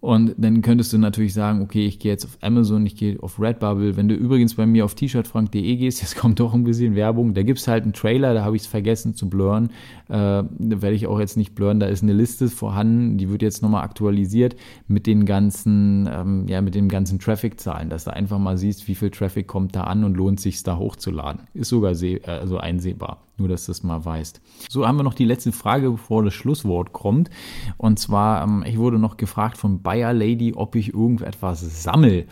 Und 0.00 0.34
dann 0.38 0.62
könntest 0.62 0.94
du 0.94 0.98
natürlich 0.98 1.34
sagen, 1.34 1.60
okay, 1.60 1.86
ich 1.86 1.98
gehe 1.98 2.10
jetzt 2.10 2.24
auf 2.24 2.38
Amazon, 2.40 2.86
ich 2.86 2.96
gehe 2.96 3.22
auf 3.22 3.38
Redbubble. 3.38 3.96
Wenn 3.96 4.08
du 4.08 4.14
übrigens 4.14 4.54
bei 4.54 4.64
mir 4.64 4.86
auf 4.86 4.94
t-shirtfrank.de 4.94 5.76
gehst, 5.76 6.00
jetzt 6.00 6.16
kommt 6.16 6.40
doch 6.40 6.54
ein 6.54 6.64
bisschen 6.64 6.94
Werbung, 6.94 7.34
da 7.34 7.42
gibt 7.42 7.58
es 7.58 7.68
halt 7.68 7.84
einen 7.84 7.92
Trailer, 7.92 8.32
da 8.32 8.42
habe 8.42 8.56
ich 8.56 8.62
es 8.62 8.68
vergessen 8.68 9.14
zu 9.14 9.28
blurren. 9.28 9.66
Äh, 10.08 10.12
da 10.12 10.46
werde 10.58 10.94
ich 10.94 11.06
auch 11.06 11.20
jetzt 11.20 11.36
nicht 11.36 11.54
blurren, 11.54 11.80
da 11.80 11.86
ist 11.86 12.02
eine 12.02 12.14
Liste 12.14 12.48
vorhanden, 12.48 13.18
die 13.18 13.28
wird 13.28 13.42
jetzt 13.42 13.62
nochmal 13.62 13.84
aktualisiert 13.84 14.56
mit 14.88 15.06
den 15.06 15.26
ganzen, 15.26 16.08
ähm, 16.10 16.46
ja, 16.48 16.62
mit 16.62 16.74
den 16.74 16.88
ganzen 16.88 17.18
Traffic-Zahlen, 17.18 17.90
dass 17.90 18.04
du 18.04 18.12
einfach 18.14 18.38
mal 18.38 18.56
siehst, 18.56 18.88
wie 18.88 18.94
viel 18.94 19.10
Traffic 19.10 19.46
kommt 19.46 19.76
da 19.76 19.82
an 19.84 20.04
und 20.04 20.16
lohnt 20.16 20.40
sich 20.40 20.62
da 20.62 20.78
hochzuladen. 20.78 21.42
Ist 21.52 21.68
sogar 21.68 21.92
äh, 22.02 22.20
also 22.24 22.56
einsehbar. 22.56 23.18
Nur, 23.40 23.48
dass 23.48 23.64
du 23.64 23.70
das 23.70 23.82
mal 23.82 24.04
weißt. 24.04 24.42
So 24.68 24.86
haben 24.86 24.98
wir 24.98 25.02
noch 25.02 25.14
die 25.14 25.24
letzte 25.24 25.50
Frage, 25.50 25.90
bevor 25.90 26.22
das 26.22 26.34
Schlusswort 26.34 26.92
kommt. 26.92 27.30
Und 27.78 27.98
zwar, 27.98 28.44
ähm, 28.44 28.62
ich 28.66 28.76
wurde 28.76 28.98
noch 28.98 29.16
gefragt 29.16 29.56
von 29.56 29.80
Bayer 29.80 30.12
Lady, 30.12 30.52
ob 30.54 30.76
ich 30.76 30.92
irgendetwas 30.92 31.82
sammle. 31.82 32.26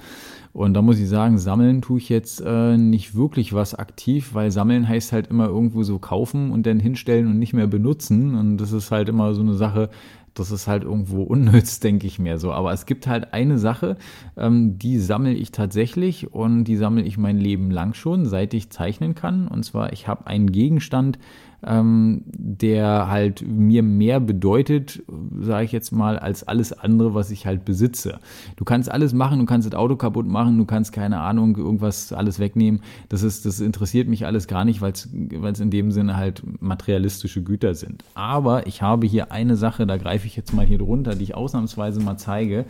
Und 0.53 0.75
da 0.75 0.83
muss 0.83 0.99
ich 0.99 1.09
sagen, 1.09 1.39
sammeln 1.39 1.83
tue 1.83 1.99
ich 1.99 2.09
jetzt 2.09 2.43
äh, 2.45 2.77
nicht 2.77 3.15
wirklich 3.15 3.55
was 3.55 3.75
aktiv, 3.75 4.35
weil 4.35 4.51
sammeln 4.51 4.89
heißt 4.89 5.13
halt 5.13 5.29
immer 5.29 5.47
irgendwo 5.47 5.83
so 5.83 5.99
kaufen 5.99 6.51
und 6.51 6.67
dann 6.67 6.81
hinstellen 6.81 7.27
und 7.27 7.39
nicht 7.39 7.55
mehr 7.55 7.67
benutzen. 7.67 8.35
Und 8.35 8.59
das 8.59 8.73
ist 8.73 8.91
halt 8.91 9.09
immer 9.09 9.35
so 9.35 9.41
eine 9.41 9.55
Sache, 9.55 9.89
das 10.35 10.51
ist 10.51 10.67
halt 10.67 10.85
irgendwo 10.85 11.23
unnütz, 11.25 11.81
denke 11.81 12.07
ich 12.07 12.19
mir 12.19 12.39
so. 12.39 12.53
Aber 12.53 12.73
es 12.73 12.87
gibt 12.87 13.07
halt 13.07 13.33
eine 13.33 13.59
Sache, 13.59 13.97
ähm, 14.37 14.79
die 14.79 14.99
sammle 14.99 15.33
ich 15.33 15.53
tatsächlich 15.53 16.33
und 16.33 16.65
die 16.65 16.77
sammle 16.77 17.03
ich 17.03 17.19
mein 17.19 17.39
Leben 17.39 17.71
lang 17.71 17.95
schon, 17.95 18.27
seit 18.27 18.55
ich 18.55 18.71
zeichnen 18.71 19.15
kann. 19.15 19.49
Und 19.49 19.65
zwar, 19.65 19.93
ich 19.93 20.09
habe 20.09 20.27
einen 20.27 20.53
Gegenstand, 20.53 21.19
ähm, 21.67 22.23
der 22.27 23.09
halt 23.09 23.43
mir 23.47 23.83
mehr 23.83 24.21
bedeutet, 24.21 25.03
sage 25.41 25.65
ich 25.65 25.73
jetzt 25.73 25.91
mal, 25.91 26.19
als 26.19 26.47
alles 26.47 26.73
andere, 26.73 27.15
was 27.15 27.31
ich 27.31 27.47
halt 27.47 27.65
besitze. 27.65 28.21
Du 28.57 28.65
kannst 28.65 28.91
alles 28.91 29.13
machen, 29.13 29.41
du 29.41 29.45
kannst 29.45 29.67
das 29.67 29.75
Auto 29.75 29.97
kaputt 29.97 30.27
machen, 30.27 30.57
du 30.57 30.65
kannst 30.65 30.93
keine 30.93 31.21
Ahnung, 31.21 31.57
irgendwas 31.57 32.13
alles 32.13 32.39
wegnehmen. 32.39 32.81
Das 33.09 33.23
ist, 33.23 33.45
das 33.45 33.61
interessiert 33.61 34.09
mich 34.09 34.25
alles 34.25 34.47
gar 34.47 34.65
nicht, 34.65 34.81
weil 34.81 34.93
es 34.93 35.61
in 35.61 35.71
dem 35.71 35.91
Sinne 35.91 36.17
halt 36.17 36.43
materialistische 36.61 37.43
Güter 37.43 37.75
sind. 37.75 38.05
Aber 38.15 38.67
ich 38.67 38.83
habe 38.83 39.07
hier 39.07 39.33
eine 39.33 39.57
Sache, 39.57 39.87
da 39.87 39.97
greife 39.97 40.18
ich 40.27 40.37
jetzt 40.37 40.53
mal 40.53 40.67
hier 40.67 40.79
drunter, 40.79 41.15
die 41.15 41.25
ich 41.25 41.35
ausnahmsweise 41.35 42.01
mal 42.01 42.17
zeige. 42.17 42.65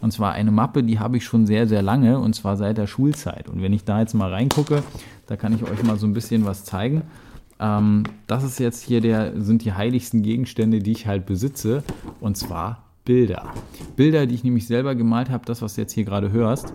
Und 0.00 0.12
zwar 0.12 0.32
eine 0.32 0.50
Mappe, 0.50 0.82
die 0.82 0.98
habe 0.98 1.16
ich 1.16 1.24
schon 1.24 1.46
sehr, 1.46 1.66
sehr 1.66 1.82
lange 1.82 2.18
und 2.18 2.34
zwar 2.34 2.56
seit 2.56 2.78
der 2.78 2.86
Schulzeit. 2.86 3.48
Und 3.48 3.62
wenn 3.62 3.72
ich 3.72 3.84
da 3.84 4.00
jetzt 4.00 4.14
mal 4.14 4.30
reingucke, 4.30 4.82
da 5.26 5.36
kann 5.36 5.54
ich 5.54 5.62
euch 5.62 5.82
mal 5.82 5.98
so 5.98 6.06
ein 6.06 6.12
bisschen 6.12 6.44
was 6.44 6.64
zeigen. 6.64 7.02
Ähm, 7.58 8.04
das 8.26 8.44
ist 8.44 8.58
jetzt 8.58 8.82
hier 8.82 9.00
der, 9.00 9.40
sind 9.40 9.64
die 9.64 9.72
heiligsten 9.72 10.22
Gegenstände, 10.22 10.80
die 10.80 10.92
ich 10.92 11.06
halt 11.06 11.26
besitze. 11.26 11.82
Und 12.20 12.36
zwar 12.36 12.84
Bilder. 13.04 13.52
Bilder, 13.96 14.26
die 14.26 14.34
ich 14.34 14.44
nämlich 14.44 14.66
selber 14.66 14.94
gemalt 14.94 15.30
habe, 15.30 15.44
das, 15.46 15.62
was 15.62 15.74
du 15.74 15.82
jetzt 15.82 15.92
hier 15.92 16.04
gerade 16.04 16.32
hörst. 16.32 16.74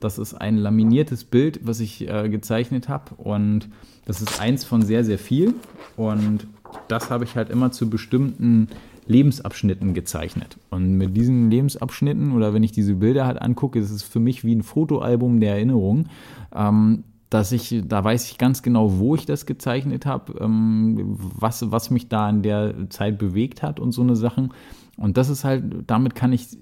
Das 0.00 0.18
ist 0.18 0.34
ein 0.34 0.56
laminiertes 0.56 1.24
Bild, 1.24 1.60
was 1.62 1.78
ich 1.80 2.08
äh, 2.08 2.28
gezeichnet 2.28 2.88
habe. 2.88 3.14
Und 3.16 3.68
das 4.04 4.20
ist 4.20 4.40
eins 4.40 4.64
von 4.64 4.82
sehr, 4.82 5.04
sehr 5.04 5.18
viel. 5.18 5.54
Und 5.96 6.46
das 6.88 7.10
habe 7.10 7.24
ich 7.24 7.36
halt 7.36 7.50
immer 7.50 7.70
zu 7.70 7.88
bestimmten 7.88 8.68
Lebensabschnitten 9.06 9.94
gezeichnet. 9.94 10.58
Und 10.70 10.96
mit 10.96 11.16
diesen 11.16 11.50
Lebensabschnitten 11.50 12.32
oder 12.32 12.54
wenn 12.54 12.62
ich 12.62 12.72
diese 12.72 12.94
Bilder 12.94 13.26
halt 13.26 13.40
angucke, 13.40 13.78
ist 13.78 13.90
es 13.90 14.02
für 14.02 14.20
mich 14.20 14.44
wie 14.44 14.54
ein 14.54 14.62
Fotoalbum 14.62 15.40
der 15.40 15.54
Erinnerung. 15.54 16.06
Ähm, 16.54 17.04
dass 17.32 17.50
ich, 17.50 17.82
da 17.86 18.04
weiß 18.04 18.30
ich 18.30 18.36
ganz 18.36 18.62
genau, 18.62 18.98
wo 18.98 19.14
ich 19.14 19.24
das 19.24 19.46
gezeichnet 19.46 20.04
habe, 20.04 20.34
ähm, 20.38 21.16
was, 21.16 21.70
was 21.72 21.90
mich 21.90 22.08
da 22.08 22.28
in 22.28 22.42
der 22.42 22.90
Zeit 22.90 23.16
bewegt 23.16 23.62
hat 23.62 23.80
und 23.80 23.92
so 23.92 24.02
eine 24.02 24.16
Sachen. 24.16 24.52
Und 24.98 25.16
das 25.16 25.30
ist 25.30 25.42
halt, 25.42 25.64
damit 25.86 26.14
kann 26.14 26.32
ich 26.32 26.58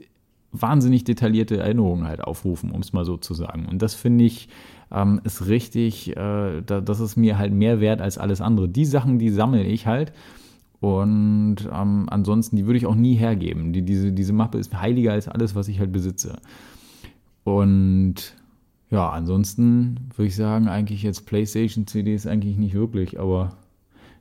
wahnsinnig 0.52 1.02
detaillierte 1.04 1.58
Erinnerungen 1.58 2.06
halt 2.06 2.22
aufrufen, 2.22 2.70
um 2.70 2.80
es 2.80 2.92
mal 2.92 3.04
so 3.04 3.16
zu 3.16 3.34
sagen. 3.34 3.66
Und 3.68 3.82
das 3.82 3.94
finde 3.94 4.24
ich, 4.24 4.48
ähm, 4.92 5.20
ist 5.24 5.46
richtig, 5.46 6.16
äh, 6.16 6.62
da, 6.62 6.80
das 6.80 7.00
ist 7.00 7.16
mir 7.16 7.38
halt 7.38 7.52
mehr 7.52 7.80
wert 7.80 8.00
als 8.00 8.18
alles 8.18 8.40
andere. 8.40 8.68
Die 8.68 8.84
Sachen, 8.84 9.18
die 9.18 9.30
sammle 9.30 9.64
ich 9.64 9.86
halt. 9.86 10.12
Und 10.80 11.56
ähm, 11.72 12.06
ansonsten, 12.10 12.56
die 12.56 12.66
würde 12.66 12.78
ich 12.78 12.86
auch 12.86 12.94
nie 12.94 13.14
hergeben. 13.14 13.72
Die, 13.72 13.82
diese, 13.82 14.12
diese 14.12 14.32
Mappe 14.32 14.58
ist 14.58 14.80
heiliger 14.80 15.12
als 15.12 15.28
alles, 15.28 15.54
was 15.54 15.68
ich 15.68 15.78
halt 15.78 15.92
besitze. 15.92 16.38
Und 17.44 18.34
ja, 18.90 19.10
ansonsten 19.10 20.08
würde 20.16 20.28
ich 20.28 20.36
sagen, 20.36 20.68
eigentlich 20.68 21.02
jetzt 21.02 21.26
PlayStation-CDs 21.26 22.26
eigentlich 22.26 22.56
nicht 22.56 22.74
wirklich, 22.74 23.20
aber 23.20 23.56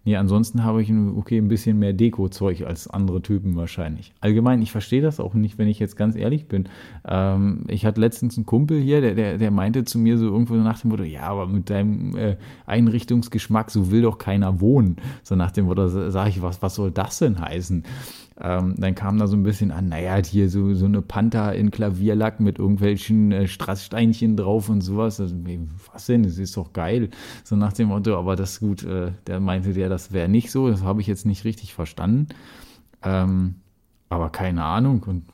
Nee, 0.05 0.15
ansonsten 0.15 0.63
habe 0.63 0.81
ich 0.81 0.91
okay, 0.91 1.37
ein 1.37 1.49
bisschen 1.49 1.77
mehr 1.77 1.93
Deko-Zeug 1.93 2.65
als 2.65 2.87
andere 2.87 3.21
Typen 3.21 3.55
wahrscheinlich. 3.55 4.13
Allgemein, 4.21 4.61
ich 4.61 4.71
verstehe 4.71 5.01
das 5.01 5.19
auch 5.19 5.33
nicht, 5.33 5.57
wenn 5.57 5.67
ich 5.67 5.79
jetzt 5.79 5.97
ganz 5.97 6.15
ehrlich 6.15 6.47
bin. 6.47 6.69
Ähm, 7.07 7.65
ich 7.67 7.85
hatte 7.85 7.99
letztens 7.99 8.37
einen 8.37 8.45
Kumpel 8.45 8.79
hier, 8.79 9.01
der, 9.01 9.15
der, 9.15 9.37
der 9.37 9.51
meinte 9.51 9.83
zu 9.83 9.99
mir 9.99 10.17
so 10.17 10.25
irgendwo 10.25 10.55
nach 10.55 10.79
dem 10.79 10.91
Motto, 10.91 11.03
ja, 11.03 11.23
aber 11.23 11.47
mit 11.47 11.69
deinem 11.69 12.15
äh, 12.15 12.37
Einrichtungsgeschmack, 12.65 13.71
so 13.71 13.91
will 13.91 14.01
doch 14.01 14.17
keiner 14.17 14.61
wohnen. 14.61 14.95
So 15.23 15.35
nach 15.35 15.51
dem 15.51 15.65
Motto, 15.65 15.87
sage 15.87 16.29
ich, 16.29 16.41
was, 16.41 16.61
was 16.61 16.75
soll 16.75 16.91
das 16.91 17.19
denn 17.19 17.39
heißen? 17.39 17.83
Ähm, 18.41 18.75
dann 18.77 18.95
kam 18.95 19.17
da 19.17 19.27
so 19.27 19.35
ein 19.35 19.43
bisschen 19.43 19.71
an, 19.71 19.89
naja, 19.89 20.15
hier 20.23 20.49
so, 20.49 20.73
so 20.73 20.85
eine 20.85 21.01
Panther 21.01 21.53
in 21.55 21.71
Klavierlack 21.71 22.39
mit 22.39 22.57
irgendwelchen 22.57 23.31
äh, 23.33 23.47
Strasssteinchen 23.47 24.37
drauf 24.37 24.69
und 24.69 24.81
sowas. 24.81 25.19
Also, 25.19 25.35
was 25.91 26.05
denn? 26.05 26.23
Das 26.23 26.37
ist 26.37 26.55
doch 26.55 26.71
geil. 26.71 27.09
So 27.43 27.57
nach 27.57 27.73
dem 27.73 27.89
Motto, 27.89 28.17
aber 28.17 28.37
das 28.37 28.53
ist 28.53 28.59
gut, 28.61 28.83
äh, 28.83 29.11
der 29.27 29.41
meinte 29.41 29.73
der, 29.73 29.88
das 29.89 30.11
wäre 30.11 30.29
nicht 30.29 30.51
so. 30.51 30.69
Das 30.69 30.83
habe 30.83 31.01
ich 31.01 31.07
jetzt 31.07 31.25
nicht 31.25 31.43
richtig 31.43 31.73
verstanden. 31.73 32.27
Ähm, 33.03 33.55
aber 34.09 34.29
keine 34.31 34.63
Ahnung. 34.63 35.03
Und 35.05 35.25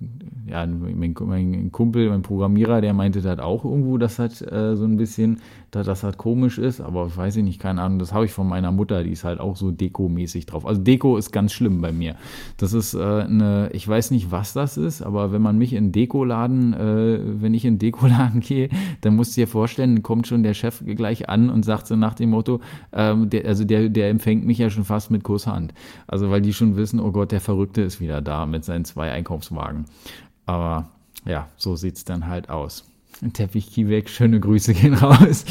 ja, 0.48 0.66
mein, 0.66 1.16
mein, 1.20 1.72
Kumpel, 1.72 2.10
mein 2.10 2.22
Programmierer, 2.22 2.82
der 2.82 2.94
meinte 2.94 3.22
das 3.22 3.40
auch 3.40 3.64
irgendwo, 3.64 3.98
dass 3.98 4.18
das 4.18 4.42
äh, 4.42 4.76
so 4.76 4.84
ein 4.84 4.98
bisschen, 4.98 5.40
dass 5.76 5.86
das 5.86 6.04
halt 6.04 6.18
komisch 6.18 6.58
ist. 6.58 6.82
Aber 6.82 7.08
ich 7.08 7.18
weiß 7.18 7.36
nicht, 7.38 7.60
keine 7.60 7.82
Ahnung. 7.82 8.00
Das 8.00 8.14
habe 8.14 8.26
ich 8.26 8.32
von 8.32 8.48
meiner 8.48 8.72
Mutter, 8.72 9.04
die 9.04 9.12
ist 9.12 9.24
halt 9.24 9.40
auch 9.40 9.56
so 9.56 9.72
Deko-mäßig 9.72 10.46
drauf. 10.46 10.66
Also 10.66 10.82
Deko 10.82 11.18
ist 11.18 11.32
ganz 11.32 11.52
schlimm 11.52 11.82
bei 11.82 11.92
mir. 11.92 12.16
Das 12.58 12.74
ist 12.74 12.94
äh, 12.94 13.00
eine, 13.00 13.70
ich 13.74 13.88
weiß 13.88 14.12
nicht, 14.12 14.32
was 14.32 14.54
das 14.54 14.78
ist, 14.78 15.02
aber 15.02 15.32
wenn 15.32 15.42
man 15.42 15.58
mich 15.58 15.74
in 15.74 15.92
Dekoladen, 15.92 16.74
äh, 16.74 17.20
wenn 17.42 17.54
ich 17.54 17.66
in 17.66 17.78
Dekoladen 17.78 18.40
gehe, 18.40 18.70
dann 19.02 19.16
musst 19.16 19.36
du 19.36 19.42
dir 19.42 19.48
vorstellen, 19.48 20.02
kommt 20.02 20.28
schon 20.28 20.44
der 20.44 20.54
Chef 20.54 20.82
gleich 20.86 21.30
an 21.30 21.50
und 21.50 21.64
sagt 21.64 21.88
so 21.88 21.96
nach 21.96 22.16
dem 22.16 22.32
Motto, 22.32 22.62
ähm, 22.94 23.30
der, 23.30 23.46
also 23.46 23.66
der, 23.66 23.90
der 23.90 24.10
empfängt 24.10 24.46
mich 24.46 24.58
ja 24.58 24.70
schon 24.70 24.86
fast 24.86 25.12
mit 25.12 25.24
Kusshand. 25.24 25.74
Also 26.08 26.32
weil 26.32 26.42
die 26.42 26.54
schon 26.54 26.78
wissen, 26.78 27.00
oh 27.00 27.12
Gott, 27.12 27.32
der 27.32 27.42
Verrückte 27.42 27.82
ist 27.82 28.00
wieder 28.00 28.22
da 28.22 28.46
mit 28.46 28.64
seinen 28.64 28.86
zwei 28.86 29.12
Einkaufswagen. 29.12 29.86
Aber 30.46 30.90
ja, 31.26 31.48
so 31.58 31.76
sieht 31.76 31.98
es 31.98 32.06
dann 32.06 32.28
halt 32.28 32.50
aus. 32.50 32.86
Teppich 33.34 33.76
weg, 33.88 34.10
schöne 34.10 34.40
Grüße 34.40 34.74
gehen 34.74 34.94
raus. 34.94 35.46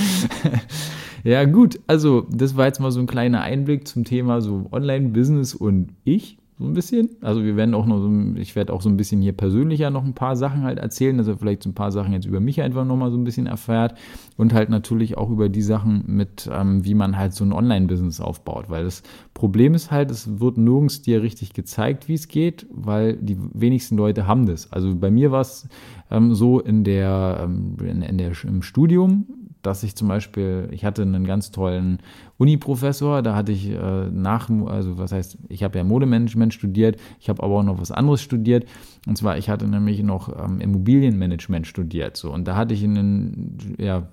ja, 1.24 1.44
gut, 1.44 1.80
also 1.86 2.26
das 2.30 2.56
war 2.56 2.66
jetzt 2.66 2.80
mal 2.80 2.90
so 2.90 3.00
ein 3.00 3.06
kleiner 3.06 3.40
Einblick 3.42 3.88
zum 3.88 4.04
Thema 4.04 4.40
so 4.40 4.66
Online-Business 4.70 5.54
und 5.54 5.94
ich 6.04 6.38
so 6.58 6.64
ein 6.64 6.72
bisschen. 6.72 7.10
Also 7.20 7.42
wir 7.42 7.56
werden 7.56 7.74
auch 7.74 7.86
noch 7.86 7.98
so, 7.98 8.10
ich 8.36 8.54
werde 8.54 8.72
auch 8.72 8.80
so 8.80 8.88
ein 8.88 8.96
bisschen 8.96 9.20
hier 9.20 9.32
persönlicher 9.32 9.90
noch 9.90 10.04
ein 10.04 10.14
paar 10.14 10.36
Sachen 10.36 10.62
halt 10.62 10.78
erzählen, 10.78 11.18
dass 11.18 11.26
er 11.26 11.36
vielleicht 11.36 11.64
so 11.64 11.70
ein 11.70 11.74
paar 11.74 11.90
Sachen 11.90 12.12
jetzt 12.12 12.26
über 12.26 12.38
mich 12.38 12.62
einfach 12.62 12.84
nochmal 12.84 13.10
so 13.10 13.16
ein 13.16 13.24
bisschen 13.24 13.46
erfährt 13.46 13.94
und 14.36 14.54
halt 14.54 14.68
natürlich 14.68 15.18
auch 15.18 15.30
über 15.30 15.48
die 15.48 15.62
Sachen 15.62 16.04
mit, 16.06 16.48
ähm, 16.52 16.84
wie 16.84 16.94
man 16.94 17.16
halt 17.16 17.34
so 17.34 17.44
ein 17.44 17.52
Online-Business 17.52 18.20
aufbaut, 18.20 18.66
weil 18.68 18.84
das 18.84 19.02
Problem 19.34 19.74
ist 19.74 19.90
halt, 19.90 20.12
es 20.12 20.38
wird 20.38 20.56
nirgends 20.56 21.02
dir 21.02 21.22
richtig 21.22 21.54
gezeigt, 21.54 22.06
wie 22.08 22.14
es 22.14 22.28
geht, 22.28 22.66
weil 22.70 23.16
die 23.16 23.36
wenigsten 23.52 23.96
Leute 23.96 24.28
haben 24.28 24.46
das. 24.46 24.70
Also 24.72 24.94
bei 24.94 25.10
mir 25.10 25.32
war 25.32 25.40
es 25.40 25.68
ähm, 26.12 26.34
so 26.34 26.60
in 26.60 26.84
der, 26.84 27.40
ähm, 27.42 27.76
in, 27.80 28.02
in 28.02 28.18
der, 28.18 28.32
im 28.44 28.62
Studium, 28.62 29.26
dass 29.66 29.82
ich 29.82 29.96
zum 29.96 30.08
Beispiel, 30.08 30.68
ich 30.70 30.84
hatte 30.84 31.02
einen 31.02 31.24
ganz 31.24 31.50
tollen 31.50 31.98
Uni-Professor, 32.38 33.22
da 33.22 33.34
hatte 33.34 33.52
ich 33.52 33.70
äh, 33.70 34.10
nach, 34.10 34.50
also 34.66 34.98
was 34.98 35.12
heißt, 35.12 35.38
ich 35.48 35.62
habe 35.62 35.78
ja 35.78 35.84
Modemanagement 35.84 36.54
studiert, 36.54 37.00
ich 37.20 37.28
habe 37.28 37.42
aber 37.42 37.54
auch 37.56 37.62
noch 37.62 37.80
was 37.80 37.90
anderes 37.90 38.22
studiert. 38.22 38.66
Und 39.06 39.16
zwar, 39.16 39.38
ich 39.38 39.48
hatte 39.48 39.66
nämlich 39.66 40.02
noch 40.02 40.28
ähm, 40.28 40.60
Immobilienmanagement 40.60 41.66
studiert. 41.66 42.16
So, 42.16 42.32
und 42.32 42.46
da 42.46 42.56
hatte 42.56 42.74
ich 42.74 42.84
einen 42.84 43.76
ja, 43.78 44.08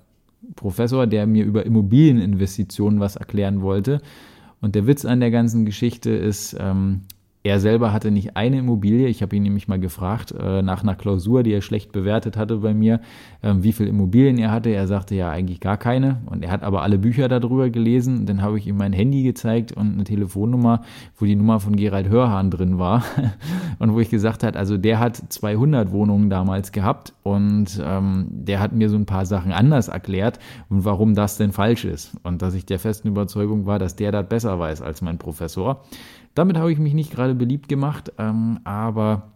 Professor, 0.56 1.06
der 1.06 1.26
mir 1.26 1.44
über 1.44 1.64
Immobilieninvestitionen 1.64 3.00
was 3.00 3.16
erklären 3.16 3.62
wollte. 3.62 4.00
Und 4.60 4.74
der 4.74 4.86
Witz 4.86 5.04
an 5.04 5.20
der 5.20 5.30
ganzen 5.30 5.64
Geschichte 5.64 6.10
ist, 6.10 6.56
ähm, 6.58 7.02
er 7.44 7.58
selber 7.58 7.92
hatte 7.92 8.12
nicht 8.12 8.36
eine 8.36 8.58
Immobilie. 8.58 9.08
Ich 9.08 9.20
habe 9.20 9.34
ihn 9.34 9.42
nämlich 9.42 9.66
mal 9.66 9.80
gefragt 9.80 10.32
äh, 10.32 10.62
nach 10.62 10.82
einer 10.84 10.94
Klausur, 10.94 11.42
die 11.42 11.52
er 11.52 11.60
schlecht 11.60 11.90
bewertet 11.90 12.36
hatte 12.36 12.58
bei 12.58 12.72
mir, 12.72 13.00
äh, 13.40 13.52
wie 13.58 13.72
viele 13.72 13.88
Immobilien 13.88 14.38
er 14.38 14.52
hatte. 14.52 14.70
Er 14.70 14.86
sagte 14.86 15.16
ja 15.16 15.28
eigentlich 15.28 15.58
gar 15.58 15.76
keine. 15.76 16.20
Und 16.26 16.44
er 16.44 16.52
hat 16.52 16.62
aber 16.62 16.82
alle 16.82 16.98
Bücher 16.98 17.28
darüber 17.28 17.68
gelesen. 17.68 18.26
Dann 18.26 18.42
habe 18.42 18.58
ich 18.58 18.68
ihm 18.68 18.76
mein 18.76 18.92
Handy 18.92 19.24
gezeigt 19.24 19.72
und 19.72 19.94
eine 19.94 20.04
Telefonnummer, 20.04 20.82
wo 21.16 21.24
die 21.24 21.34
Nummer 21.34 21.58
von 21.58 21.74
Gerald 21.74 22.08
Hörhahn 22.08 22.50
drin 22.50 22.78
war. 22.78 23.02
und 23.80 23.92
wo 23.92 23.98
ich 23.98 24.10
gesagt 24.10 24.44
hat, 24.44 24.56
also 24.56 24.78
der 24.78 25.00
hat 25.00 25.16
200 25.16 25.90
Wohnungen 25.90 26.30
damals 26.30 26.70
gehabt 26.70 27.12
und 27.24 27.82
ähm, 27.84 28.26
der 28.30 28.60
hat 28.60 28.72
mir 28.72 28.88
so 28.88 28.96
ein 28.96 29.06
paar 29.06 29.26
Sachen 29.26 29.50
anders 29.50 29.88
erklärt 29.88 30.38
und 30.68 30.84
warum 30.84 31.14
das 31.14 31.38
denn 31.38 31.50
falsch 31.50 31.84
ist. 31.86 32.16
Und 32.22 32.40
dass 32.40 32.54
ich 32.54 32.66
der 32.66 32.78
festen 32.78 33.08
Überzeugung 33.08 33.66
war, 33.66 33.80
dass 33.80 33.96
der 33.96 34.12
das 34.12 34.28
besser 34.28 34.60
weiß 34.60 34.80
als 34.80 35.02
mein 35.02 35.18
Professor. 35.18 35.82
Damit 36.34 36.56
habe 36.56 36.72
ich 36.72 36.78
mich 36.78 36.94
nicht 36.94 37.12
gerade 37.12 37.34
beliebt 37.34 37.68
gemacht, 37.68 38.12
ähm, 38.18 38.60
aber 38.64 39.32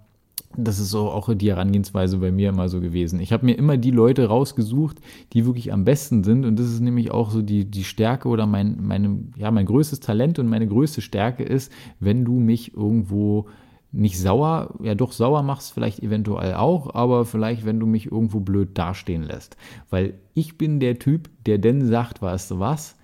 das 0.56 0.78
ist 0.78 0.90
so 0.90 1.10
auch 1.10 1.32
die 1.34 1.50
Herangehensweise 1.50 2.18
bei 2.18 2.32
mir 2.32 2.48
immer 2.48 2.68
so 2.68 2.80
gewesen. 2.80 3.20
Ich 3.20 3.32
habe 3.32 3.44
mir 3.44 3.58
immer 3.58 3.76
die 3.76 3.90
Leute 3.90 4.26
rausgesucht, 4.26 4.98
die 5.32 5.44
wirklich 5.44 5.72
am 5.72 5.84
besten 5.84 6.24
sind. 6.24 6.46
Und 6.46 6.58
das 6.58 6.66
ist 6.66 6.80
nämlich 6.80 7.10
auch 7.10 7.30
so 7.30 7.42
die, 7.42 7.66
die 7.66 7.84
Stärke 7.84 8.28
oder 8.28 8.46
mein, 8.46 8.78
meine, 8.80 9.18
ja, 9.36 9.50
mein 9.50 9.66
größtes 9.66 10.00
Talent 10.00 10.38
und 10.38 10.48
meine 10.48 10.66
größte 10.66 11.02
Stärke 11.02 11.42
ist, 11.42 11.70
wenn 12.00 12.24
du 12.24 12.38
mich 12.38 12.74
irgendwo 12.74 13.46
nicht 13.92 14.18
sauer, 14.18 14.74
ja 14.82 14.94
doch 14.94 15.12
sauer 15.12 15.42
machst, 15.42 15.72
vielleicht 15.72 16.00
eventuell 16.00 16.54
auch, 16.54 16.94
aber 16.94 17.24
vielleicht, 17.24 17.64
wenn 17.64 17.80
du 17.80 17.86
mich 17.86 18.10
irgendwo 18.10 18.40
blöd 18.40 18.76
dastehen 18.76 19.22
lässt. 19.22 19.56
Weil 19.90 20.14
ich 20.34 20.58
bin 20.58 20.80
der 20.80 20.98
Typ, 20.98 21.30
der 21.46 21.58
denn 21.58 21.86
sagt, 21.86 22.20
weißt 22.20 22.50
du 22.50 22.58
was, 22.58 22.96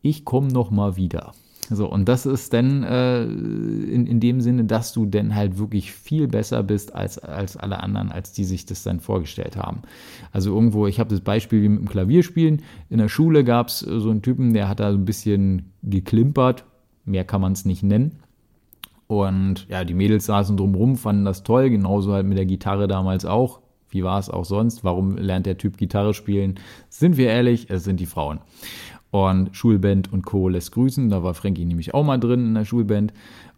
ich 0.00 0.24
komme 0.24 0.48
noch 0.48 0.70
mal 0.70 0.96
wieder. 0.96 1.32
So, 1.70 1.88
und 1.88 2.08
das 2.08 2.26
ist 2.26 2.52
dann 2.52 2.82
äh, 2.82 3.22
in, 3.22 4.06
in 4.06 4.20
dem 4.20 4.40
Sinne, 4.40 4.64
dass 4.64 4.92
du 4.92 5.06
dann 5.06 5.34
halt 5.34 5.58
wirklich 5.58 5.92
viel 5.92 6.26
besser 6.28 6.62
bist 6.62 6.94
als, 6.94 7.18
als 7.18 7.56
alle 7.56 7.80
anderen, 7.82 8.10
als 8.10 8.32
die 8.32 8.44
sich 8.44 8.66
das 8.66 8.82
dann 8.82 9.00
vorgestellt 9.00 9.56
haben. 9.56 9.82
Also 10.32 10.52
irgendwo, 10.52 10.86
ich 10.86 10.98
habe 10.98 11.10
das 11.10 11.20
Beispiel 11.20 11.62
wie 11.62 11.68
mit 11.68 11.80
dem 11.80 11.88
Klavierspielen. 11.88 12.62
In 12.90 12.98
der 12.98 13.08
Schule 13.08 13.44
gab 13.44 13.68
es 13.68 13.78
so 13.78 14.10
einen 14.10 14.22
Typen, 14.22 14.54
der 14.54 14.68
hat 14.68 14.80
da 14.80 14.92
so 14.92 14.98
ein 14.98 15.04
bisschen 15.04 15.72
geklimpert. 15.82 16.64
Mehr 17.04 17.24
kann 17.24 17.40
man 17.40 17.52
es 17.52 17.64
nicht 17.64 17.82
nennen. 17.82 18.18
Und 19.06 19.66
ja, 19.68 19.84
die 19.84 19.94
Mädels 19.94 20.26
saßen 20.26 20.56
drumrum, 20.56 20.96
fanden 20.96 21.24
das 21.24 21.42
toll, 21.42 21.68
genauso 21.70 22.12
halt 22.12 22.26
mit 22.26 22.38
der 22.38 22.46
Gitarre 22.46 22.88
damals 22.88 23.24
auch. 23.24 23.60
Wie 23.90 24.02
war 24.02 24.18
es 24.18 24.30
auch 24.30 24.46
sonst? 24.46 24.84
Warum 24.84 25.18
lernt 25.18 25.44
der 25.44 25.58
Typ 25.58 25.76
Gitarre 25.76 26.14
spielen? 26.14 26.58
Sind 26.88 27.18
wir 27.18 27.28
ehrlich, 27.28 27.68
es 27.68 27.84
sind 27.84 28.00
die 28.00 28.06
Frauen. 28.06 28.40
Und 29.12 29.54
Schulband 29.54 30.10
und 30.10 30.24
Co. 30.24 30.48
lässt 30.48 30.72
grüßen. 30.72 31.10
Da 31.10 31.22
war 31.22 31.34
Frankie 31.34 31.66
nämlich 31.66 31.92
auch 31.92 32.02
mal 32.02 32.18
drin 32.18 32.46
in 32.46 32.54
der 32.54 32.64
Schulband. 32.64 33.12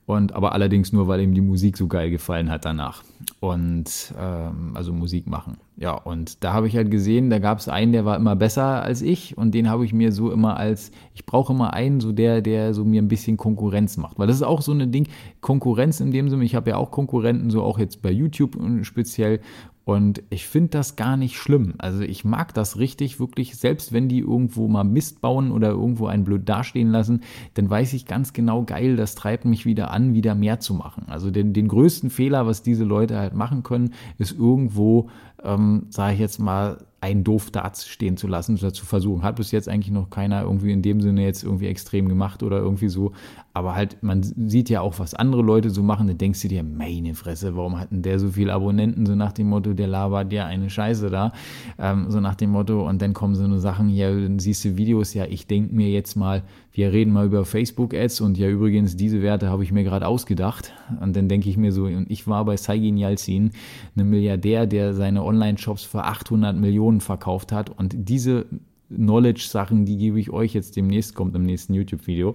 Und 0.05 0.35
aber 0.35 0.53
allerdings 0.53 0.93
nur, 0.93 1.09
weil 1.09 1.21
ihm 1.21 1.33
die 1.33 1.41
Musik 1.41 1.79
so 1.79 1.87
geil 1.87 2.11
gefallen 2.11 2.51
hat 2.51 2.65
danach. 2.67 3.03
Und 3.41 4.13
ähm, 4.21 4.73
also 4.75 4.93
Musik 4.93 5.27
machen. 5.27 5.57
Ja, 5.77 5.95
und 5.95 6.45
da 6.45 6.53
habe 6.53 6.67
ich 6.67 6.77
halt 6.77 6.91
gesehen, 6.91 7.31
da 7.31 7.39
gab 7.39 7.59
es 7.59 7.69
einen, 7.69 7.93
der 7.93 8.05
war 8.05 8.17
immer 8.17 8.37
besser 8.37 8.83
als 8.83 9.01
ich. 9.01 9.39
Und 9.39 9.55
den 9.55 9.71
habe 9.71 9.85
ich 9.85 9.95
mir 9.95 10.13
so 10.13 10.31
immer 10.31 10.59
als, 10.59 10.91
ich 11.15 11.25
brauche 11.25 11.53
immer 11.53 11.73
einen, 11.73 12.01
so 12.01 12.13
der, 12.13 12.43
der 12.43 12.75
so 12.75 12.85
mir 12.85 13.01
ein 13.01 13.09
bisschen 13.09 13.37
Konkurrenz 13.37 13.97
macht. 13.97 14.19
Weil 14.19 14.27
das 14.27 14.37
ist 14.37 14.43
auch 14.43 14.61
so 14.61 14.73
ein 14.73 14.93
Ding, 14.93 15.09
Konkurrenz 15.41 16.01
in 16.01 16.11
dem 16.11 16.29
Sinne, 16.29 16.45
ich 16.45 16.55
habe 16.55 16.71
ja 16.71 16.77
auch 16.77 16.91
Konkurrenten, 16.91 17.49
so 17.49 17.63
auch 17.63 17.79
jetzt 17.79 18.03
bei 18.03 18.11
YouTube 18.11 18.59
speziell. 18.83 19.41
Und 19.85 20.23
ich 20.31 20.47
finde 20.47 20.71
das 20.71 20.97
gar 20.97 21.19
nicht 21.19 21.37
schlimm. 21.37 21.75
Also 21.77 22.01
ich 22.01 22.25
mag 22.25 22.55
das 22.55 22.79
richtig, 22.79 23.21
wirklich, 23.21 23.57
selbst 23.57 23.93
wenn 23.93 24.09
die 24.09 24.21
irgendwo 24.21 24.67
mal 24.67 24.85
Mist 24.85 25.21
bauen 25.21 25.53
oder 25.53 25.69
irgendwo 25.69 26.07
einen 26.07 26.25
blöd 26.25 26.49
dastehen 26.49 26.91
lassen, 26.91 27.21
dann 27.53 27.69
weiß 27.69 27.93
ich 27.93 28.07
ganz 28.07 28.33
genau, 28.33 28.65
geil, 28.65 28.97
das 28.97 29.15
treibt 29.15 29.45
mich 29.45 29.67
wieder 29.67 29.91
an, 29.91 30.15
wieder 30.15 30.35
mehr 30.35 30.59
zu 30.59 30.73
machen. 30.73 31.05
Also 31.09 31.31
den, 31.31 31.53
den 31.53 31.69
größten 31.69 32.09
Fehler, 32.09 32.47
was 32.47 32.63
diese 32.63 32.85
Leute 32.85 33.19
halt 33.19 33.35
machen 33.35 33.63
können, 33.63 33.93
ist 34.17 34.33
irgendwo, 34.33 35.11
ähm, 35.43 35.87
sage 35.91 36.15
ich 36.15 36.21
jetzt 36.21 36.39
mal, 36.39 36.79
einen 37.03 37.23
doof 37.23 37.51
stehen 37.85 38.17
zu 38.17 38.27
lassen 38.27 38.57
oder 38.57 38.73
zu 38.73 38.87
versuchen. 38.87 39.23
Hat 39.23 39.37
bis 39.37 39.51
jetzt 39.51 39.69
eigentlich 39.69 39.93
noch 39.93 40.09
keiner 40.09 40.43
irgendwie 40.43 40.73
in 40.73 40.81
dem 40.81 41.03
Sinne 41.03 41.23
jetzt 41.23 41.45
irgendwie 41.45 41.67
extrem 41.67 42.09
gemacht 42.09 42.43
oder 42.43 42.57
irgendwie 42.57 42.89
so. 42.89 43.13
Aber 43.57 43.77
halt, 43.77 44.03
man 44.03 44.25
sieht 44.25 44.69
ja 44.69 44.81
auch, 44.81 44.99
was 44.99 45.15
andere 45.15 45.41
Leute 45.41 45.71
so 45.71 45.85
machen. 45.85 46.09
Da 46.09 46.13
denkst 46.13 46.43
du 46.43 46.49
dir, 46.49 46.65
meine 46.65 47.15
Fresse, 47.15 47.57
warum 47.57 47.79
hat 47.79 47.93
denn 47.93 48.03
der 48.03 48.19
so 48.19 48.31
viele 48.31 48.53
Abonnenten? 48.53 49.07
So 49.07 49.15
nach 49.15 49.31
dem 49.31 49.49
Motto, 49.49 49.75
der 49.75 49.87
labert 49.87 50.33
ja 50.33 50.45
eine 50.45 50.69
Scheiße 50.69 51.09
da. 51.09 51.33
Ähm, 51.79 52.11
so 52.11 52.19
nach 52.19 52.35
dem 52.35 52.51
Motto. 52.51 52.87
Und 52.87 53.01
dann 53.01 53.15
kommen 53.15 53.37
so 53.37 53.45
eine 53.45 53.61
Sachen, 53.61 53.91
ja, 53.91 54.11
dann 54.11 54.41
siehst 54.41 54.65
du 54.65 54.77
Videos, 54.77 55.15
ja, 55.15 55.27
ich 55.27 55.47
denke 55.47 55.73
mir 55.73 55.89
jetzt 55.89 56.17
mal, 56.17 56.43
wir 56.73 56.93
reden 56.93 57.13
mal 57.13 57.27
über 57.27 57.45
Facebook-Ads 57.45 58.23
und 58.23 58.37
ja, 58.37 58.49
übrigens, 58.49 58.97
diese 58.97 59.23
Werte 59.23 59.49
habe 59.49 59.63
ich 59.63 59.71
mir 59.71 59.85
gerade 59.85 60.09
ausgedacht. 60.09 60.73
Und 61.01 61.15
dann 61.15 61.29
denke 61.29 61.49
ich 61.49 61.57
mir 61.57 61.71
so, 61.71 61.85
und 61.85 62.11
ich 62.11 62.27
war 62.27 62.45
bei 62.45 62.57
Saigin 62.57 62.97
Yalcin, 62.97 63.53
einem 63.95 64.11
Milliardär, 64.11 64.67
der 64.67 64.95
seine 64.95 65.23
Online-Shops 65.23 65.85
für 65.85 66.03
800 66.03 66.57
Millionen 66.57 67.01
verkauft 67.01 67.53
hat. 67.53 67.71
Und 67.79 67.95
diese 67.97 68.47
Knowledge-Sachen, 68.95 69.85
die 69.87 69.97
gebe 69.97 70.21
ich 70.21 70.31
euch 70.31 70.55
jetzt 70.55 70.77
demnächst, 70.77 71.15
kommt 71.15 71.35
im 71.37 71.43
nächsten 71.43 71.75
YouTube-Video, 71.75 72.35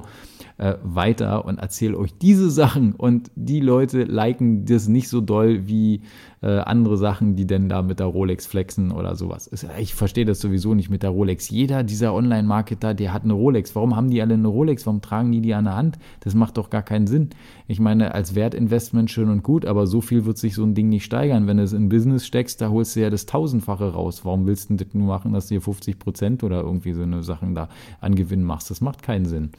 äh, 0.58 0.76
weiter 0.84 1.46
und 1.46 1.60
erzähle 1.60 1.98
euch 1.98 2.18
diese 2.18 2.50
Sachen. 2.50 2.94
Und 2.94 3.32
die 3.36 3.60
Leute 3.60 4.04
liken 4.04 4.66
das 4.66 4.88
nicht 4.88 5.10
so 5.10 5.22
doll 5.22 5.68
wie 5.68 6.02
äh, 6.42 6.60
andere 6.60 6.98
Sachen, 6.98 7.36
die 7.36 7.46
denn 7.46 7.70
da 7.70 7.82
mit 7.82 8.00
der 8.00 8.08
Rolex 8.08 8.46
flexen 8.46 8.92
oder 8.92 9.16
sowas. 9.16 9.50
Ich 9.78 9.94
verstehe 9.94 10.26
das 10.26 10.40
sowieso 10.40 10.74
nicht 10.74 10.90
mit 10.90 11.04
der 11.04 11.10
Rolex. 11.10 11.50
Jeder 11.50 11.84
dieser 11.84 12.14
Online-Marketer, 12.14 12.94
der 12.94 13.14
hat 13.14 13.24
eine 13.24 13.34
Rolex. 13.34 13.76
Warum 13.76 13.96
haben 13.96 14.10
die 14.10 14.22
alle 14.22 14.36
eine 14.36 14.48
Rolex? 14.48 14.86
Warum 14.86 15.02
tragen 15.02 15.32
die 15.32 15.42
die 15.42 15.54
an 15.54 15.66
der 15.66 15.76
Hand? 15.76 16.00
Das 16.22 16.36
macht 16.36 16.58
doch 16.58 16.70
gar 16.70 16.84
keinen 16.84 17.08
Sinn. 17.08 17.30
Ich 17.68 17.80
meine, 17.80 18.14
als 18.14 18.36
Wertinvestment 18.36 19.12
schön 19.12 19.30
und 19.30 19.44
gut, 19.44 19.66
aber 19.66 19.86
so 19.86 20.02
viel 20.02 20.26
wird 20.26 20.38
sich 20.38 20.56
so 20.56 20.64
ein 20.64 20.76
Ding 20.76 20.90
nicht 20.90 21.04
steigern. 21.04 21.48
Wenn 21.48 21.58
du 21.58 21.64
es 21.64 21.74
in 21.74 21.90
Business 21.90 22.26
steckst, 22.26 22.62
da 22.62 22.70
holst 22.70 22.96
du 22.96 23.02
ja 23.02 23.10
das 23.10 23.26
Tausendfache 23.26 23.92
raus. 23.92 24.22
Warum 24.24 24.48
willst 24.48 24.70
du 24.70 24.76
das 24.76 24.88
nur 24.94 25.08
machen, 25.08 25.34
dass 25.34 25.48
du 25.48 25.56
hier 25.56 25.62
50 25.62 26.00
Prozent 26.00 26.44
oder 26.44 26.62
irgendwie 26.62 26.94
so 26.94 27.04
eine 27.04 27.22
Sachen 27.24 27.54
da 27.54 27.70
an 28.00 28.16
Gewinn 28.16 28.44
machst? 28.44 28.72
Das 28.72 28.82
macht 28.82 29.04
keinen 29.04 29.26
Sinn. 29.26 29.52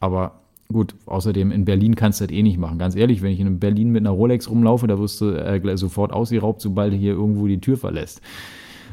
Aber 0.00 0.40
Gut, 0.70 0.94
außerdem 1.06 1.50
in 1.50 1.64
Berlin 1.64 1.94
kannst 1.94 2.20
du 2.20 2.26
das 2.26 2.36
eh 2.36 2.42
nicht 2.42 2.58
machen. 2.58 2.78
Ganz 2.78 2.94
ehrlich, 2.94 3.22
wenn 3.22 3.32
ich 3.32 3.40
in 3.40 3.58
Berlin 3.58 3.90
mit 3.90 4.02
einer 4.02 4.10
Rolex 4.10 4.50
rumlaufe, 4.50 4.86
da 4.86 4.98
wirst 4.98 5.18
du 5.22 5.30
äh, 5.30 5.76
sofort 5.78 6.12
ausgeraubt, 6.12 6.60
sobald 6.60 6.92
du 6.92 6.96
hier 6.98 7.12
irgendwo 7.12 7.46
die 7.46 7.60
Tür 7.60 7.78
verlässt. 7.78 8.20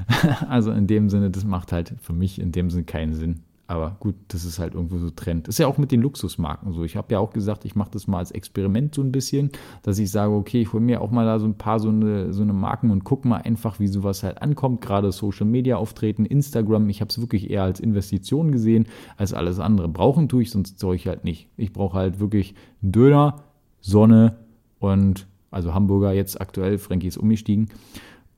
also 0.49 0.71
in 0.71 0.87
dem 0.87 1.09
Sinne, 1.09 1.31
das 1.31 1.43
macht 1.43 1.73
halt 1.73 1.93
für 2.01 2.13
mich 2.13 2.39
in 2.39 2.53
dem 2.53 2.69
Sinne 2.69 2.85
keinen 2.85 3.13
Sinn. 3.13 3.41
Aber 3.67 3.97
gut, 3.99 4.15
das 4.27 4.45
ist 4.45 4.59
halt 4.59 4.75
irgendwo 4.75 4.99
so 4.99 5.09
Trend. 5.09 5.47
Ist 5.47 5.57
ja 5.57 5.65
auch 5.65 5.79
mit 5.79 5.91
den 5.91 6.01
Luxusmarken 6.01 6.71
so. 6.71 6.83
Ich 6.83 6.95
habe 6.95 7.11
ja 7.13 7.19
auch 7.19 7.33
gesagt, 7.33 7.65
ich 7.65 7.75
mache 7.75 7.89
das 7.91 8.05
mal 8.05 8.19
als 8.19 8.29
Experiment 8.29 8.93
so 8.93 9.01
ein 9.01 9.11
bisschen, 9.11 9.49
dass 9.81 9.97
ich 9.97 10.11
sage, 10.11 10.33
okay, 10.33 10.61
ich 10.61 10.71
hole 10.71 10.83
mir 10.83 11.01
auch 11.01 11.09
mal 11.09 11.25
da 11.25 11.39
so 11.39 11.47
ein 11.47 11.57
paar 11.57 11.79
so 11.79 11.89
eine, 11.89 12.31
so 12.31 12.43
eine 12.43 12.53
Marken 12.53 12.91
und 12.91 13.03
gucke 13.03 13.27
mal 13.27 13.37
einfach, 13.37 13.79
wie 13.79 13.87
sowas 13.87 14.21
halt 14.21 14.41
ankommt. 14.41 14.81
Gerade 14.81 15.11
Social 15.11 15.47
Media 15.47 15.77
auftreten, 15.77 16.25
Instagram. 16.25 16.89
Ich 16.89 17.01
habe 17.01 17.09
es 17.09 17.19
wirklich 17.19 17.49
eher 17.49 17.63
als 17.63 17.79
Investition 17.79 18.51
gesehen 18.51 18.85
als 19.17 19.33
alles 19.33 19.59
andere. 19.59 19.87
Brauchen 19.87 20.29
tue 20.29 20.43
ich 20.43 20.51
sonst 20.51 20.77
Zeug 20.77 21.07
halt 21.07 21.23
nicht. 21.23 21.49
Ich 21.57 21.73
brauche 21.73 21.97
halt 21.97 22.19
wirklich 22.19 22.53
Döner, 22.83 23.45
Sonne 23.81 24.37
und 24.77 25.25
also 25.49 25.73
Hamburger 25.73 26.13
jetzt 26.13 26.39
aktuell. 26.39 26.77
Frankie 26.77 27.07
ist 27.07 27.17
umgestiegen. 27.17 27.69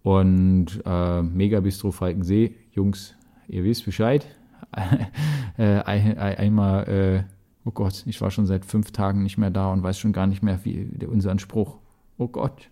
Und 0.04 0.82
äh, 0.86 1.22
Mega 1.22 1.60
Bistro 1.60 1.92
Falkensee. 1.92 2.56
Jungs, 2.72 3.16
ihr 3.50 3.66
wisst 3.66 3.84
Bescheid 3.84 4.26
äh, 5.58 5.80
einmal, 5.82 6.88
äh, 6.88 7.24
oh 7.66 7.72
Gott, 7.72 8.04
ich 8.06 8.22
war 8.22 8.32
schon 8.32 8.46
seit 8.46 8.66
fünf 8.66 8.92
Tagen 8.92 9.24
nicht 9.24 9.38
mehr 9.38 9.50
da 9.50 9.72
und 9.72 9.84
weiß 9.84 9.98
schon 9.98 10.14
gar 10.14 10.28
nicht 10.28 10.44
mehr, 10.44 10.60
wie 10.64 10.88
unser 11.08 11.32
Anspruch. 11.32 11.78
Oh 12.18 12.28
Gott. 12.28 12.70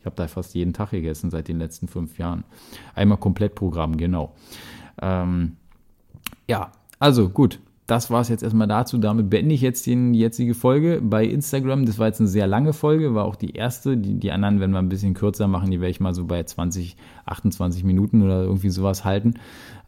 Ich 0.00 0.06
habe 0.06 0.16
da 0.16 0.28
fast 0.28 0.54
jeden 0.54 0.72
Tag 0.72 0.90
gegessen 0.90 1.30
seit 1.30 1.48
den 1.48 1.58
letzten 1.58 1.88
fünf 1.88 2.18
Jahren. 2.18 2.44
Einmal 2.94 3.18
Komplettprogramm, 3.18 3.96
genau. 3.96 4.34
Ähm, 5.02 5.56
ja, 6.46 6.70
also 6.98 7.28
gut 7.28 7.60
das 7.86 8.10
war 8.10 8.20
es 8.20 8.28
jetzt 8.28 8.42
erstmal 8.42 8.66
dazu. 8.66 8.98
Damit 8.98 9.30
beende 9.30 9.54
ich 9.54 9.60
jetzt 9.60 9.86
die 9.86 10.12
jetzige 10.12 10.54
Folge 10.54 11.00
bei 11.02 11.24
Instagram. 11.24 11.86
Das 11.86 11.98
war 11.98 12.08
jetzt 12.08 12.20
eine 12.20 12.28
sehr 12.28 12.48
lange 12.48 12.72
Folge, 12.72 13.14
war 13.14 13.24
auch 13.24 13.36
die 13.36 13.50
erste. 13.50 13.96
Die, 13.96 14.18
die 14.18 14.32
anderen 14.32 14.58
werden 14.58 14.72
wir 14.72 14.80
ein 14.80 14.88
bisschen 14.88 15.14
kürzer 15.14 15.46
machen. 15.46 15.70
Die 15.70 15.80
werde 15.80 15.90
ich 15.90 16.00
mal 16.00 16.12
so 16.12 16.24
bei 16.24 16.42
20, 16.42 16.96
28 17.26 17.84
Minuten 17.84 18.22
oder 18.22 18.42
irgendwie 18.42 18.70
sowas 18.70 19.04
halten. 19.04 19.34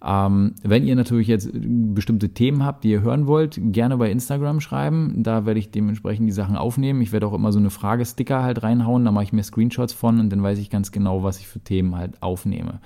Ähm, 0.04 0.54
wenn 0.62 0.86
ihr 0.86 0.94
natürlich 0.94 1.26
jetzt 1.26 1.50
bestimmte 1.52 2.28
Themen 2.28 2.64
habt, 2.64 2.84
die 2.84 2.90
ihr 2.90 3.02
hören 3.02 3.26
wollt, 3.26 3.58
gerne 3.60 3.96
bei 3.96 4.10
Instagram 4.10 4.60
schreiben. 4.60 5.24
Da 5.24 5.44
werde 5.44 5.58
ich 5.58 5.72
dementsprechend 5.72 6.28
die 6.28 6.32
Sachen 6.32 6.56
aufnehmen. 6.56 7.00
Ich 7.00 7.10
werde 7.10 7.26
auch 7.26 7.34
immer 7.34 7.50
so 7.50 7.58
eine 7.58 7.70
Fragesticker 7.70 8.44
halt 8.44 8.62
reinhauen. 8.62 9.04
Da 9.04 9.10
mache 9.10 9.24
ich 9.24 9.32
mir 9.32 9.42
Screenshots 9.42 9.92
von 9.92 10.20
und 10.20 10.30
dann 10.30 10.42
weiß 10.42 10.58
ich 10.60 10.70
ganz 10.70 10.92
genau, 10.92 11.24
was 11.24 11.40
ich 11.40 11.48
für 11.48 11.58
Themen 11.58 11.96
halt 11.96 12.22
aufnehme. 12.22 12.80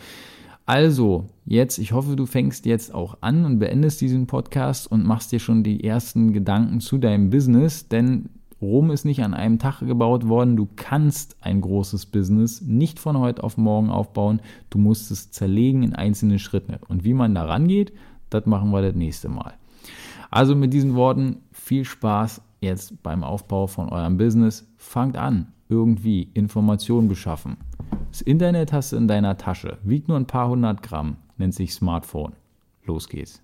Also, 0.65 1.27
jetzt, 1.45 1.79
ich 1.79 1.93
hoffe, 1.93 2.15
du 2.15 2.27
fängst 2.27 2.67
jetzt 2.67 2.95
auch 2.95 3.19
an 3.21 3.45
und 3.45 3.59
beendest 3.59 4.01
diesen 4.01 4.27
Podcast 4.27 4.91
und 4.91 5.05
machst 5.05 5.33
dir 5.33 5.41
schon 5.41 5.65
die 5.65 5.83
ersten 5.83 6.33
Gedanken 6.33 6.81
zu 6.81 6.99
deinem 6.99 7.31
Business, 7.31 7.89
denn 7.89 8.29
Rom 8.63 8.93
ist 8.93 9.05
nicht 9.05 9.25
an 9.25 9.35
einem 9.35 9.59
Tag 9.59 9.81
gebaut 9.81 10.29
worden. 10.29 10.57
Du 10.57 10.69
kannst 10.77 11.37
ein 11.41 11.61
großes 11.61 12.07
Business 12.07 12.63
nicht 12.63 13.01
von 13.01 13.19
heute 13.19 13.43
auf 13.43 13.59
morgen 13.59 13.91
aufbauen. 13.91 14.41
Du 14.71 14.79
musst 14.79 15.11
es 15.11 15.33
zerlegen 15.33 15.83
in 15.83 15.97
einzelne 15.97 16.39
Schritte. 16.39 16.79
Und 16.87 17.03
wie 17.03 17.13
man 17.13 17.35
da 17.35 17.45
rangeht, 17.45 17.93
das 18.31 18.47
machen 18.47 18.71
wir 18.71 18.81
das 18.81 18.95
nächste 18.95 19.29
Mal. 19.29 19.55
Also 20.31 20.55
mit 20.55 20.73
diesen 20.73 20.95
Worten 20.95 21.39
viel 21.51 21.85
Spaß 21.85 22.41
jetzt 22.61 23.03
beim 23.03 23.25
Aufbau 23.25 23.67
von 23.67 23.89
eurem 23.89 24.17
Business. 24.17 24.73
Fangt 24.77 25.17
an, 25.17 25.49
irgendwie 25.69 26.31
Informationen 26.33 27.09
beschaffen. 27.09 27.57
Das 28.11 28.21
Internet 28.21 28.73
hast 28.73 28.93
du 28.93 28.97
in 28.97 29.09
deiner 29.09 29.37
Tasche, 29.37 29.79
wiegt 29.83 30.09
nur 30.09 30.17
ein 30.17 30.27
paar 30.27 30.49
hundert 30.49 30.83
Gramm, 30.83 31.17
nennt 31.39 31.55
sich 31.55 31.73
Smartphone. 31.73 32.35
Los 32.85 33.09
geht's. 33.09 33.43